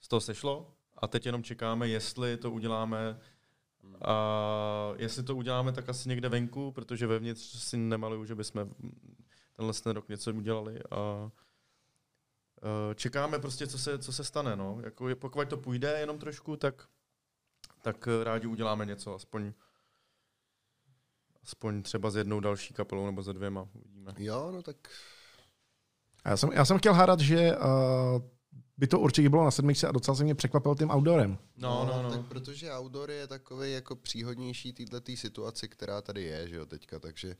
z 0.00 0.08
toho 0.08 0.20
sešlo. 0.20 0.74
A 0.98 1.06
teď 1.06 1.26
jenom 1.26 1.42
čekáme, 1.42 1.88
jestli 1.88 2.36
to 2.36 2.50
uděláme 2.50 3.20
a 4.02 4.92
jestli 4.96 5.22
to 5.22 5.36
uděláme, 5.36 5.72
tak 5.72 5.88
asi 5.88 6.08
někde 6.08 6.28
venku, 6.28 6.72
protože 6.72 7.06
vevnitř 7.06 7.42
si 7.42 7.76
nemaluju, 7.76 8.24
že 8.24 8.34
bychom 8.34 8.70
tenhle 9.56 9.74
ten 9.74 9.92
rok 9.92 10.08
něco 10.08 10.32
udělali 10.32 10.80
a 10.90 11.26
eh, 11.26 11.47
čekáme 12.94 13.38
prostě, 13.38 13.66
co 13.66 13.78
se, 13.78 13.98
co 13.98 14.12
se 14.12 14.24
stane. 14.24 14.56
No. 14.56 14.78
Jako, 14.84 15.08
je- 15.08 15.14
pokud 15.16 15.48
to 15.48 15.56
půjde 15.56 16.00
jenom 16.00 16.18
trošku, 16.18 16.56
tak, 16.56 16.88
tak 17.82 18.08
eh, 18.08 18.24
rádi 18.24 18.46
uděláme 18.46 18.86
něco, 18.86 19.14
aspoň, 19.14 19.52
aspoň 21.42 21.82
třeba 21.82 22.10
s 22.10 22.16
jednou 22.16 22.40
další 22.40 22.74
kapelou 22.74 23.06
nebo 23.06 23.22
se 23.22 23.32
dvěma, 23.32 23.68
uvidíme. 23.74 24.14
Jo, 24.18 24.50
no 24.52 24.62
tak 24.62 24.76
A 26.24 26.30
já 26.30 26.36
jsem, 26.36 26.52
já 26.52 26.64
jsem 26.64 26.78
chtěl 26.78 26.94
hádat, 26.94 27.20
že 27.20 27.56
uh, 27.56 28.22
by 28.76 28.86
to 28.86 28.98
určitě 28.98 29.28
bylo 29.28 29.44
na 29.44 29.50
sedmičce 29.50 29.88
a 29.88 29.92
docela 29.92 30.14
se 30.14 30.24
mě 30.24 30.34
překvapil 30.34 30.74
tím 30.74 30.90
outdoorem. 30.90 31.38
No, 31.56 31.86
no, 31.86 32.02
no. 32.02 32.10
Tak 32.10 32.26
protože 32.26 32.72
outdoor 32.72 33.10
je 33.10 33.26
takový 33.26 33.72
jako 33.72 33.96
příhodnější 33.96 34.72
této 34.72 35.16
situaci, 35.16 35.68
která 35.68 36.02
tady 36.02 36.22
je, 36.22 36.48
že 36.48 36.56
jo, 36.56 36.66
teďka, 36.66 36.98
takže 36.98 37.36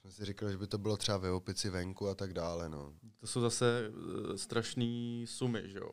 jsme 0.00 0.10
si 0.10 0.24
říkali, 0.24 0.52
že 0.52 0.58
by 0.58 0.66
to 0.66 0.78
bylo 0.78 0.96
třeba 0.96 1.18
ve 1.18 1.30
opici 1.30 1.70
venku 1.70 2.08
a 2.08 2.14
tak 2.14 2.32
dále, 2.32 2.68
no. 2.68 2.94
To 3.18 3.26
jsou 3.26 3.40
zase 3.40 3.88
uh, 3.88 4.34
strašné 4.34 5.24
sumy, 5.26 5.68
že 5.68 5.78
jo. 5.78 5.90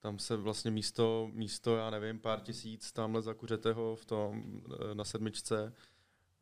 Tam 0.00 0.18
se 0.18 0.36
vlastně 0.36 0.70
místo, 0.70 1.30
místo, 1.32 1.76
já 1.76 1.90
nevím, 1.90 2.18
pár 2.18 2.40
tisíc 2.40 2.92
tamhle 2.92 3.22
za 3.22 3.34
kuřetého 3.34 3.96
v 3.96 4.04
tom 4.04 4.62
eh, 4.72 4.94
na 4.94 5.04
sedmičce 5.04 5.72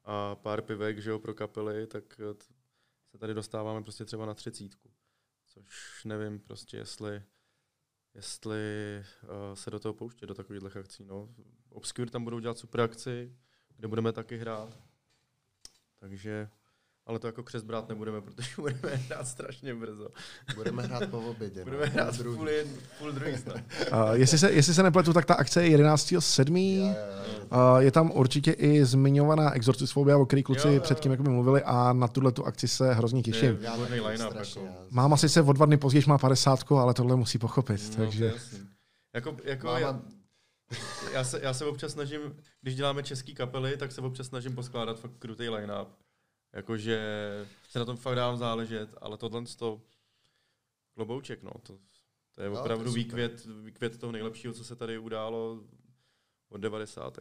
a 0.05 0.35
pár 0.35 0.63
pivek, 0.63 0.99
že 0.99 1.11
jo, 1.11 1.19
pro 1.19 1.35
kapely, 1.35 1.87
tak 1.87 2.05
t- 2.17 2.55
se 3.11 3.19
tady 3.19 3.35
dostáváme 3.35 3.83
prostě 3.83 4.05
třeba 4.05 4.27
na 4.27 4.35
třicítku. 4.35 4.91
Což 5.47 6.05
nevím 6.05 6.41
prostě, 6.41 6.77
jestli, 6.77 7.23
jestli 8.15 8.59
uh, 9.23 9.55
se 9.55 9.71
do 9.71 9.79
toho 9.79 9.95
pouštět, 9.95 10.27
do 10.27 10.35
takových 10.35 10.77
akcí. 10.77 11.05
No. 11.05 11.35
Obscure 11.69 12.11
tam 12.11 12.25
budou 12.25 12.39
dělat 12.39 12.59
super 12.59 12.81
akci, 12.81 13.37
kde 13.77 13.89
budeme 13.89 14.13
taky 14.13 14.37
hrát. 14.37 14.79
Takže, 16.09 16.49
ale 17.07 17.19
to 17.19 17.27
jako 17.27 17.43
křest 17.43 17.65
brát 17.65 17.89
nebudeme, 17.89 18.21
protože 18.21 18.49
budeme 18.61 18.95
hrát 18.95 19.29
strašně 19.29 19.75
brzo. 19.75 20.09
Budeme 20.55 20.83
hrát 20.83 21.07
po 21.11 21.19
obědě. 21.21 21.61
Budeme 21.65 21.87
no, 21.87 21.93
hrát 21.93 22.17
druhý. 22.17 22.37
půl, 22.37 22.49
jed, 22.49 22.67
půl 22.99 23.13
druhý 23.13 23.37
snad. 23.37 23.57
Uh, 23.93 24.11
jestli, 24.13 24.39
se, 24.39 24.53
jestli 24.53 24.75
se 24.75 24.83
nepletu, 24.83 25.13
tak 25.13 25.25
ta 25.25 25.35
akce 25.35 25.67
je 25.67 25.79
11.7. 25.79 26.57
Jo, 26.79 26.85
jo, 26.87 26.95
jo. 27.39 27.73
Uh, 27.75 27.79
je 27.79 27.91
tam 27.91 28.11
určitě 28.15 28.53
i 28.53 28.85
zmiňovaná 28.85 29.51
exorcisfobia, 29.53 30.19
o 30.19 30.27
který 30.27 30.43
kluci 30.43 30.67
Jo, 30.67 30.73
jo, 30.73 30.75
jo, 30.77 30.81
předtím 30.83 31.11
jakoby 31.13 31.31
mluvili 31.31 31.63
a 31.63 31.93
na 31.93 32.09
tuhle 32.09 32.33
tu 32.33 32.45
akci 32.47 32.69
se 32.69 32.95
hrozně 32.95 33.23
těším. 33.23 33.45
Je 33.45 33.53
výborný 33.53 33.87
taky 33.89 34.01
line-up. 34.01 34.31
strašně, 34.31 34.63
Jako. 34.63 34.75
já- 34.75 34.87
Máma 34.91 35.17
sice 35.17 35.43
o 35.43 35.53
dva 35.53 35.67
dny 35.67 35.77
později 35.77 36.05
má 36.07 36.19
50, 36.19 36.73
ale 36.73 36.95
tohle 36.95 37.17
musí 37.17 37.39
pochopit. 37.39 37.99
No, 37.99 38.05
takže... 38.05 38.25
jasný. 38.25 38.59
Jako, 39.15 39.37
jako 39.45 39.67
Máma- 39.67 39.79
já, 39.81 40.01
já, 41.13 41.25
se, 41.25 41.41
já 41.43 41.55
se 41.55 41.65
občas 41.65 41.93
snažím, 41.93 42.37
když 42.61 42.75
děláme 42.75 43.03
český 43.03 43.35
kapely, 43.35 43.77
tak 43.77 43.93
se 43.93 44.01
občas 44.01 44.27
snažím 44.27 44.55
poskládat 44.55 45.01
fakt 45.01 45.19
krutý 45.19 45.49
line-up. 45.49 45.89
Jakože 46.53 46.99
se 47.71 47.79
na 47.79 47.85
tom 47.85 47.97
fakt 47.97 48.17
dám 48.17 48.37
záležet, 48.37 48.91
ale 49.01 49.17
tohle 49.19 49.45
to 49.59 49.83
klobouček, 50.95 51.43
no. 51.43 51.51
To, 51.51 51.79
to 52.35 52.43
je 52.43 52.49
No, 52.51 52.55
to 52.55 52.59
je 52.59 52.61
opravdu 52.61 52.93
výkvět, 52.93 53.47
výkvět 53.65 53.99
toho 53.99 54.13
nejlepšího, 54.13 54.55
co 54.55 54.65
se 54.65 54.77
tady 54.77 54.99
událo 54.99 55.65
od 56.49 56.57
90. 56.61 57.19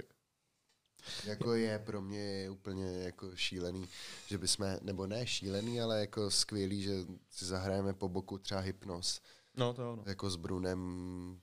Jako 1.25 1.53
je 1.53 1.79
pro 1.79 2.01
mě 2.01 2.47
úplně 2.51 3.03
jako 3.03 3.35
šílený, 3.35 3.87
že 4.27 4.37
bychom, 4.37 4.67
nebo 4.81 5.07
ne 5.07 5.27
šílený, 5.27 5.81
ale 5.81 5.99
jako 5.99 6.31
skvělý, 6.31 6.83
že 6.83 6.93
si 7.29 7.45
zahrajeme 7.45 7.93
po 7.93 8.09
boku 8.09 8.37
třeba 8.37 8.59
Hypnos, 8.61 9.21
No 9.57 9.73
to 9.73 9.81
jo, 9.81 9.95
no. 9.95 10.03
jako 10.05 10.29
s 10.29 10.35
Brunem, 10.35 11.41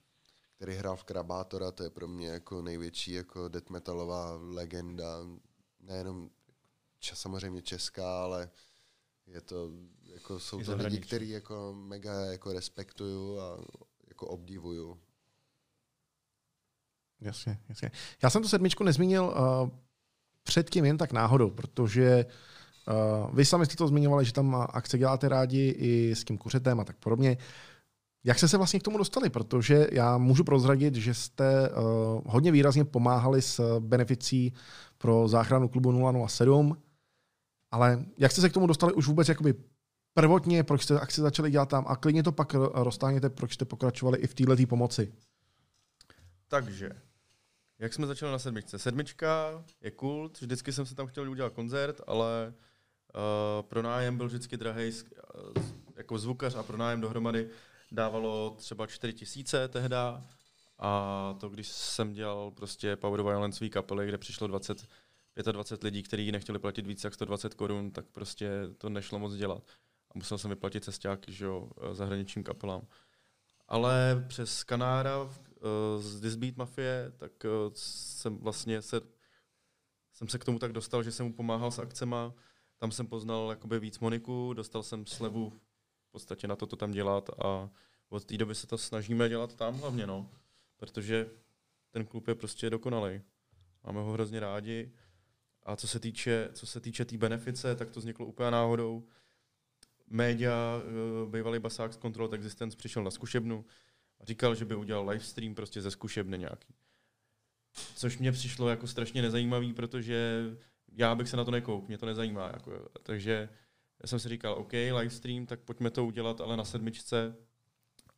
který 0.61 0.75
hrál 0.75 0.95
v 0.95 1.03
Krabátora, 1.03 1.71
to 1.71 1.83
je 1.83 1.89
pro 1.89 2.07
mě 2.07 2.27
jako 2.27 2.61
největší 2.61 3.11
jako 3.11 3.47
death 3.47 3.69
metalová 3.69 4.39
legenda, 4.41 5.17
nejenom 5.79 6.29
č- 6.99 7.15
samozřejmě 7.15 7.61
česká, 7.61 8.23
ale 8.23 8.49
je 9.27 9.41
to, 9.41 9.71
jako 10.03 10.39
jsou 10.39 10.63
to 10.63 10.75
lidi, 10.75 10.99
který 10.99 11.29
jako 11.29 11.73
mega 11.77 12.13
jako 12.25 12.53
respektuju 12.53 13.39
a 13.39 13.57
jako 14.07 14.27
obdivuju. 14.27 14.99
Jasně, 17.21 17.59
jasně. 17.69 17.91
Já 18.23 18.29
jsem 18.29 18.41
tu 18.41 18.47
sedmičku 18.47 18.83
nezmínil 18.83 19.23
uh, 19.23 19.69
předtím 20.43 20.85
jen 20.85 20.97
tak 20.97 21.11
náhodou, 21.11 21.49
protože 21.49 22.25
uh, 23.25 23.35
vy 23.35 23.45
sami 23.45 23.65
jste 23.65 23.75
to 23.75 23.87
zmiňovali, 23.87 24.25
že 24.25 24.33
tam 24.33 24.55
akce 24.55 24.97
děláte 24.97 25.29
rádi 25.29 25.75
i 25.77 26.15
s 26.15 26.23
tím 26.23 26.37
kuřetem 26.37 26.79
a 26.79 26.83
tak 26.85 26.97
podobně. 26.97 27.37
Jak 28.23 28.37
jste 28.37 28.47
se 28.47 28.57
vlastně 28.57 28.79
k 28.79 28.83
tomu 28.83 28.97
dostali? 28.97 29.29
Protože 29.29 29.87
já 29.91 30.17
můžu 30.17 30.43
prozradit, 30.43 30.95
že 30.95 31.13
jste 31.13 31.69
uh, 31.69 31.75
hodně 32.25 32.51
výrazně 32.51 32.85
pomáhali 32.85 33.41
s 33.41 33.79
beneficí 33.79 34.53
pro 34.97 35.27
záchranu 35.27 35.67
klubu 35.67 36.27
007, 36.27 36.77
ale 37.71 38.05
jak 38.17 38.31
jste 38.31 38.41
se 38.41 38.49
k 38.49 38.53
tomu 38.53 38.67
dostali 38.67 38.93
už 38.93 39.07
vůbec 39.07 39.29
jakoby 39.29 39.53
prvotně, 40.13 40.63
proč 40.63 40.83
jste 40.83 40.99
akci 40.99 41.21
začali 41.21 41.51
dělat 41.51 41.69
tam 41.69 41.85
a 41.87 41.95
klidně 41.95 42.23
to 42.23 42.31
pak 42.31 42.53
roztáhněte, 42.73 43.29
proč 43.29 43.53
jste 43.53 43.65
pokračovali 43.65 44.17
i 44.17 44.27
v 44.27 44.33
této 44.33 44.67
pomoci? 44.67 45.13
Takže, 46.47 46.91
jak 47.79 47.93
jsme 47.93 48.07
začali 48.07 48.31
na 48.31 48.39
sedmičce? 48.39 48.79
Sedmička 48.79 49.63
je 49.81 49.91
kult, 49.91 50.41
vždycky 50.41 50.73
jsem 50.73 50.85
se 50.85 50.95
tam 50.95 51.07
chtěl 51.07 51.29
udělat 51.29 51.53
koncert, 51.53 52.01
ale 52.07 52.53
uh, 52.53 53.67
pronájem 53.67 54.17
byl 54.17 54.27
vždycky 54.27 54.57
drahý, 54.57 54.91
uh, 54.91 55.63
jako 55.95 56.17
zvukař 56.17 56.55
a 56.55 56.63
pronájem 56.63 57.01
dohromady 57.01 57.49
dávalo 57.91 58.55
třeba 58.57 58.87
4 58.87 59.13
tisíce 59.13 59.67
tehda 59.67 60.27
a 60.79 61.35
to, 61.39 61.49
když 61.49 61.67
jsem 61.67 62.13
dělal 62.13 62.51
prostě 62.51 62.95
Power 62.95 63.21
Violence 63.21 63.57
svý 63.57 63.69
kapely, 63.69 64.07
kde 64.07 64.17
přišlo 64.17 64.47
20, 64.47 64.87
25 65.51 65.83
lidí, 65.83 66.03
kteří 66.03 66.31
nechtěli 66.31 66.59
platit 66.59 66.87
více 66.87 67.07
jak 67.07 67.13
120 67.13 67.53
korun, 67.53 67.91
tak 67.91 68.05
prostě 68.05 68.49
to 68.77 68.89
nešlo 68.89 69.19
moc 69.19 69.33
dělat. 69.33 69.63
A 70.09 70.13
musel 70.15 70.37
jsem 70.37 70.49
vyplatit 70.49 70.83
cestáky, 70.83 71.31
že 71.33 71.45
jo, 71.45 71.69
zahraničním 71.91 72.43
kapelám. 72.43 72.87
Ale 73.67 74.25
přes 74.27 74.63
Kanára 74.63 75.29
Eh, 75.61 76.01
z 76.01 76.21
Disbeat 76.21 76.57
Mafie, 76.57 77.11
tak 77.17 77.45
eh, 77.45 77.49
jsem 77.73 78.37
vlastně 78.37 78.81
se, 78.81 79.01
jsem 80.13 80.27
se 80.27 80.39
k 80.39 80.45
tomu 80.45 80.59
tak 80.59 80.73
dostal, 80.73 81.03
že 81.03 81.11
jsem 81.11 81.25
mu 81.25 81.33
pomáhal 81.33 81.71
s 81.71 81.79
akcema. 81.79 82.33
Tam 82.77 82.91
jsem 82.91 83.07
poznal 83.07 83.49
jakoby 83.49 83.79
víc 83.79 83.99
Moniku, 83.99 84.53
dostal 84.53 84.83
jsem 84.83 85.05
slevu 85.05 85.61
v 86.11 86.19
podstatě 86.19 86.47
na 86.47 86.55
to, 86.55 86.65
to 86.65 86.75
tam 86.75 86.91
dělat 86.91 87.29
a 87.45 87.69
od 88.09 88.25
té 88.25 88.37
doby 88.37 88.55
se 88.55 88.67
to 88.67 88.77
snažíme 88.77 89.29
dělat 89.29 89.55
tam 89.55 89.75
hlavně, 89.75 90.07
no. 90.07 90.29
Protože 90.77 91.29
ten 91.91 92.05
klub 92.05 92.27
je 92.27 92.35
prostě 92.35 92.69
dokonalý. 92.69 93.21
Máme 93.83 93.99
ho 93.99 94.11
hrozně 94.11 94.39
rádi. 94.39 94.91
A 95.63 95.75
co 95.75 95.87
se 95.87 95.99
týče, 95.99 96.49
co 96.53 96.65
se 96.67 96.79
týče 96.79 97.05
té 97.05 97.09
tý 97.09 97.17
benefice, 97.17 97.75
tak 97.75 97.89
to 97.89 97.99
vzniklo 97.99 98.25
úplně 98.25 98.51
náhodou. 98.51 99.07
Média, 100.07 100.81
eh, 100.81 101.29
bývalý 101.29 101.59
basák 101.59 101.93
z 101.93 101.97
Control 101.97 102.33
Existence 102.33 102.77
přišel 102.77 103.03
na 103.03 103.11
zkušebnu, 103.11 103.65
a 104.19 104.25
říkal, 104.25 104.55
že 104.55 104.65
by 104.65 104.75
udělal 104.75 105.09
livestream 105.09 105.55
prostě 105.55 105.81
ze 105.81 105.91
zkušebny 105.91 106.37
nějaký. 106.37 106.73
Což 107.95 108.17
mě 108.17 108.31
přišlo 108.31 108.69
jako 108.69 108.87
strašně 108.87 109.21
nezajímavý, 109.21 109.73
protože 109.73 110.43
já 110.91 111.15
bych 111.15 111.29
se 111.29 111.37
na 111.37 111.43
to 111.43 111.51
nekouk, 111.51 111.87
mě 111.87 111.97
to 111.97 112.05
nezajímá. 112.05 112.47
Jako, 112.53 112.89
takže 113.03 113.49
já 114.01 114.07
jsem 114.07 114.19
si 114.19 114.29
říkal, 114.29 114.53
OK, 114.53 114.71
livestream, 114.71 115.45
tak 115.45 115.59
pojďme 115.59 115.91
to 115.91 116.05
udělat, 116.05 116.41
ale 116.41 116.57
na 116.57 116.63
sedmičce 116.65 117.35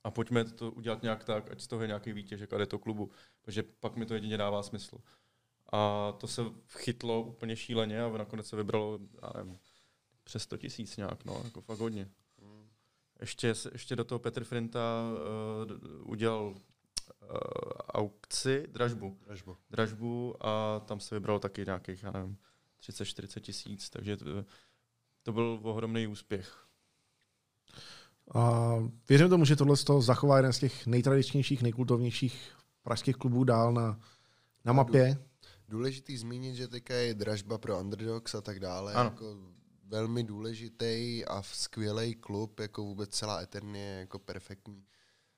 a 0.04 0.12
pojďme 0.12 0.44
to 0.44 0.72
udělat 0.72 1.02
nějak 1.02 1.24
tak, 1.24 1.52
ať 1.52 1.62
z 1.62 1.68
toho 1.68 1.82
je 1.82 1.88
nějaký 1.88 2.14
výtěžek 2.14 2.54
a 2.54 2.58
jde 2.58 2.66
to 2.66 2.80
klubu, 2.80 3.12
protože 3.42 3.64
pak 3.64 3.96
mi 3.96 4.06
to 4.06 4.14
jedině 4.14 4.38
dává 4.38 4.64
smysl. 4.64 4.98
A 5.72 6.12
to 6.12 6.28
se 6.28 6.42
chytlo 6.70 7.24
úplně 7.24 7.56
šíleně 7.56 8.04
a 8.04 8.18
nakonec 8.18 8.48
se 8.48 8.56
vybralo, 8.56 9.00
já 9.22 9.32
nevím, 9.38 9.60
přes 10.24 10.44
100 10.44 10.58
tisíc 10.58 10.98
nějak, 10.98 11.26
no, 11.26 11.42
jako 11.44 11.62
fakt 11.62 11.80
hodně. 11.80 12.10
Ještě, 13.20 13.54
ještě 13.72 13.96
do 13.96 14.04
toho 14.04 14.20
Petr 14.20 14.44
Frinta 14.44 15.04
uh, 15.64 16.12
udělal 16.12 16.46
uh, 16.46 16.58
aukci, 17.94 18.68
dražbu. 18.68 19.18
dražbu. 19.26 19.58
Dražbu 19.70 20.36
a 20.46 20.80
tam 20.80 21.00
se 21.00 21.16
vybralo 21.16 21.40
taky 21.40 21.66
nějakých, 21.66 22.04
já 22.04 22.12
nevím, 22.12 22.38
30-40 22.82 23.40
tisíc, 23.40 23.90
takže 23.90 24.18
to, 24.18 24.26
to 25.24 25.34
byl 25.34 25.60
ohromný 25.64 26.08
úspěch. 26.08 26.66
A 28.36 28.74
věřím 29.10 29.30
tomu, 29.30 29.46
že 29.46 29.56
tohle 29.56 29.78
z 29.78 29.84
toho 29.84 30.02
zachová 30.02 30.38
jeden 30.38 30.54
z 30.54 30.60
těch 30.60 30.88
nejtradičnějších, 30.88 31.62
nejkultovnějších 31.62 32.52
pražských 32.84 33.16
klubů 33.16 33.44
dál 33.44 33.74
na, 33.74 34.00
na 34.66 34.74
mapě. 34.74 35.18
Důležitý 35.68 36.18
zmínit, 36.18 36.56
že 36.56 36.68
teďka 36.68 36.94
je 36.94 37.14
dražba 37.14 37.58
pro 37.58 37.80
underdogs 37.80 38.36
a 38.36 38.42
tak 38.42 38.60
dále. 38.60 38.94
Ano. 38.94 39.10
Jako 39.10 39.38
velmi 39.84 40.24
důležitý 40.24 41.26
a 41.26 41.42
skvělý 41.42 42.16
klub, 42.16 42.60
jako 42.60 42.84
vůbec 42.84 43.10
celá 43.10 43.42
Eternie 43.42 43.86
je 43.86 44.00
jako 44.00 44.20
perfektní. 44.20 44.86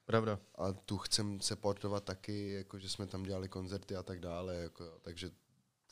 Pravda. 0.06 0.40
A 0.56 0.74
tu 0.74 0.98
chcem 0.98 1.42
se 1.42 1.56
portovat 1.56 2.04
taky, 2.04 2.52
jako 2.52 2.80
že 2.80 2.90
jsme 2.90 3.08
tam 3.08 3.24
dělali 3.24 3.50
koncerty 3.50 3.96
a 3.96 4.04
tak 4.04 4.20
dále, 4.20 4.56
jako, 4.56 5.00
takže 5.02 5.32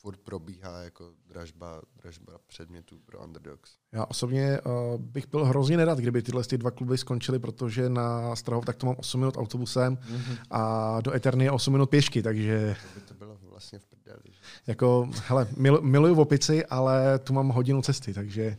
furt 0.04 0.20
probíhá 0.20 0.82
jako 0.82 1.10
dražba, 1.26 1.82
dražba 1.96 2.32
předmětů 2.46 2.98
pro 3.04 3.24
underdogs. 3.24 3.70
Já 3.92 4.04
osobně 4.04 4.60
uh, 4.60 5.00
bych 5.00 5.28
byl 5.28 5.44
hrozně 5.44 5.76
nerad, 5.76 5.98
kdyby 5.98 6.22
tyhle 6.22 6.44
ty 6.44 6.58
dva 6.58 6.70
kluby 6.70 6.98
skončily, 6.98 7.38
protože 7.38 7.88
na 7.88 8.36
Strahov 8.36 8.64
tak 8.64 8.76
to 8.76 8.86
mám 8.86 8.96
8 8.98 9.20
minut 9.20 9.36
autobusem 9.36 9.96
mm-hmm. 9.96 10.38
a 10.50 11.00
do 11.00 11.14
Eternie 11.14 11.50
8 11.50 11.72
minut 11.72 11.90
pěšky, 11.90 12.22
takže... 12.22 12.76
To 12.94 13.00
by 13.00 13.06
to 13.06 13.14
bylo 13.14 13.38
vlastně 13.42 13.78
v 13.78 13.86
prdeli. 13.86 14.20
Že? 14.24 14.40
Jako, 14.66 15.10
hele, 15.26 15.48
mil, 15.56 15.80
miluju 15.80 16.20
opici, 16.20 16.66
ale 16.66 17.18
tu 17.18 17.32
mám 17.32 17.48
hodinu 17.48 17.82
cesty, 17.82 18.14
takže 18.14 18.56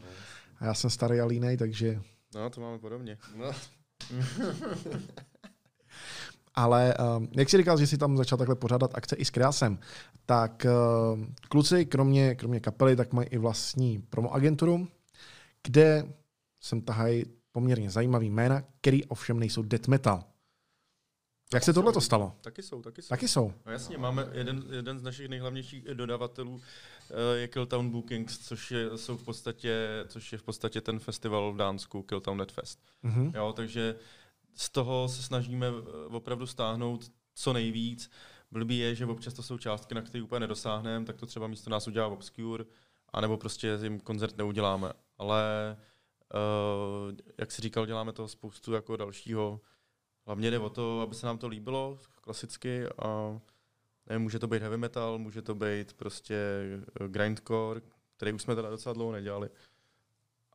a 0.59 0.65
já 0.65 0.73
jsem 0.73 0.89
starý 0.89 1.19
a 1.19 1.25
línej, 1.25 1.57
takže... 1.57 2.01
No, 2.35 2.49
to 2.49 2.61
máme 2.61 2.79
podobně. 2.79 3.17
No. 3.35 3.51
Ale 6.55 6.93
um, 7.17 7.27
jak 7.31 7.49
jsi 7.49 7.57
říkal, 7.57 7.77
že 7.77 7.87
jsi 7.87 7.97
tam 7.97 8.17
začal 8.17 8.37
takhle 8.37 8.55
pořádat 8.55 8.95
akce 8.95 9.15
i 9.15 9.25
s 9.25 9.29
Krásem, 9.29 9.79
tak 10.25 10.65
uh, 10.65 11.25
kluci, 11.49 11.85
kromě, 11.85 12.35
kromě 12.35 12.59
kapely, 12.59 12.95
tak 12.95 13.13
mají 13.13 13.27
i 13.27 13.37
vlastní 13.37 13.99
promo 13.99 14.33
agenturu, 14.33 14.87
kde 15.63 16.13
sem 16.61 16.81
tahají 16.81 17.25
poměrně 17.51 17.89
zajímavý 17.89 18.29
jména, 18.29 18.63
který 18.81 19.05
ovšem 19.05 19.39
nejsou 19.39 19.63
death 19.63 19.87
metal. 19.87 20.23
Jak 21.53 21.63
se 21.63 21.73
tohle 21.73 21.93
to 21.93 22.01
stalo? 22.01 22.33
Taky 22.41 22.63
jsou, 22.63 22.81
taky 22.81 23.01
jsou. 23.01 23.09
Taky 23.09 23.27
jsou. 23.27 23.53
No 23.65 23.71
jasně, 23.71 23.97
máme 23.97 24.27
jeden, 24.31 24.63
jeden 24.71 24.99
z 24.99 25.03
našich 25.03 25.29
nejhlavnějších 25.29 25.83
dodavatelů 25.83 26.53
uh, 26.53 26.61
je 27.35 27.47
Killtown 27.47 27.89
Bookings, 27.89 28.39
což 28.39 28.71
je, 28.71 28.97
jsou 28.97 29.17
v 29.17 29.23
podstatě, 29.23 29.87
což 30.07 30.31
je 30.31 30.37
v 30.37 30.43
podstatě 30.43 30.81
ten 30.81 30.99
festival 30.99 31.53
v 31.53 31.57
Dánsku, 31.57 32.03
Killtown 32.03 32.37
Net 32.37 32.51
Fest. 32.51 32.79
Mm-hmm. 33.03 33.31
Jo, 33.35 33.53
takže 33.53 33.95
z 34.55 34.69
toho 34.69 35.07
se 35.07 35.23
snažíme 35.23 35.67
eh, 35.67 36.05
opravdu 36.07 36.47
stáhnout 36.47 37.11
co 37.33 37.53
nejvíc. 37.53 38.11
Blbý 38.51 38.77
je, 38.77 38.95
že 38.95 39.05
občas 39.05 39.33
to 39.33 39.43
jsou 39.43 39.57
částky, 39.57 39.95
na 39.95 40.01
které 40.01 40.23
úplně 40.23 40.39
nedosáhneme, 40.39 41.05
tak 41.05 41.17
to 41.17 41.25
třeba 41.25 41.47
místo 41.47 41.69
nás 41.69 41.87
udělá 41.87 42.07
Obscure, 42.07 42.65
anebo 43.13 43.37
prostě 43.37 43.79
jim 43.83 43.99
koncert 43.99 44.37
neuděláme. 44.37 44.93
Ale 45.17 45.77
uh, 46.33 47.17
jak 47.37 47.51
si 47.51 47.61
říkal, 47.61 47.85
děláme 47.85 48.13
toho 48.13 48.27
spoustu 48.27 48.73
jako 48.73 48.97
dalšího. 48.97 49.61
Hlavně 50.25 50.51
jde 50.51 50.59
o 50.59 50.69
to, 50.69 51.01
aby 51.01 51.15
se 51.15 51.25
nám 51.25 51.37
to 51.37 51.47
líbilo 51.47 51.99
klasicky 52.21 52.85
a 53.03 53.39
nevím, 54.05 54.23
může 54.23 54.39
to 54.39 54.47
být 54.47 54.61
heavy 54.61 54.77
metal, 54.77 55.19
může 55.19 55.41
to 55.41 55.55
být 55.55 55.93
prostě 55.93 56.35
eh, 57.01 57.07
grindcore, 57.07 57.81
který 58.17 58.33
už 58.33 58.41
jsme 58.41 58.55
teda 58.55 58.69
docela 58.69 58.93
dlouho 58.93 59.11
nedělali. 59.11 59.49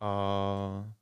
A 0.01 0.92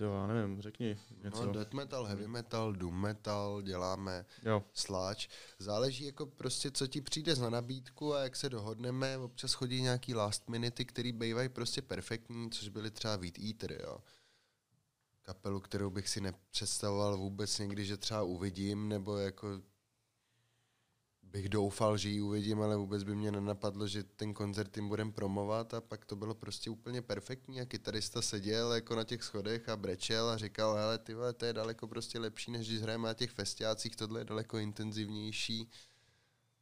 Jo, 0.00 0.12
já 0.12 0.26
nevím, 0.26 0.62
řekni 0.62 0.98
něco. 1.24 1.46
No, 1.46 1.52
death 1.52 1.72
metal, 1.72 2.04
heavy 2.04 2.26
metal, 2.26 2.72
doom 2.72 3.00
metal, 3.00 3.62
děláme 3.62 4.26
jo. 4.42 4.64
sláč. 4.72 5.28
Záleží 5.58 6.04
jako 6.04 6.26
prostě, 6.26 6.70
co 6.70 6.86
ti 6.86 7.00
přijde 7.00 7.34
za 7.34 7.50
nabídku 7.50 8.14
a 8.14 8.22
jak 8.22 8.36
se 8.36 8.48
dohodneme. 8.48 9.18
Občas 9.18 9.52
chodí 9.52 9.82
nějaký 9.82 10.14
last 10.14 10.48
minuty, 10.48 10.84
který 10.84 11.12
bývají 11.12 11.48
prostě 11.48 11.82
perfektní, 11.82 12.50
což 12.50 12.68
byly 12.68 12.90
třeba 12.90 13.16
Weed 13.16 13.38
Eater, 13.38 13.72
jo. 13.82 13.98
Kapelu, 15.22 15.60
kterou 15.60 15.90
bych 15.90 16.08
si 16.08 16.20
nepředstavoval 16.20 17.16
vůbec 17.16 17.58
někdy, 17.58 17.84
že 17.84 17.96
třeba 17.96 18.22
uvidím, 18.22 18.88
nebo 18.88 19.16
jako 19.16 19.48
bych 21.34 21.48
doufal, 21.48 21.96
že 21.96 22.08
ji 22.08 22.20
uvidím, 22.20 22.62
ale 22.62 22.76
vůbec 22.76 23.02
by 23.02 23.16
mě 23.16 23.32
nenapadlo, 23.32 23.86
že 23.86 24.02
ten 24.02 24.34
koncert 24.34 24.76
jim 24.76 24.88
budem 24.88 25.12
promovat 25.12 25.74
a 25.74 25.80
pak 25.80 26.04
to 26.04 26.16
bylo 26.16 26.34
prostě 26.34 26.70
úplně 26.70 27.02
perfektní 27.02 27.60
a 27.60 27.64
kytarista 27.64 28.22
seděl 28.22 28.72
jako 28.72 28.94
na 28.94 29.04
těch 29.04 29.22
schodech 29.22 29.68
a 29.68 29.76
brečel 29.76 30.28
a 30.28 30.36
říkal, 30.36 30.74
hele 30.74 30.98
ty 30.98 31.14
vole, 31.14 31.32
to 31.32 31.44
je 31.44 31.52
daleko 31.52 31.88
prostě 31.88 32.18
lepší, 32.18 32.50
než 32.50 32.68
když 32.68 32.82
hrajeme 32.82 33.08
na 33.08 33.14
těch 33.14 33.30
festiácích, 33.30 33.96
tohle 33.96 34.20
je 34.20 34.24
daleko 34.24 34.58
intenzivnější. 34.58 35.70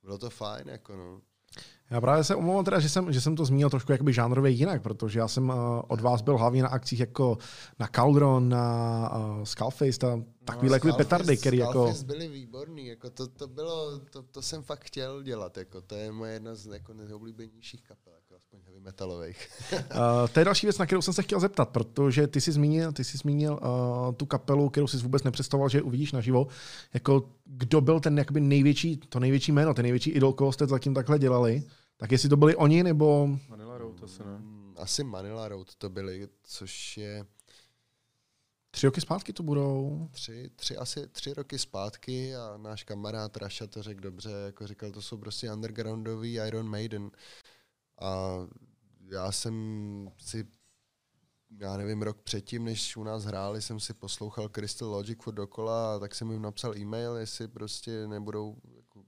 Bylo 0.03 0.19
to 0.19 0.31
fajn, 0.31 0.69
jako 0.69 0.97
no. 0.97 1.23
Já 1.93 2.01
právě 2.01 2.25
se 2.25 2.35
omlouvám 2.35 2.65
teda, 2.65 2.81
že 2.81 2.89
jsem, 2.89 3.13
že 3.13 3.21
jsem 3.21 3.37
to 3.37 3.45
zmínil 3.45 3.71
trošku 3.71 3.93
jakoby 3.93 4.13
žánrově 4.13 4.51
jinak, 4.51 4.83
protože 4.83 5.19
já 5.19 5.29
jsem 5.29 5.49
uh, 5.49 5.57
od 5.89 6.01
vás 6.01 6.23
byl 6.23 6.39
hlavně 6.39 6.63
na 6.63 6.69
akcích 6.69 7.01
jako 7.01 7.39
na 7.79 7.87
Cauldron, 7.87 8.49
na 8.49 9.17
uh, 9.17 9.45
Skullface, 9.45 9.99
ta 9.99 10.23
takovýhle 10.45 10.81
no, 10.85 10.95
petardy, 10.95 11.37
který 11.37 11.59
jako... 11.59 11.95
byly 12.05 12.29
výborný, 12.29 12.87
jako 12.87 13.11
to, 13.11 13.27
to 13.27 13.47
bylo, 13.47 13.99
to, 13.99 14.23
to, 14.23 14.43
jsem 14.43 14.63
fakt 14.63 14.85
chtěl 14.85 15.23
dělat, 15.23 15.57
jako 15.57 15.81
to 15.81 15.95
je 15.95 16.13
moje 16.13 16.33
jedna 16.33 16.55
z 16.55 16.67
jako 16.67 16.95
nejoblíbenějších 16.95 17.83
kapel, 17.83 18.13
jako 18.17 18.35
aspoň 18.37 18.61
heavy 18.67 18.81
metalových. 18.81 19.49
uh, 19.73 19.79
to 20.33 20.39
je 20.39 20.45
další 20.45 20.67
věc, 20.67 20.79
na 20.79 20.87
kterou 20.87 21.03
jsem 21.03 21.15
se 21.15 21.23
chtěl 21.23 21.41
zeptat, 21.41 21.69
protože 21.69 22.27
ty 22.27 22.41
jsi 22.41 22.53
zmínil, 22.53 22.93
ty 22.93 23.05
jsi 23.05 23.19
zmínil 23.19 23.53
uh, 23.53 24.15
tu 24.15 24.27
kapelu, 24.27 24.69
kterou 24.69 24.87
jsi 24.87 24.97
vůbec 24.97 25.23
nepředstavoval, 25.23 25.69
že 25.69 25.83
uvidíš 25.83 26.13
naživo. 26.13 26.47
Jako, 26.95 27.29
kdo 27.45 27.81
byl 27.81 28.01
ten 28.01 28.19
jakoby 28.19 28.41
největší, 28.41 28.97
to 28.97 29.21
největší 29.21 29.53
jméno, 29.53 29.75
ten 29.75 29.83
největší 29.83 30.11
idol, 30.11 30.33
koho 30.33 30.53
jste 30.53 30.67
zatím 30.67 30.95
takhle 30.95 31.19
dělali? 31.19 31.63
Tak 32.03 32.13
jestli 32.13 32.29
to 32.29 32.37
byli 32.37 32.57
oni, 32.57 32.83
nebo... 32.83 33.29
Manila 33.49 33.79
Road 33.79 34.03
asi 34.03 34.25
ne. 34.25 34.39
Mm, 34.39 34.75
asi 34.79 35.05
Manila 35.05 35.49
Road 35.49 35.75
to 35.75 35.91
byli, 35.91 36.29
což 36.43 36.97
je 36.97 37.27
Tři 38.71 38.87
roky 38.87 39.01
zpátky 39.01 39.33
to 39.33 39.43
budou? 39.43 40.09
Tři, 40.13 40.51
tři, 40.57 40.77
asi 40.77 41.09
tři 41.09 41.35
roky 41.35 41.59
zpátky 41.59 42.37
a 42.37 42.57
náš 42.57 42.85
kamarád 42.85 43.37
Raša 43.37 43.67
to 43.67 43.83
řekl 43.83 44.01
dobře, 44.01 44.31
jako 44.31 44.67
říkal, 44.67 44.91
to 44.91 45.03
jsou 45.03 45.17
prostě 45.17 45.53
undergroundový 45.53 46.35
Iron 46.35 46.69
Maiden. 46.69 47.11
A 48.01 48.39
já 49.11 49.33
jsem 49.33 49.55
si, 50.19 50.47
já 51.61 51.77
nevím, 51.77 52.03
rok 52.03 52.23
předtím, 52.23 52.65
než 52.65 52.97
u 52.97 53.05
nás 53.05 53.25
hráli, 53.25 53.63
jsem 53.63 53.81
si 53.81 53.95
poslouchal 53.95 54.49
Crystal 54.49 54.89
Logic 54.89 55.19
furt 55.23 55.35
dokola 55.35 55.95
a 55.95 55.99
tak 55.99 56.15
jsem 56.15 56.31
jim 56.31 56.43
napsal 56.43 56.79
e-mail, 56.79 57.15
jestli 57.17 57.49
prostě 57.49 58.07
nebudou, 58.07 58.57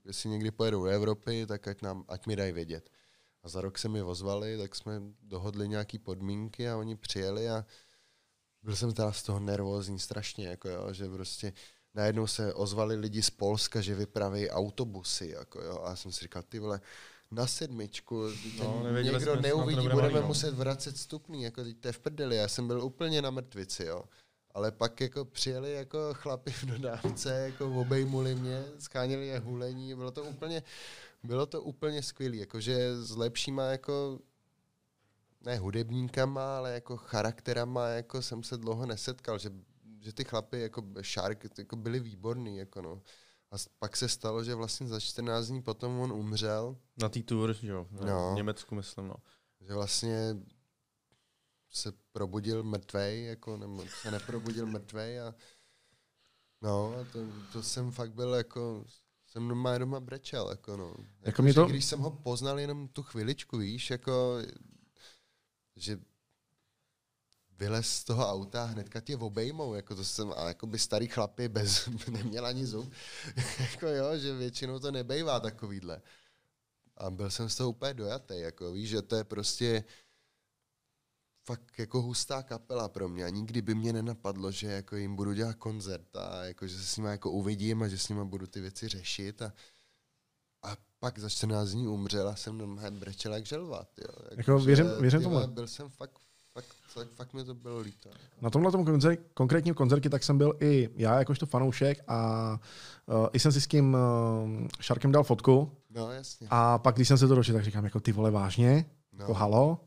jestli 0.05 0.29
někdy 0.29 0.51
pojedou 0.51 0.83
do 0.83 0.89
Evropy, 0.89 1.45
tak 1.45 1.67
ať, 1.67 1.81
nám, 1.81 2.05
ať 2.07 2.27
mi 2.27 2.35
dají 2.35 2.51
vědět. 2.51 2.89
A 3.43 3.49
za 3.49 3.61
rok 3.61 3.77
se 3.77 3.89
mi 3.89 4.01
ozvali, 4.01 4.57
tak 4.57 4.75
jsme 4.75 5.01
dohodli 5.21 5.67
nějaké 5.67 5.99
podmínky 5.99 6.69
a 6.69 6.77
oni 6.77 6.95
přijeli 6.95 7.49
a 7.49 7.65
byl 8.63 8.75
jsem 8.75 8.93
teda 8.93 9.11
z 9.11 9.23
toho 9.23 9.39
nervózní 9.39 9.99
strašně, 9.99 10.47
jako 10.47 10.69
jo, 10.69 10.93
že 10.93 11.09
prostě 11.09 11.53
najednou 11.93 12.27
se 12.27 12.53
ozvali 12.53 12.95
lidi 12.95 13.21
z 13.21 13.29
Polska, 13.29 13.81
že 13.81 13.95
vypraví 13.95 14.49
autobusy, 14.49 15.27
jako 15.27 15.61
jo, 15.61 15.81
a 15.83 15.89
já 15.89 15.95
jsem 15.95 16.11
si 16.11 16.21
říkal, 16.21 16.43
ty 16.43 16.59
vole, 16.59 16.81
na 17.31 17.47
sedmičku, 17.47 18.23
no, 18.57 19.01
někdo 19.01 19.35
neuvidí, 19.35 19.89
budeme 19.89 20.21
no. 20.21 20.27
muset 20.27 20.53
vracet 20.53 20.97
stupný, 20.97 21.43
jako 21.43 21.63
teď 21.63 21.77
to 21.77 21.87
je 21.87 21.91
v 21.91 21.99
prdeli, 21.99 22.35
já 22.35 22.47
jsem 22.47 22.67
byl 22.67 22.83
úplně 22.83 23.21
na 23.21 23.31
mrtvici, 23.31 23.85
jo. 23.85 24.03
Ale 24.55 24.71
pak 24.71 25.01
jako 25.01 25.25
přijeli 25.25 25.73
jako 25.73 26.13
chlapi 26.13 26.51
v 26.51 26.63
dodávce, 26.65 27.39
jako 27.39 27.81
obejmuli 27.81 28.35
mě, 28.35 28.63
schánili 28.79 29.27
je 29.27 29.39
hulení, 29.39 29.95
bylo 29.95 30.11
to 30.11 30.23
úplně, 30.23 30.63
bylo 31.23 31.45
to 31.45 31.61
úplně 31.61 32.03
skvělé, 32.03 32.35
jakože 32.35 32.95
s 32.95 33.15
lepšíma 33.15 33.63
jako 33.63 34.19
ne 35.45 35.57
hudebníkama, 35.57 36.57
ale 36.57 36.73
jako 36.73 36.97
charakterama 36.97 37.87
jako 37.87 38.21
jsem 38.21 38.43
se 38.43 38.57
dlouho 38.57 38.85
nesetkal, 38.85 39.37
že, 39.37 39.51
že 39.99 40.13
ty 40.13 40.23
chlapy 40.23 40.59
jako 40.59 40.83
Shark 41.03 41.45
jako 41.57 41.75
byli 41.75 41.99
výborní. 41.99 42.57
Jako 42.57 42.81
no. 42.81 43.01
A 43.51 43.55
pak 43.79 43.97
se 43.97 44.09
stalo, 44.09 44.43
že 44.43 44.55
vlastně 44.55 44.87
za 44.87 44.99
14 44.99 45.47
dní 45.47 45.61
potom 45.61 45.99
on 45.99 46.11
umřel. 46.11 46.77
Na 46.97 47.09
té 47.09 47.23
tour, 47.23 47.55
jo, 47.61 47.87
no. 47.91 48.31
v 48.31 48.35
Německu 48.35 48.75
myslím, 48.75 49.07
no. 49.07 49.15
Že 49.61 49.73
vlastně 49.73 50.37
se 51.75 51.91
probudil 52.11 52.63
mrtvej, 52.63 53.25
jako, 53.25 53.57
nebo 53.57 53.85
se 54.01 54.11
neprobudil 54.11 54.65
mrtvej 54.65 55.21
a 55.21 55.35
no, 56.61 56.95
a 57.01 57.03
to, 57.11 57.19
to 57.53 57.63
jsem 57.63 57.91
fakt 57.91 58.13
byl 58.13 58.33
jako, 58.33 58.85
jsem 59.27 59.47
doma, 59.47 59.77
doma 59.77 59.99
brečel, 59.99 60.49
jako 60.49 60.77
no. 60.77 60.87
Jako, 60.87 61.03
jako 61.23 61.41
mě 61.41 61.53
to... 61.53 61.65
Když 61.65 61.85
jsem 61.85 61.99
ho 61.99 62.11
poznal 62.11 62.59
jenom 62.59 62.87
tu 62.87 63.03
chviličku, 63.03 63.57
víš, 63.57 63.89
jako 63.89 64.37
že 65.75 65.99
vylez 67.57 67.87
z 67.87 68.03
toho 68.03 68.29
auta 68.29 68.63
a 68.63 68.65
hnedka 68.65 69.01
tě 69.01 69.17
obejmou, 69.17 69.73
jako 69.73 69.95
to 69.95 70.03
jsem, 70.03 70.33
a 70.37 70.47
jako 70.47 70.67
by 70.67 70.79
starý 70.79 71.07
chlapy 71.07 71.49
bez, 71.49 71.89
neměl 72.11 72.45
ani 72.45 72.65
zub, 72.65 72.93
jako 73.59 73.87
jo, 73.87 74.17
že 74.17 74.33
většinou 74.33 74.79
to 74.79 74.91
nebejvá 74.91 75.39
takovýhle. 75.39 76.01
A 76.97 77.09
byl 77.09 77.29
jsem 77.29 77.49
z 77.49 77.55
toho 77.55 77.69
úplně 77.69 77.93
dojatý, 77.93 78.39
jako 78.39 78.71
víš, 78.71 78.89
že 78.89 79.01
to 79.01 79.15
je 79.15 79.23
prostě 79.23 79.83
fakt 81.45 81.79
jako 81.79 82.01
hustá 82.01 82.43
kapela 82.43 82.89
pro 82.89 83.09
mě 83.09 83.25
a 83.25 83.29
nikdy 83.29 83.61
by 83.61 83.75
mě 83.75 83.93
nenapadlo, 83.93 84.51
že 84.51 84.67
jako 84.67 84.95
jim 84.95 85.15
budu 85.15 85.33
dělat 85.33 85.55
koncert 85.55 86.15
a 86.15 86.43
jako, 86.43 86.67
že 86.67 86.77
se 86.77 86.85
s 86.85 86.97
nimi 86.97 87.09
jako 87.09 87.31
uvidím 87.31 87.83
a 87.83 87.87
že 87.87 87.97
s 87.97 88.09
nimi 88.09 88.25
budu 88.25 88.47
ty 88.47 88.61
věci 88.61 88.87
řešit 88.87 89.41
a 89.41 89.53
a 90.65 90.77
pak 90.99 91.19
za 91.19 91.29
14 91.29 91.69
dní 91.69 91.87
umřel 91.87 92.29
a 92.29 92.35
jsem 92.35 92.57
normálně 92.57 92.99
brečel 92.99 93.33
jak 93.33 93.45
želvat. 93.45 93.87
Jo. 93.97 94.07
Jak 94.29 94.37
jako 94.37 94.59
věřím, 94.59 94.87
věřím 94.99 95.21
tomu. 95.21 95.47
Byl 95.47 95.67
jsem 95.67 95.89
fakt, 95.89 96.11
fakt, 96.53 96.65
fakt, 96.87 97.09
fakt 97.09 97.33
mi 97.33 97.43
to 97.43 97.53
bylo 97.53 97.79
líto. 97.79 98.09
Na 98.41 98.49
tomhle 98.49 98.71
tom 98.71 98.85
koncer, 98.85 99.17
konkrétním 99.33 99.73
koncertě 99.75 100.09
tak 100.09 100.23
jsem 100.23 100.37
byl 100.37 100.57
i 100.59 100.89
já 100.95 101.19
jakožto 101.19 101.45
fanoušek 101.45 102.03
a 102.07 102.59
uh, 103.05 103.27
i 103.33 103.39
jsem 103.39 103.51
si 103.51 103.61
s 103.61 103.67
tím 103.67 103.93
uh, 103.93 104.67
Sharkem 104.81 105.11
dal 105.11 105.23
fotku. 105.23 105.71
No, 105.89 106.11
jasně. 106.11 106.47
A 106.49 106.77
pak, 106.77 106.95
když 106.95 107.07
jsem 107.07 107.17
se 107.17 107.27
to 107.27 107.35
dočetl, 107.35 107.57
tak 107.57 107.65
říkám, 107.65 107.83
jako 107.83 107.99
ty 107.99 108.11
vole, 108.11 108.31
vážně? 108.31 108.85
No. 109.13 109.23
Jako 109.23 109.33
halo? 109.33 109.79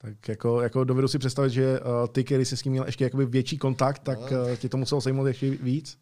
Tak 0.00 0.28
jako, 0.28 0.60
jako 0.60 0.84
dovedu 0.84 1.08
si 1.08 1.18
představit, 1.18 1.50
že 1.50 1.80
uh, 1.80 1.86
ty, 2.12 2.24
který 2.24 2.44
jsi 2.44 2.56
s 2.56 2.62
tím 2.62 2.72
měl 2.72 2.84
ještě 2.84 3.04
jakoby 3.04 3.26
větší 3.26 3.58
kontakt, 3.58 3.98
tak 3.98 4.30
no. 4.30 4.42
uh, 4.42 4.56
ti 4.56 4.68
to 4.68 4.76
muselo 4.76 5.00
sejmout 5.00 5.26
ještě 5.26 5.50
víc. 5.50 5.98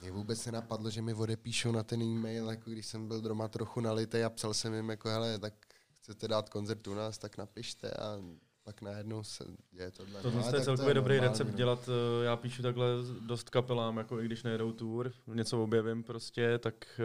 Mě 0.00 0.10
vůbec 0.10 0.46
nenapadlo, 0.46 0.90
že 0.90 1.02
mi 1.02 1.14
odepíšou 1.14 1.72
na 1.72 1.82
ten 1.82 2.02
e-mail, 2.02 2.50
jako 2.50 2.70
když 2.70 2.86
jsem 2.86 3.08
byl 3.08 3.20
doma 3.20 3.48
trochu 3.48 3.80
nalitý 3.80 4.22
a 4.22 4.30
psal 4.30 4.54
jsem 4.54 4.74
jim, 4.74 4.88
jako 4.88 5.08
hele, 5.08 5.38
tak 5.38 5.54
chcete 5.92 6.28
dát 6.28 6.48
koncert 6.48 6.86
u 6.86 6.94
nás, 6.94 7.18
tak 7.18 7.38
napište 7.38 7.90
a 7.90 8.18
pak 8.64 8.82
najednou 8.82 9.22
se 9.22 9.44
děje 9.70 9.90
tohle. 9.90 10.22
Tohle 10.22 10.42
no, 10.42 10.58
je 10.58 10.64
celkově 10.64 10.94
dobrý 10.94 11.14
normální, 11.14 11.32
recept 11.32 11.50
no. 11.50 11.56
dělat. 11.56 11.88
Eh, 11.88 12.24
já 12.24 12.36
píšu 12.36 12.62
takhle 12.62 12.86
dost 13.20 13.50
kapelám, 13.50 13.96
jako 13.96 14.20
i 14.20 14.24
když 14.24 14.42
nejedou 14.42 14.72
tour, 14.72 15.12
něco 15.26 15.62
objevím 15.62 16.02
prostě, 16.02 16.58
tak 16.58 17.00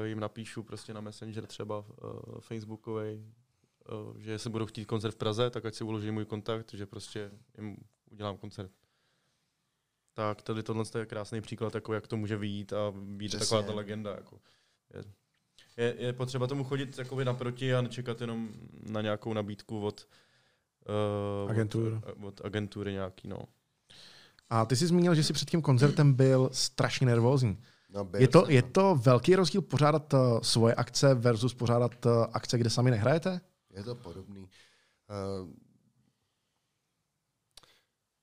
uh, 0.00 0.06
jim 0.06 0.20
napíšu 0.20 0.62
prostě 0.62 0.94
na 0.94 1.00
Messenger 1.00 1.46
třeba 1.46 1.78
uh, 1.78 1.84
Facebookový, 2.40 3.14
uh, 3.14 3.45
že 4.18 4.38
se 4.38 4.50
budou 4.50 4.66
chtít 4.66 4.84
koncert 4.84 5.12
v 5.12 5.16
Praze, 5.16 5.50
tak 5.50 5.64
ať 5.64 5.74
si 5.74 5.84
uloží 5.84 6.10
můj 6.10 6.24
kontakt, 6.24 6.74
že 6.74 6.86
prostě 6.86 7.30
jim 7.58 7.76
udělám 8.10 8.36
koncert 8.36 8.70
tak 10.16 10.42
tady 10.42 10.62
tohle 10.62 10.84
je 10.98 11.06
krásný 11.06 11.40
příklad, 11.40 11.74
jako 11.74 11.94
jak 11.94 12.06
to 12.06 12.16
může 12.16 12.36
vyjít 12.36 12.72
a 12.72 12.92
být 12.96 13.28
Přesně. 13.28 13.44
taková 13.46 13.62
ta 13.62 13.74
legenda. 13.74 14.10
Jako. 14.10 14.38
Je, 14.94 15.04
je, 15.76 15.94
je 15.98 16.12
potřeba 16.12 16.46
tomu 16.46 16.64
chodit 16.64 16.98
jakoby 16.98 17.24
naproti 17.24 17.74
a 17.74 17.80
nečekat 17.80 18.20
jenom 18.20 18.48
na 18.82 19.02
nějakou 19.02 19.32
nabídku 19.32 19.80
od, 19.80 20.08
uh, 21.44 21.50
Agentur. 21.50 22.02
od, 22.06 22.26
od 22.26 22.44
agentury 22.44 22.92
nějaký. 22.92 23.28
No. 23.28 23.38
A 24.50 24.64
ty 24.64 24.76
jsi 24.76 24.86
zmínil, 24.86 25.14
že 25.14 25.24
jsi 25.24 25.32
před 25.32 25.50
tím 25.50 25.62
koncertem 25.62 26.14
byl 26.14 26.48
strašně 26.52 27.06
nervózní. 27.06 27.58
No, 27.90 28.08
je, 28.18 28.28
to, 28.28 28.44
je 28.48 28.62
no. 28.62 28.68
to 28.72 28.94
velký 28.94 29.36
rozdíl 29.36 29.62
pořádat 29.62 30.14
svoje 30.42 30.74
akce 30.74 31.14
versus 31.14 31.54
pořádat 31.54 32.06
akce, 32.32 32.58
kde 32.58 32.70
sami 32.70 32.90
nehrajete? 32.90 33.40
Je 33.76 33.82
to 33.82 33.94
podobný. 33.94 34.50
Uh, 35.10 35.50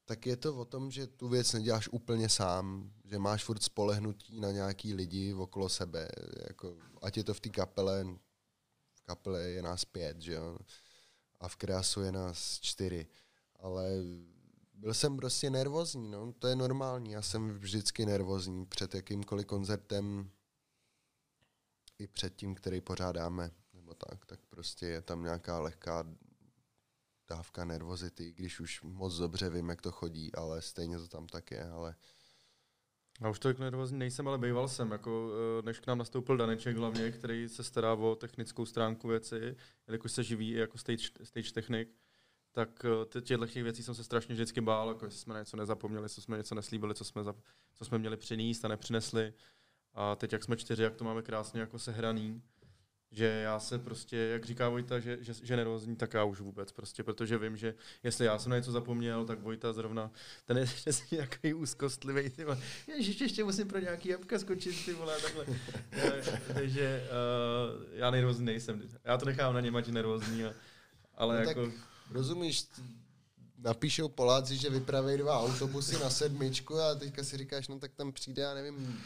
tak 0.06 0.26
je 0.26 0.38
to 0.38 0.56
o 0.56 0.66
tom, 0.66 0.92
že 0.92 1.08
tu 1.08 1.30
věc 1.30 1.54
neděláš 1.54 1.90
úplně 1.92 2.30
sám, 2.30 2.94
že 3.06 3.20
máš 3.20 3.44
furt 3.44 3.64
spolehnutí 3.64 4.40
na 4.40 4.52
nějaký 4.52 4.94
lidi 4.94 5.34
okolo 5.34 5.70
sebe, 5.70 6.08
jako, 6.48 6.78
ať 7.02 7.18
je 7.18 7.24
to 7.24 7.34
v 7.34 7.40
té 7.40 7.50
kapele, 7.50 8.06
v 8.94 9.02
kapele 9.02 9.50
je 9.50 9.62
nás 9.62 9.86
pět, 9.86 10.22
že 10.22 10.34
jo, 10.34 10.58
a 11.40 11.48
v 11.48 11.56
krásu 11.56 12.02
je 12.02 12.12
nás 12.12 12.60
čtyři, 12.60 13.08
ale 13.60 13.90
byl 14.74 14.94
jsem 14.94 15.18
prostě 15.18 15.50
nervózní, 15.50 16.12
no, 16.12 16.34
to 16.34 16.48
je 16.48 16.56
normální, 16.56 17.12
já 17.12 17.22
jsem 17.22 17.50
vždycky 17.50 18.06
nervózní 18.06 18.66
před 18.66 18.96
jakýmkoliv 18.96 19.46
koncertem, 19.46 20.32
i 22.00 22.08
před 22.08 22.36
tím, 22.36 22.56
který 22.56 22.82
pořádáme, 22.82 23.52
nebo 23.94 24.16
tak, 24.16 24.26
tak 24.26 24.40
prostě 24.50 24.86
je 24.86 25.02
tam 25.02 25.24
nějaká 25.24 25.60
lehká 25.60 26.06
dávka 27.30 27.66
nervozity, 27.66 28.34
když 28.34 28.60
už 28.60 28.82
moc 28.82 29.18
dobře 29.18 29.50
vím, 29.50 29.70
jak 29.70 29.82
to 29.82 29.92
chodí, 29.92 30.36
ale 30.36 30.62
stejně 30.62 30.98
to 30.98 31.08
tam 31.08 31.28
tak 31.28 31.52
je, 31.52 31.70
ale... 31.70 31.96
Já 33.22 33.30
už 33.30 33.40
tolik 33.40 33.60
nervózní 33.60 34.00
nejsem, 34.00 34.28
ale 34.28 34.38
býval 34.38 34.68
jsem, 34.68 34.92
jako 34.92 35.32
eh, 35.60 35.62
než 35.62 35.80
k 35.80 35.88
nám 35.88 35.98
nastoupil 35.98 36.38
Daneček 36.38 36.78
hlavně, 36.78 37.12
který 37.12 37.50
se 37.50 37.64
stará 37.64 37.94
o 37.94 38.16
technickou 38.16 38.66
stránku 38.66 39.08
věci, 39.08 39.56
jelikož 39.88 40.12
se 40.12 40.24
živí 40.24 40.52
i 40.52 40.58
jako 40.58 40.78
stage, 40.78 41.08
stage 41.24 41.52
technik, 41.52 41.90
tak 42.52 42.86
eh, 42.86 43.22
těchto 43.22 43.48
těch 43.48 43.64
věcí 43.64 43.84
jsem 43.84 43.96
se 43.96 44.04
strašně 44.04 44.36
vždycky 44.36 44.62
bál, 44.62 44.90
jako 44.90 45.06
jestli 45.06 45.20
jsme 45.20 45.40
něco 45.40 45.58
nezapomněli, 45.58 46.10
co 46.10 46.22
jsme 46.22 46.38
něco 46.38 46.56
neslíbili, 46.56 46.96
co 46.96 47.06
jsme, 47.06 47.24
za, 47.24 47.36
co 47.74 47.86
jsme 47.86 47.98
měli 47.98 48.18
přinést 48.18 48.66
a 48.66 48.68
nepřinesli. 48.68 49.34
A 49.94 50.16
teď, 50.16 50.34
jak 50.34 50.44
jsme 50.44 50.58
čtyři, 50.58 50.84
jak 50.84 50.96
to 50.96 51.04
máme 51.04 51.22
krásně 51.22 51.62
jako 51.62 51.80
sehraný, 51.80 52.42
že 53.14 53.26
já 53.26 53.60
se 53.60 53.80
prostě, 53.80 54.18
jak 54.18 54.46
říká 54.46 54.70
Vojta, 54.70 55.00
že, 55.00 55.18
že, 55.22 55.34
že 55.44 55.56
nerozní, 55.56 55.96
tak 55.96 56.14
já 56.14 56.24
už 56.24 56.40
vůbec 56.40 56.72
prostě, 56.72 57.04
protože 57.04 57.38
vím, 57.38 57.58
že 57.58 57.76
jestli 58.04 58.26
já 58.26 58.40
jsem 58.40 58.50
na 58.50 58.56
něco 58.56 58.72
zapomněl, 58.72 59.26
tak 59.26 59.40
Vojta 59.40 59.74
zrovna, 59.74 60.12
ten 60.46 60.58
je 60.58 60.66
přesně 60.76 61.16
nějaký 61.16 61.54
úzkostlivý, 61.54 62.30
ty 62.30 62.46
vole, 62.46 62.58
ježiš, 62.88 63.22
ještě 63.22 63.44
musím 63.44 63.68
pro 63.68 63.80
nějaký 63.80 64.10
jabka 64.10 64.40
skočit, 64.40 64.86
ty 64.86 64.94
vole, 64.94 65.18
takhle. 65.22 65.46
Takže 66.54 67.10
uh, 67.10 67.84
já 67.94 68.12
nervózní 68.12 68.46
nejsem, 68.46 68.82
já 69.04 69.18
to 69.18 69.26
nechám 69.26 69.54
na 69.54 69.62
něm, 69.62 69.76
ať 69.76 69.88
nervózní, 69.88 70.44
ale 71.16 71.36
no 71.36 71.50
jako... 71.50 71.66
Tak 71.66 71.76
rozumíš, 72.12 72.68
napíšou 73.58 74.08
Poláci, 74.08 74.58
že 74.58 74.70
vypraví 74.70 75.18
dva 75.18 75.40
autobusy 75.40 76.00
na 76.00 76.10
sedmičku 76.10 76.80
a 76.80 76.96
teďka 76.96 77.24
si 77.24 77.38
říkáš, 77.38 77.68
no 77.68 77.80
tak 77.80 77.94
tam 77.94 78.12
přijde, 78.12 78.42
já 78.42 78.54
nevím, 78.54 79.04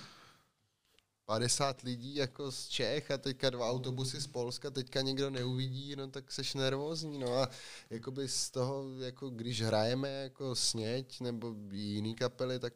50 1.27 1.81
lidí 1.81 2.15
jako 2.15 2.51
z 2.51 2.67
Čech 2.67 3.11
a 3.11 3.17
teďka 3.17 3.49
dva 3.49 3.69
autobusy 3.69 4.21
z 4.21 4.27
Polska, 4.27 4.69
teďka 4.69 5.01
někdo 5.01 5.29
neuvidí, 5.29 5.95
no 5.95 6.07
tak 6.07 6.31
seš 6.31 6.53
nervózní, 6.53 7.17
no 7.17 7.33
a 7.33 7.49
jakoby 7.89 8.27
z 8.27 8.51
toho, 8.51 8.85
jako 8.99 9.29
když 9.29 9.61
hrajeme 9.61 10.09
jako 10.09 10.55
Sněť 10.55 11.21
nebo 11.21 11.55
jiný 11.71 12.15
kapely, 12.15 12.59
tak 12.59 12.73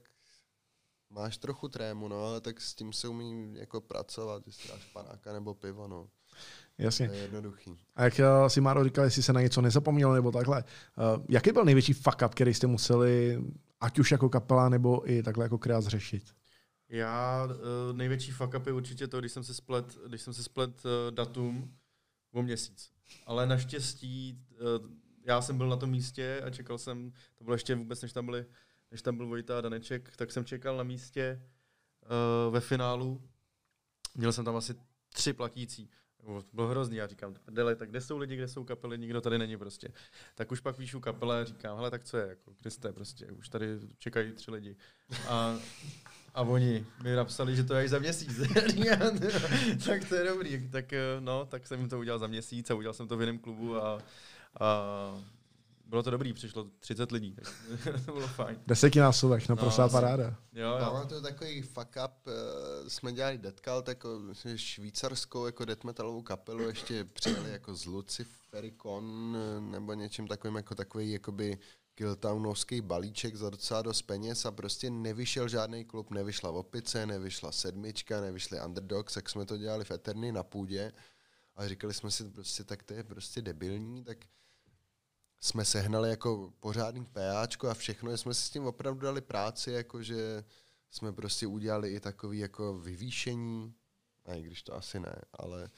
máš 1.10 1.38
trochu 1.38 1.68
trému, 1.68 2.08
no, 2.08 2.26
ale 2.26 2.42
tak 2.42 2.62
s 2.62 2.76
tím 2.76 2.94
se 2.94 3.08
umí 3.08 3.54
jako 3.56 3.82
pracovat, 3.82 4.44
jestli 4.46 4.70
dáš 4.70 4.86
panáka 4.94 5.34
nebo 5.34 5.54
pivo, 5.54 5.88
no. 5.88 6.08
Jasně. 6.78 7.08
To 7.08 7.14
je 7.14 7.22
jednoduchý. 7.22 7.78
A 7.96 8.04
jak 8.04 8.14
uh, 8.20 8.48
si 8.48 8.62
Máro 8.62 8.84
říkal, 8.84 9.06
jestli 9.06 9.24
se 9.24 9.34
na 9.34 9.42
něco 9.42 9.62
nezapomnělo 9.62 10.14
nebo 10.14 10.32
takhle, 10.32 10.64
uh, 10.64 11.26
jaký 11.30 11.52
byl 11.52 11.66
největší 11.66 11.94
fuck 11.94 12.22
up, 12.26 12.32
který 12.32 12.54
jste 12.54 12.68
museli, 12.68 13.44
ať 13.82 14.00
už 14.00 14.12
jako 14.12 14.30
kapela 14.30 14.70
nebo 14.70 15.12
i 15.12 15.24
takhle 15.24 15.46
jako 15.46 15.58
kreát 15.58 15.84
řešit? 15.84 16.24
Já 16.92 17.46
uh, 17.46 17.98
největší 17.98 18.32
fuck 18.32 18.54
up 18.58 18.68
je 18.68 18.74
určitě 18.74 19.08
to, 19.08 19.20
když 19.20 19.32
jsem 19.32 19.44
se 19.44 19.54
splet, 19.54 19.98
když 20.08 20.22
jsem 20.22 20.34
se 20.34 20.44
splet 20.44 20.86
uh, 20.86 21.16
datum 21.16 21.78
o 22.32 22.44
měsíc. 22.44 22.92
Ale 23.26 23.46
naštěstí 23.48 24.46
uh, 24.52 24.90
já 25.26 25.42
jsem 25.42 25.58
byl 25.58 25.70
na 25.70 25.76
tom 25.76 25.90
místě 25.90 26.42
a 26.46 26.50
čekal 26.50 26.78
jsem, 26.78 27.12
to 27.36 27.44
bylo 27.44 27.56
ještě 27.56 27.76
vůbec, 27.76 28.02
než 28.02 28.14
tam, 28.14 28.26
byli, 28.26 28.46
než 28.92 29.02
tam 29.02 29.18
byl 29.18 29.28
Vojta 29.28 29.58
a 29.58 29.62
Daneček, 29.62 30.16
tak 30.16 30.32
jsem 30.32 30.46
čekal 30.46 30.78
na 30.78 30.84
místě 30.84 31.42
uh, 32.04 32.54
ve 32.54 32.60
finálu. 32.60 33.30
Měl 34.16 34.34
jsem 34.34 34.46
tam 34.46 34.56
asi 34.56 34.76
tři 35.14 35.34
platící. 35.34 35.90
Bylo 36.54 36.68
hrozný, 36.68 36.98
já 36.98 37.08
říkám, 37.08 37.36
dele, 37.50 37.76
tak 37.76 37.90
kde 37.90 38.02
jsou 38.02 38.18
lidi, 38.18 38.36
kde 38.36 38.48
jsou 38.48 38.64
kapely, 38.64 38.98
nikdo 38.98 39.22
tady 39.22 39.38
není 39.38 39.58
prostě. 39.58 39.94
Tak 40.36 40.52
už 40.52 40.60
pak 40.60 40.76
píšu 40.76 41.00
kapele 41.00 41.46
říkám, 41.46 41.78
hele, 41.78 41.92
tak 41.92 42.04
co 42.04 42.18
je, 42.18 42.28
jako, 42.28 42.54
kde 42.60 42.72
jste 42.72 42.94
prostě, 42.94 43.26
už 43.26 43.50
tady 43.50 43.80
čekají 43.98 44.32
tři 44.32 44.52
lidi. 44.52 44.76
A, 45.28 45.60
a 46.34 46.42
oni 46.42 46.86
mi 47.04 47.16
napsali, 47.16 47.56
že 47.56 47.64
to 47.64 47.74
je 47.74 47.84
až 47.84 47.90
za 47.90 48.00
měsíc. 48.00 48.40
tak 49.86 50.10
to 50.10 50.16
je 50.16 50.24
dobrý. 50.24 50.70
Tak 50.70 50.94
no, 51.20 51.46
tak 51.46 51.68
jsem 51.68 51.80
jim 51.80 51.90
to 51.90 52.00
udělal 52.00 52.20
za 52.20 52.28
měsíc 52.28 52.72
a 52.72 52.76
udělal 52.76 52.94
jsem 52.94 53.08
to 53.08 53.18
v 53.18 53.22
jiném 53.22 53.40
klubu 53.40 53.76
a, 53.76 54.00
a 54.60 54.82
bylo 55.92 56.04
to 56.04 56.12
dobrý, 56.12 56.34
přišlo 56.34 56.68
30 56.80 57.12
lidí, 57.12 57.36
tak 57.36 57.46
to 58.06 58.12
bylo 58.12 58.28
fajn. 58.28 58.60
Desetinásobek, 58.68 59.50
naprostá 59.50 59.84
no, 59.84 59.90
paráda. 59.90 60.36
Jo, 60.54 60.78
jo. 60.80 60.94
Máme 60.94 61.06
to 61.06 61.22
takový 61.22 61.62
fuck 61.62 61.98
up, 62.06 62.28
uh, 62.28 62.34
jsme 62.88 63.14
dělali 63.14 63.38
Deathcult, 63.38 63.88
jako 63.88 64.20
švýcarskou 64.56 65.46
jako 65.46 65.66
death 65.66 65.84
metalovou 65.84 66.22
kapelu, 66.22 66.68
ještě 66.68 67.04
přijeli 67.04 67.52
jako 67.52 67.76
z 67.76 67.86
Lucifericon 67.86 69.38
nebo 69.72 69.94
něčím 69.94 70.28
takovým 70.28 70.56
jako 70.56 70.76
takový 70.76 71.12
jakoby 71.12 71.58
Killtownovský 71.96 72.82
balíček 72.82 73.36
za 73.36 73.50
docela 73.50 73.82
dost 73.82 74.02
peněz 74.02 74.46
a 74.46 74.52
prostě 74.52 74.90
nevyšel 74.90 75.48
žádný 75.48 75.86
klub, 75.86 76.12
nevyšla 76.12 76.52
Opice, 76.52 77.06
nevyšla 77.06 77.52
Sedmička, 77.52 78.22
nevyšly 78.22 78.62
Underdogs, 78.66 79.14
tak 79.14 79.30
jsme 79.30 79.46
to 79.46 79.58
dělali 79.58 79.86
v 79.86 79.92
Eterny 79.92 80.32
na 80.32 80.44
půdě. 80.44 80.94
A 81.56 81.68
říkali 81.68 81.94
jsme 81.94 82.12
si 82.12 82.30
prostě, 82.30 82.64
tak 82.64 82.84
to 82.84 82.94
je 82.94 83.04
prostě 83.04 83.42
debilní, 83.42 84.04
tak 84.04 84.18
jsme 85.42 85.66
sehnali 85.66 86.10
jako 86.10 86.54
pořádný 86.60 87.06
PAčko 87.06 87.70
a 87.70 87.74
všechno, 87.74 88.18
jsme 88.18 88.34
si 88.34 88.42
s 88.42 88.50
tím 88.50 88.66
opravdu 88.66 89.02
dali 89.02 89.22
práci, 89.22 89.72
jakože 89.72 90.44
jsme 90.92 91.14
prostě 91.14 91.48
udělali 91.48 91.90
i 91.90 92.00
takový 92.00 92.40
jako 92.40 92.78
vyvýšení, 92.78 93.74
a 94.26 94.34
i 94.34 94.42
když 94.42 94.64
to 94.64 94.76
asi 94.76 95.00
ne, 95.00 95.16
ale 95.34 95.70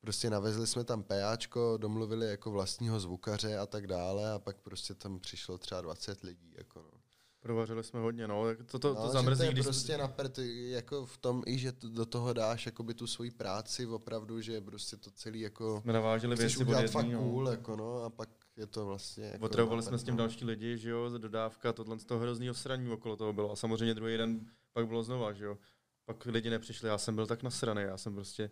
prostě 0.00 0.30
navezli 0.30 0.66
jsme 0.66 0.84
tam 0.84 1.02
PAčko, 1.02 1.76
domluvili 1.76 2.26
jako 2.26 2.50
vlastního 2.50 3.00
zvukaře 3.00 3.58
a 3.58 3.66
tak 3.66 3.86
dále 3.86 4.32
a 4.32 4.38
pak 4.38 4.56
prostě 4.56 4.94
tam 4.94 5.20
přišlo 5.20 5.58
třeba 5.58 5.80
20 5.80 6.22
lidí. 6.22 6.54
Jako 6.58 6.82
no. 6.82 7.00
Provařili 7.40 7.84
jsme 7.84 8.00
hodně, 8.00 8.28
no. 8.28 8.44
To, 8.66 8.78
to, 8.78 8.94
no, 8.94 9.02
to 9.02 9.08
zamrzí, 9.08 9.38
to 9.38 9.44
je 9.44 9.52
když... 9.52 9.64
prostě 9.64 9.98
na 9.98 10.08
prd, 10.08 10.38
jako 10.54 11.06
v 11.06 11.18
tom 11.18 11.42
i, 11.46 11.58
že 11.58 11.72
do 11.82 12.06
toho 12.06 12.32
dáš 12.32 12.66
jakoby 12.66 12.94
tu 12.94 13.06
svoji 13.06 13.30
práci 13.30 13.86
opravdu, 13.86 14.40
že 14.40 14.60
prostě 14.60 14.96
to 14.96 15.10
celý 15.10 15.40
jako... 15.40 15.80
Jsme 15.82 15.92
navážili 15.92 16.36
věci 16.36 16.58
udělat 16.58 16.90
fakt 16.90 17.06
no. 17.06 17.18
cool, 17.18 17.48
jako 17.48 17.76
no, 17.76 18.02
a 18.02 18.10
pak 18.10 18.28
je 18.56 18.66
to 18.66 18.86
vlastně... 18.86 19.24
Jako 19.24 19.44
Otravovali 19.44 19.82
jsme 19.82 19.98
s 19.98 20.04
tím 20.04 20.16
další 20.16 20.44
lidi, 20.44 20.78
že 20.78 20.90
jo, 20.90 21.18
dodávka, 21.18 21.72
tohle 21.72 21.98
z 21.98 22.04
toho 22.04 22.20
hroznýho 22.20 22.54
sraní 22.54 22.90
okolo 22.90 23.16
toho 23.16 23.32
bylo. 23.32 23.52
A 23.52 23.56
samozřejmě 23.56 23.94
druhý 23.94 24.16
den 24.16 24.50
pak 24.72 24.86
bylo 24.86 25.02
znova, 25.02 25.32
že 25.32 25.44
jo. 25.44 25.58
Pak 26.04 26.26
lidi 26.26 26.50
nepřišli, 26.50 26.88
já 26.88 26.98
jsem 26.98 27.14
byl 27.14 27.26
tak 27.26 27.42
nasraný, 27.42 27.82
já 27.82 27.96
jsem 27.96 28.14
prostě... 28.14 28.50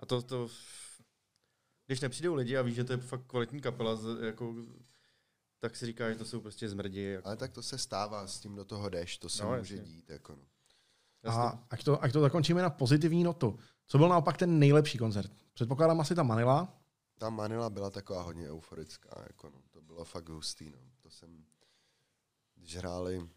A 0.00 0.06
to, 0.06 0.22
to 0.22 0.48
když 1.86 2.00
nepřijdou 2.00 2.34
lidi 2.34 2.56
a 2.56 2.62
víš, 2.62 2.74
že 2.74 2.84
to 2.84 2.92
je 2.92 2.98
fakt 2.98 3.26
kvalitní 3.26 3.60
kapela, 3.60 3.98
jako, 4.26 4.54
tak 5.58 5.76
si 5.76 5.86
říká, 5.86 6.10
že 6.10 6.18
to 6.18 6.24
jsou 6.24 6.40
prostě 6.40 6.68
zmrdi. 6.68 7.02
Jako. 7.02 7.26
Ale 7.26 7.36
tak 7.36 7.52
to 7.52 7.62
se 7.62 7.78
stává, 7.78 8.26
s 8.26 8.40
tím 8.40 8.56
do 8.56 8.64
toho 8.64 8.88
jdeš, 8.88 9.18
to 9.18 9.28
se 9.28 9.42
no, 9.42 9.56
může 9.58 9.76
jasně. 9.76 9.92
dít. 9.92 10.10
Jako 10.10 10.36
no. 10.36 10.42
A 11.30 11.64
ať 11.70 11.84
to, 11.84 12.02
ať 12.04 12.12
to 12.12 12.20
zakončíme 12.20 12.62
na 12.62 12.70
pozitivní 12.70 13.24
notu. 13.24 13.58
Co 13.86 13.98
byl 13.98 14.08
naopak 14.08 14.36
ten 14.36 14.58
nejlepší 14.58 14.98
koncert? 14.98 15.32
Předpokládám 15.54 16.00
asi 16.00 16.14
ta 16.14 16.22
Manila. 16.22 16.80
Ta 17.18 17.30
Manila 17.30 17.70
byla 17.70 17.90
taková 17.90 18.22
hodně 18.22 18.50
euforická, 18.50 19.24
jako 19.26 19.50
no. 19.50 19.62
to 19.70 19.80
bylo 19.80 20.04
fakt 20.04 20.28
hustý. 20.28 20.70
No. 20.70 20.78
To 21.02 21.10
jsem, 21.10 21.44
když 22.54 22.76
hráli 22.76 23.28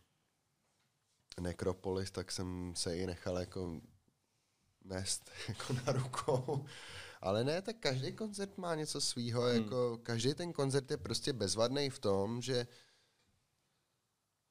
Necropolis, 1.42 2.12
tak 2.12 2.32
jsem 2.32 2.74
se 2.76 2.98
i 2.98 3.06
nechal 3.06 3.38
jako 3.38 3.82
nést 4.88 5.32
jako 5.48 5.74
na 5.74 5.92
rukou. 5.92 6.66
Ale 7.22 7.44
ne, 7.44 7.62
tak 7.62 7.76
každý 7.80 8.12
koncert 8.12 8.58
má 8.58 8.76
něco 8.76 9.02
svýho, 9.02 9.42
hmm. 9.42 9.56
jako 9.56 9.98
každý 10.04 10.34
ten 10.34 10.54
koncert 10.54 10.92
je 10.92 10.98
prostě 10.98 11.34
bezvadný 11.34 11.90
v 11.90 12.00
tom, 12.00 12.42
že 12.42 12.68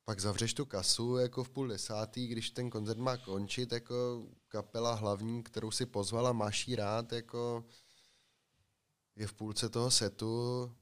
pak 0.04 0.20
zavřeš 0.20 0.54
tu 0.54 0.66
kasu 0.66 1.16
jako 1.16 1.44
v 1.44 1.48
půl 1.48 1.68
desátý, 1.68 2.26
když 2.26 2.50
ten 2.50 2.70
koncert 2.70 2.98
má 2.98 3.16
končit, 3.16 3.72
jako 3.72 4.26
kapela 4.48 4.94
hlavní, 4.94 5.42
kterou 5.42 5.70
si 5.70 5.86
pozvala, 5.86 6.32
máš 6.32 6.68
jí 6.68 6.76
rád, 6.76 7.12
jako 7.12 7.64
je 9.16 9.26
v 9.26 9.32
půlce 9.32 9.68
toho 9.68 9.90
setu, 9.90 10.72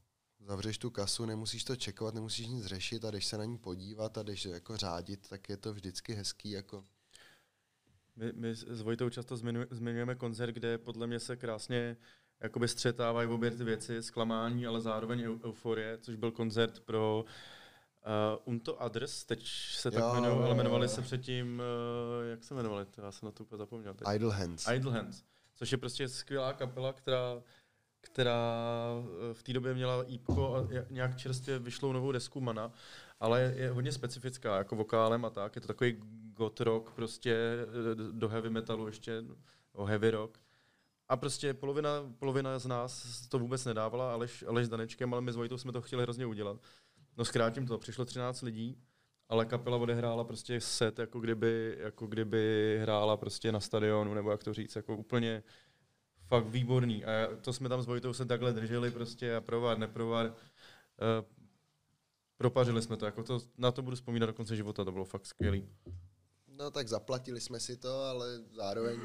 zavřeš 0.40 0.78
tu 0.78 0.90
kasu, 0.90 1.26
nemusíš 1.26 1.64
to 1.64 1.76
čekovat, 1.76 2.14
nemusíš 2.14 2.46
nic 2.46 2.64
řešit 2.64 3.04
a 3.04 3.10
když 3.10 3.26
se 3.26 3.38
na 3.38 3.44
ní 3.44 3.58
podívat 3.58 4.18
a 4.18 4.22
když 4.22 4.44
jako 4.44 4.76
řádit, 4.76 5.28
tak 5.28 5.48
je 5.48 5.56
to 5.56 5.72
vždycky 5.72 6.14
hezký. 6.14 6.50
Jako. 6.50 6.84
My, 8.16 8.32
my 8.34 8.54
s 8.54 8.80
Vojtou 8.80 9.10
často 9.10 9.36
zmiňujeme 9.70 10.14
koncert, 10.14 10.52
kde 10.52 10.78
podle 10.78 11.06
mě 11.06 11.20
se 11.20 11.36
krásně 11.36 11.96
jakoby 12.40 12.68
střetávají 12.68 13.28
obě 13.28 13.50
ty 13.50 13.64
věci, 13.64 14.02
zklamání, 14.02 14.66
ale 14.66 14.80
zároveň 14.80 15.38
euforie, 15.44 15.98
což 15.98 16.16
byl 16.16 16.30
koncert 16.30 16.80
pro 16.80 17.24
uh, 17.24 18.52
Unto 18.52 18.74
Others, 18.74 19.24
teď 19.24 19.46
se 19.70 19.90
tak 19.90 20.04
jmenují, 20.12 20.44
ale 20.44 20.54
jmenovali 20.54 20.88
se 20.88 21.02
předtím, 21.02 21.60
uh, 21.60 22.30
jak 22.30 22.44
se 22.44 22.54
jmenovali, 22.54 22.86
já 22.96 23.12
jsem 23.12 23.26
na 23.26 23.32
to 23.32 23.44
úplně 23.44 23.58
zapomněl. 23.58 23.94
Teď. 23.94 24.08
Idle 24.14 24.34
Hands. 24.34 24.68
Idle 24.74 24.92
Hands, 24.92 25.24
což 25.54 25.72
je 25.72 25.78
prostě 25.78 26.08
skvělá 26.08 26.52
kapela, 26.52 26.92
která 26.92 27.42
která 28.04 28.62
eh, 29.30 29.34
v 29.34 29.42
té 29.42 29.52
době 29.52 29.74
měla 29.74 30.02
IPko 30.02 30.56
a 30.56 30.68
nějak 30.90 31.16
čerstvě 31.16 31.58
vyšlou 31.58 31.92
novou 31.92 32.12
desku 32.12 32.40
Mana, 32.40 32.72
ale 33.20 33.40
je, 33.40 33.54
je 33.56 33.70
hodně 33.70 33.92
specifická, 33.92 34.58
jako 34.58 34.76
vokálem 34.76 35.24
a 35.24 35.30
tak. 35.30 35.56
Je 35.56 35.60
to 35.60 35.68
takový 35.68 36.00
goth 36.36 36.60
rock, 36.60 36.90
prostě 36.90 37.34
eh, 37.34 38.12
do 38.12 38.28
heavy 38.28 38.50
metalu 38.50 38.86
ještě, 38.86 39.24
o 39.72 39.84
heavy 39.84 40.10
rock. 40.10 40.38
A 41.08 41.16
prostě 41.16 41.54
polovina, 41.54 41.90
polovina 42.18 42.58
z 42.58 42.66
nás 42.66 43.26
to 43.28 43.38
vůbec 43.38 43.64
nedávala, 43.64 44.12
Aleš, 44.12 44.44
Aleš 44.48 44.66
s 44.66 44.68
Danečkem, 44.68 45.14
ale 45.14 45.22
my 45.22 45.32
s 45.32 45.36
Vojtou 45.36 45.58
jsme 45.58 45.72
to 45.72 45.82
chtěli 45.82 46.02
hrozně 46.02 46.26
udělat. 46.26 46.56
No 47.16 47.24
zkrátím 47.24 47.66
to, 47.66 47.78
přišlo 47.78 48.04
13 48.04 48.42
lidí, 48.42 48.78
ale 49.28 49.46
kapela 49.46 49.76
odehrála 49.76 50.24
prostě 50.24 50.60
set, 50.60 50.98
jako 50.98 51.20
kdyby, 51.20 51.76
jako 51.80 52.06
kdyby 52.06 52.78
hrála 52.82 53.16
prostě 53.16 53.52
na 53.52 53.60
stadionu, 53.60 54.14
nebo 54.14 54.30
jak 54.30 54.44
to 54.44 54.54
říct, 54.54 54.76
jako 54.76 54.96
úplně 54.96 55.42
fakt 56.26 56.46
výborný. 56.46 57.04
A 57.04 57.36
to 57.40 57.52
jsme 57.52 57.68
tam 57.68 57.82
s 57.82 57.86
Vojtou 57.86 58.12
se 58.12 58.24
takhle 58.24 58.52
drželi 58.52 58.90
prostě 58.90 59.36
a 59.36 59.40
provar, 59.40 59.78
neprovar. 59.78 60.26
Uh, 60.26 60.34
propařili 62.36 62.82
jsme 62.82 62.96
to, 62.96 63.06
jako 63.06 63.22
to, 63.22 63.40
na 63.58 63.72
to 63.72 63.82
budu 63.82 63.96
vzpomínat 63.96 64.26
do 64.26 64.32
konce 64.32 64.56
života, 64.56 64.84
to 64.84 64.92
bylo 64.92 65.04
fakt 65.04 65.26
skvělý. 65.26 65.68
No 66.58 66.70
tak 66.70 66.88
zaplatili 66.88 67.40
jsme 67.40 67.60
si 67.60 67.76
to, 67.76 68.02
ale 68.02 68.38
zároveň 68.52 69.00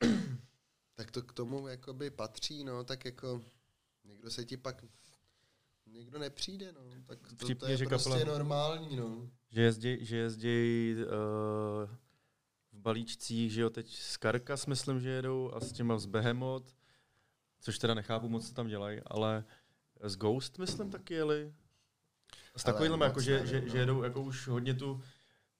tak 0.94 1.10
to 1.10 1.22
k 1.22 1.32
tomu 1.32 1.68
jakoby 1.68 2.10
patří, 2.10 2.64
no, 2.64 2.84
tak 2.84 3.04
jako 3.04 3.40
někdo 4.04 4.30
se 4.30 4.44
ti 4.44 4.56
pak 4.56 4.84
někdo 5.86 6.18
nepřijde, 6.18 6.72
no, 6.72 6.80
tak 7.06 7.18
to, 7.28 7.34
Vtipně, 7.34 7.54
to 7.54 7.66
je 7.66 7.76
že 7.76 7.86
prostě 7.86 8.10
kapela, 8.10 8.38
normální, 8.38 8.96
no. 8.96 9.30
Že 9.50 9.62
jezdí, 9.62 9.98
že 10.00 10.16
jezdí 10.16 10.94
uh, 10.96 11.90
v 12.72 12.78
balíčcích, 12.78 13.52
že 13.52 13.60
jo, 13.60 13.70
teď 13.70 13.96
z 13.96 14.16
Karkas 14.16 14.66
myslím, 14.66 15.00
že 15.00 15.08
jedou 15.08 15.50
a 15.54 15.60
s 15.60 15.72
těma 15.72 15.98
z 15.98 16.06
Behemoth, 16.06 16.76
což 17.60 17.78
teda 17.78 17.94
nechápu 17.94 18.28
moc, 18.28 18.48
co 18.48 18.54
tam 18.54 18.68
dělají, 18.68 19.00
ale 19.06 19.44
z 20.04 20.16
Ghost 20.16 20.58
myslím 20.58 20.90
taky 20.90 21.14
jeli. 21.14 21.54
S 22.56 22.64
takovým, 22.64 23.00
jako, 23.00 23.20
že, 23.20 23.46
že, 23.46 23.68
že 23.68 23.78
jedou 23.78 24.02
jako 24.02 24.22
už 24.22 24.48
hodně 24.48 24.74
tu 24.74 25.02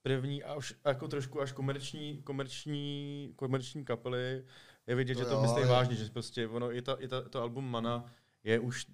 první 0.05 0.43
a 0.43 0.55
už 0.55 0.75
jako 0.85 1.09
trošku 1.09 1.41
až 1.41 1.53
komerční, 1.53 2.23
komerční, 2.23 3.33
komerční 3.37 3.85
kapely 3.85 4.45
je 4.87 4.95
vidět, 4.95 5.15
to 5.15 5.21
že 5.21 5.27
to 5.27 5.35
jo, 5.35 5.43
myslí 5.43 5.61
je. 5.61 5.67
vážně, 5.67 5.97
že 5.97 6.11
prostě 6.11 6.49
ono, 6.49 6.73
i, 6.73 6.83
ta, 6.83 6.95
i 6.95 7.09
ta, 7.09 7.29
to 7.29 7.43
album 7.43 7.71
Mana 7.71 8.13
je 8.43 8.59
už 8.61 8.87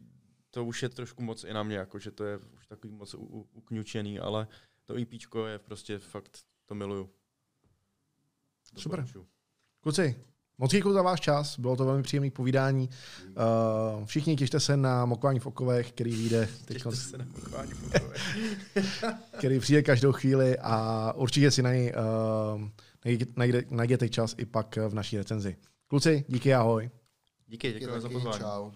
to 0.50 0.64
už 0.64 0.82
je 0.82 0.88
trošku 0.88 1.22
moc 1.22 1.44
i 1.44 1.52
na 1.52 1.62
mě, 1.62 1.76
jako, 1.76 1.98
že 1.98 2.10
to 2.10 2.24
je 2.24 2.38
už 2.38 2.66
takový 2.66 2.92
moc 2.92 3.14
u, 3.14 3.18
u, 3.18 3.48
ukňučený, 3.52 4.18
ale 4.18 4.48
to 4.84 4.96
EPčko 4.98 5.46
je 5.46 5.58
prostě 5.58 5.98
fakt, 5.98 6.44
to 6.66 6.74
miluju. 6.74 7.10
Super. 8.76 9.06
Kluci, 9.80 10.24
moc 10.60 10.70
děkuji 10.70 10.92
za 10.92 11.02
váš 11.02 11.20
čas, 11.20 11.58
bylo 11.58 11.76
to 11.76 11.84
velmi 11.84 12.02
příjemné 12.02 12.30
povídání. 12.30 12.88
Uh, 13.98 14.04
všichni 14.04 14.36
těšte 14.36 14.60
se 14.60 14.76
na 14.76 15.06
mokování 15.06 15.38
v 15.38 15.46
okovech, 15.46 15.92
který 15.92 16.16
vyjde 16.16 16.48
teď, 16.64 16.76
Těšte 16.82 16.90
se 16.90 17.18
na 17.18 17.24
mokování 17.24 17.72
fotové. 17.72 18.14
který 19.38 19.60
přijde 19.60 19.82
každou 19.82 20.12
chvíli 20.12 20.58
a 20.58 21.12
určitě 21.16 21.50
si 21.50 21.62
na 21.62 21.72
něj 21.72 21.92
uh, 22.54 22.62
najde, 23.36 23.62
najděte 23.70 24.08
čas 24.08 24.34
i 24.38 24.46
pak 24.46 24.76
v 24.88 24.94
naší 24.94 25.18
recenzi. 25.18 25.56
Kluci, 25.86 26.24
díky, 26.28 26.54
ahoj. 26.54 26.90
Díky, 27.46 27.72
děkuji 27.72 28.00
za 28.00 28.08
pozvání. 28.08 28.38
Čau. 28.38 28.70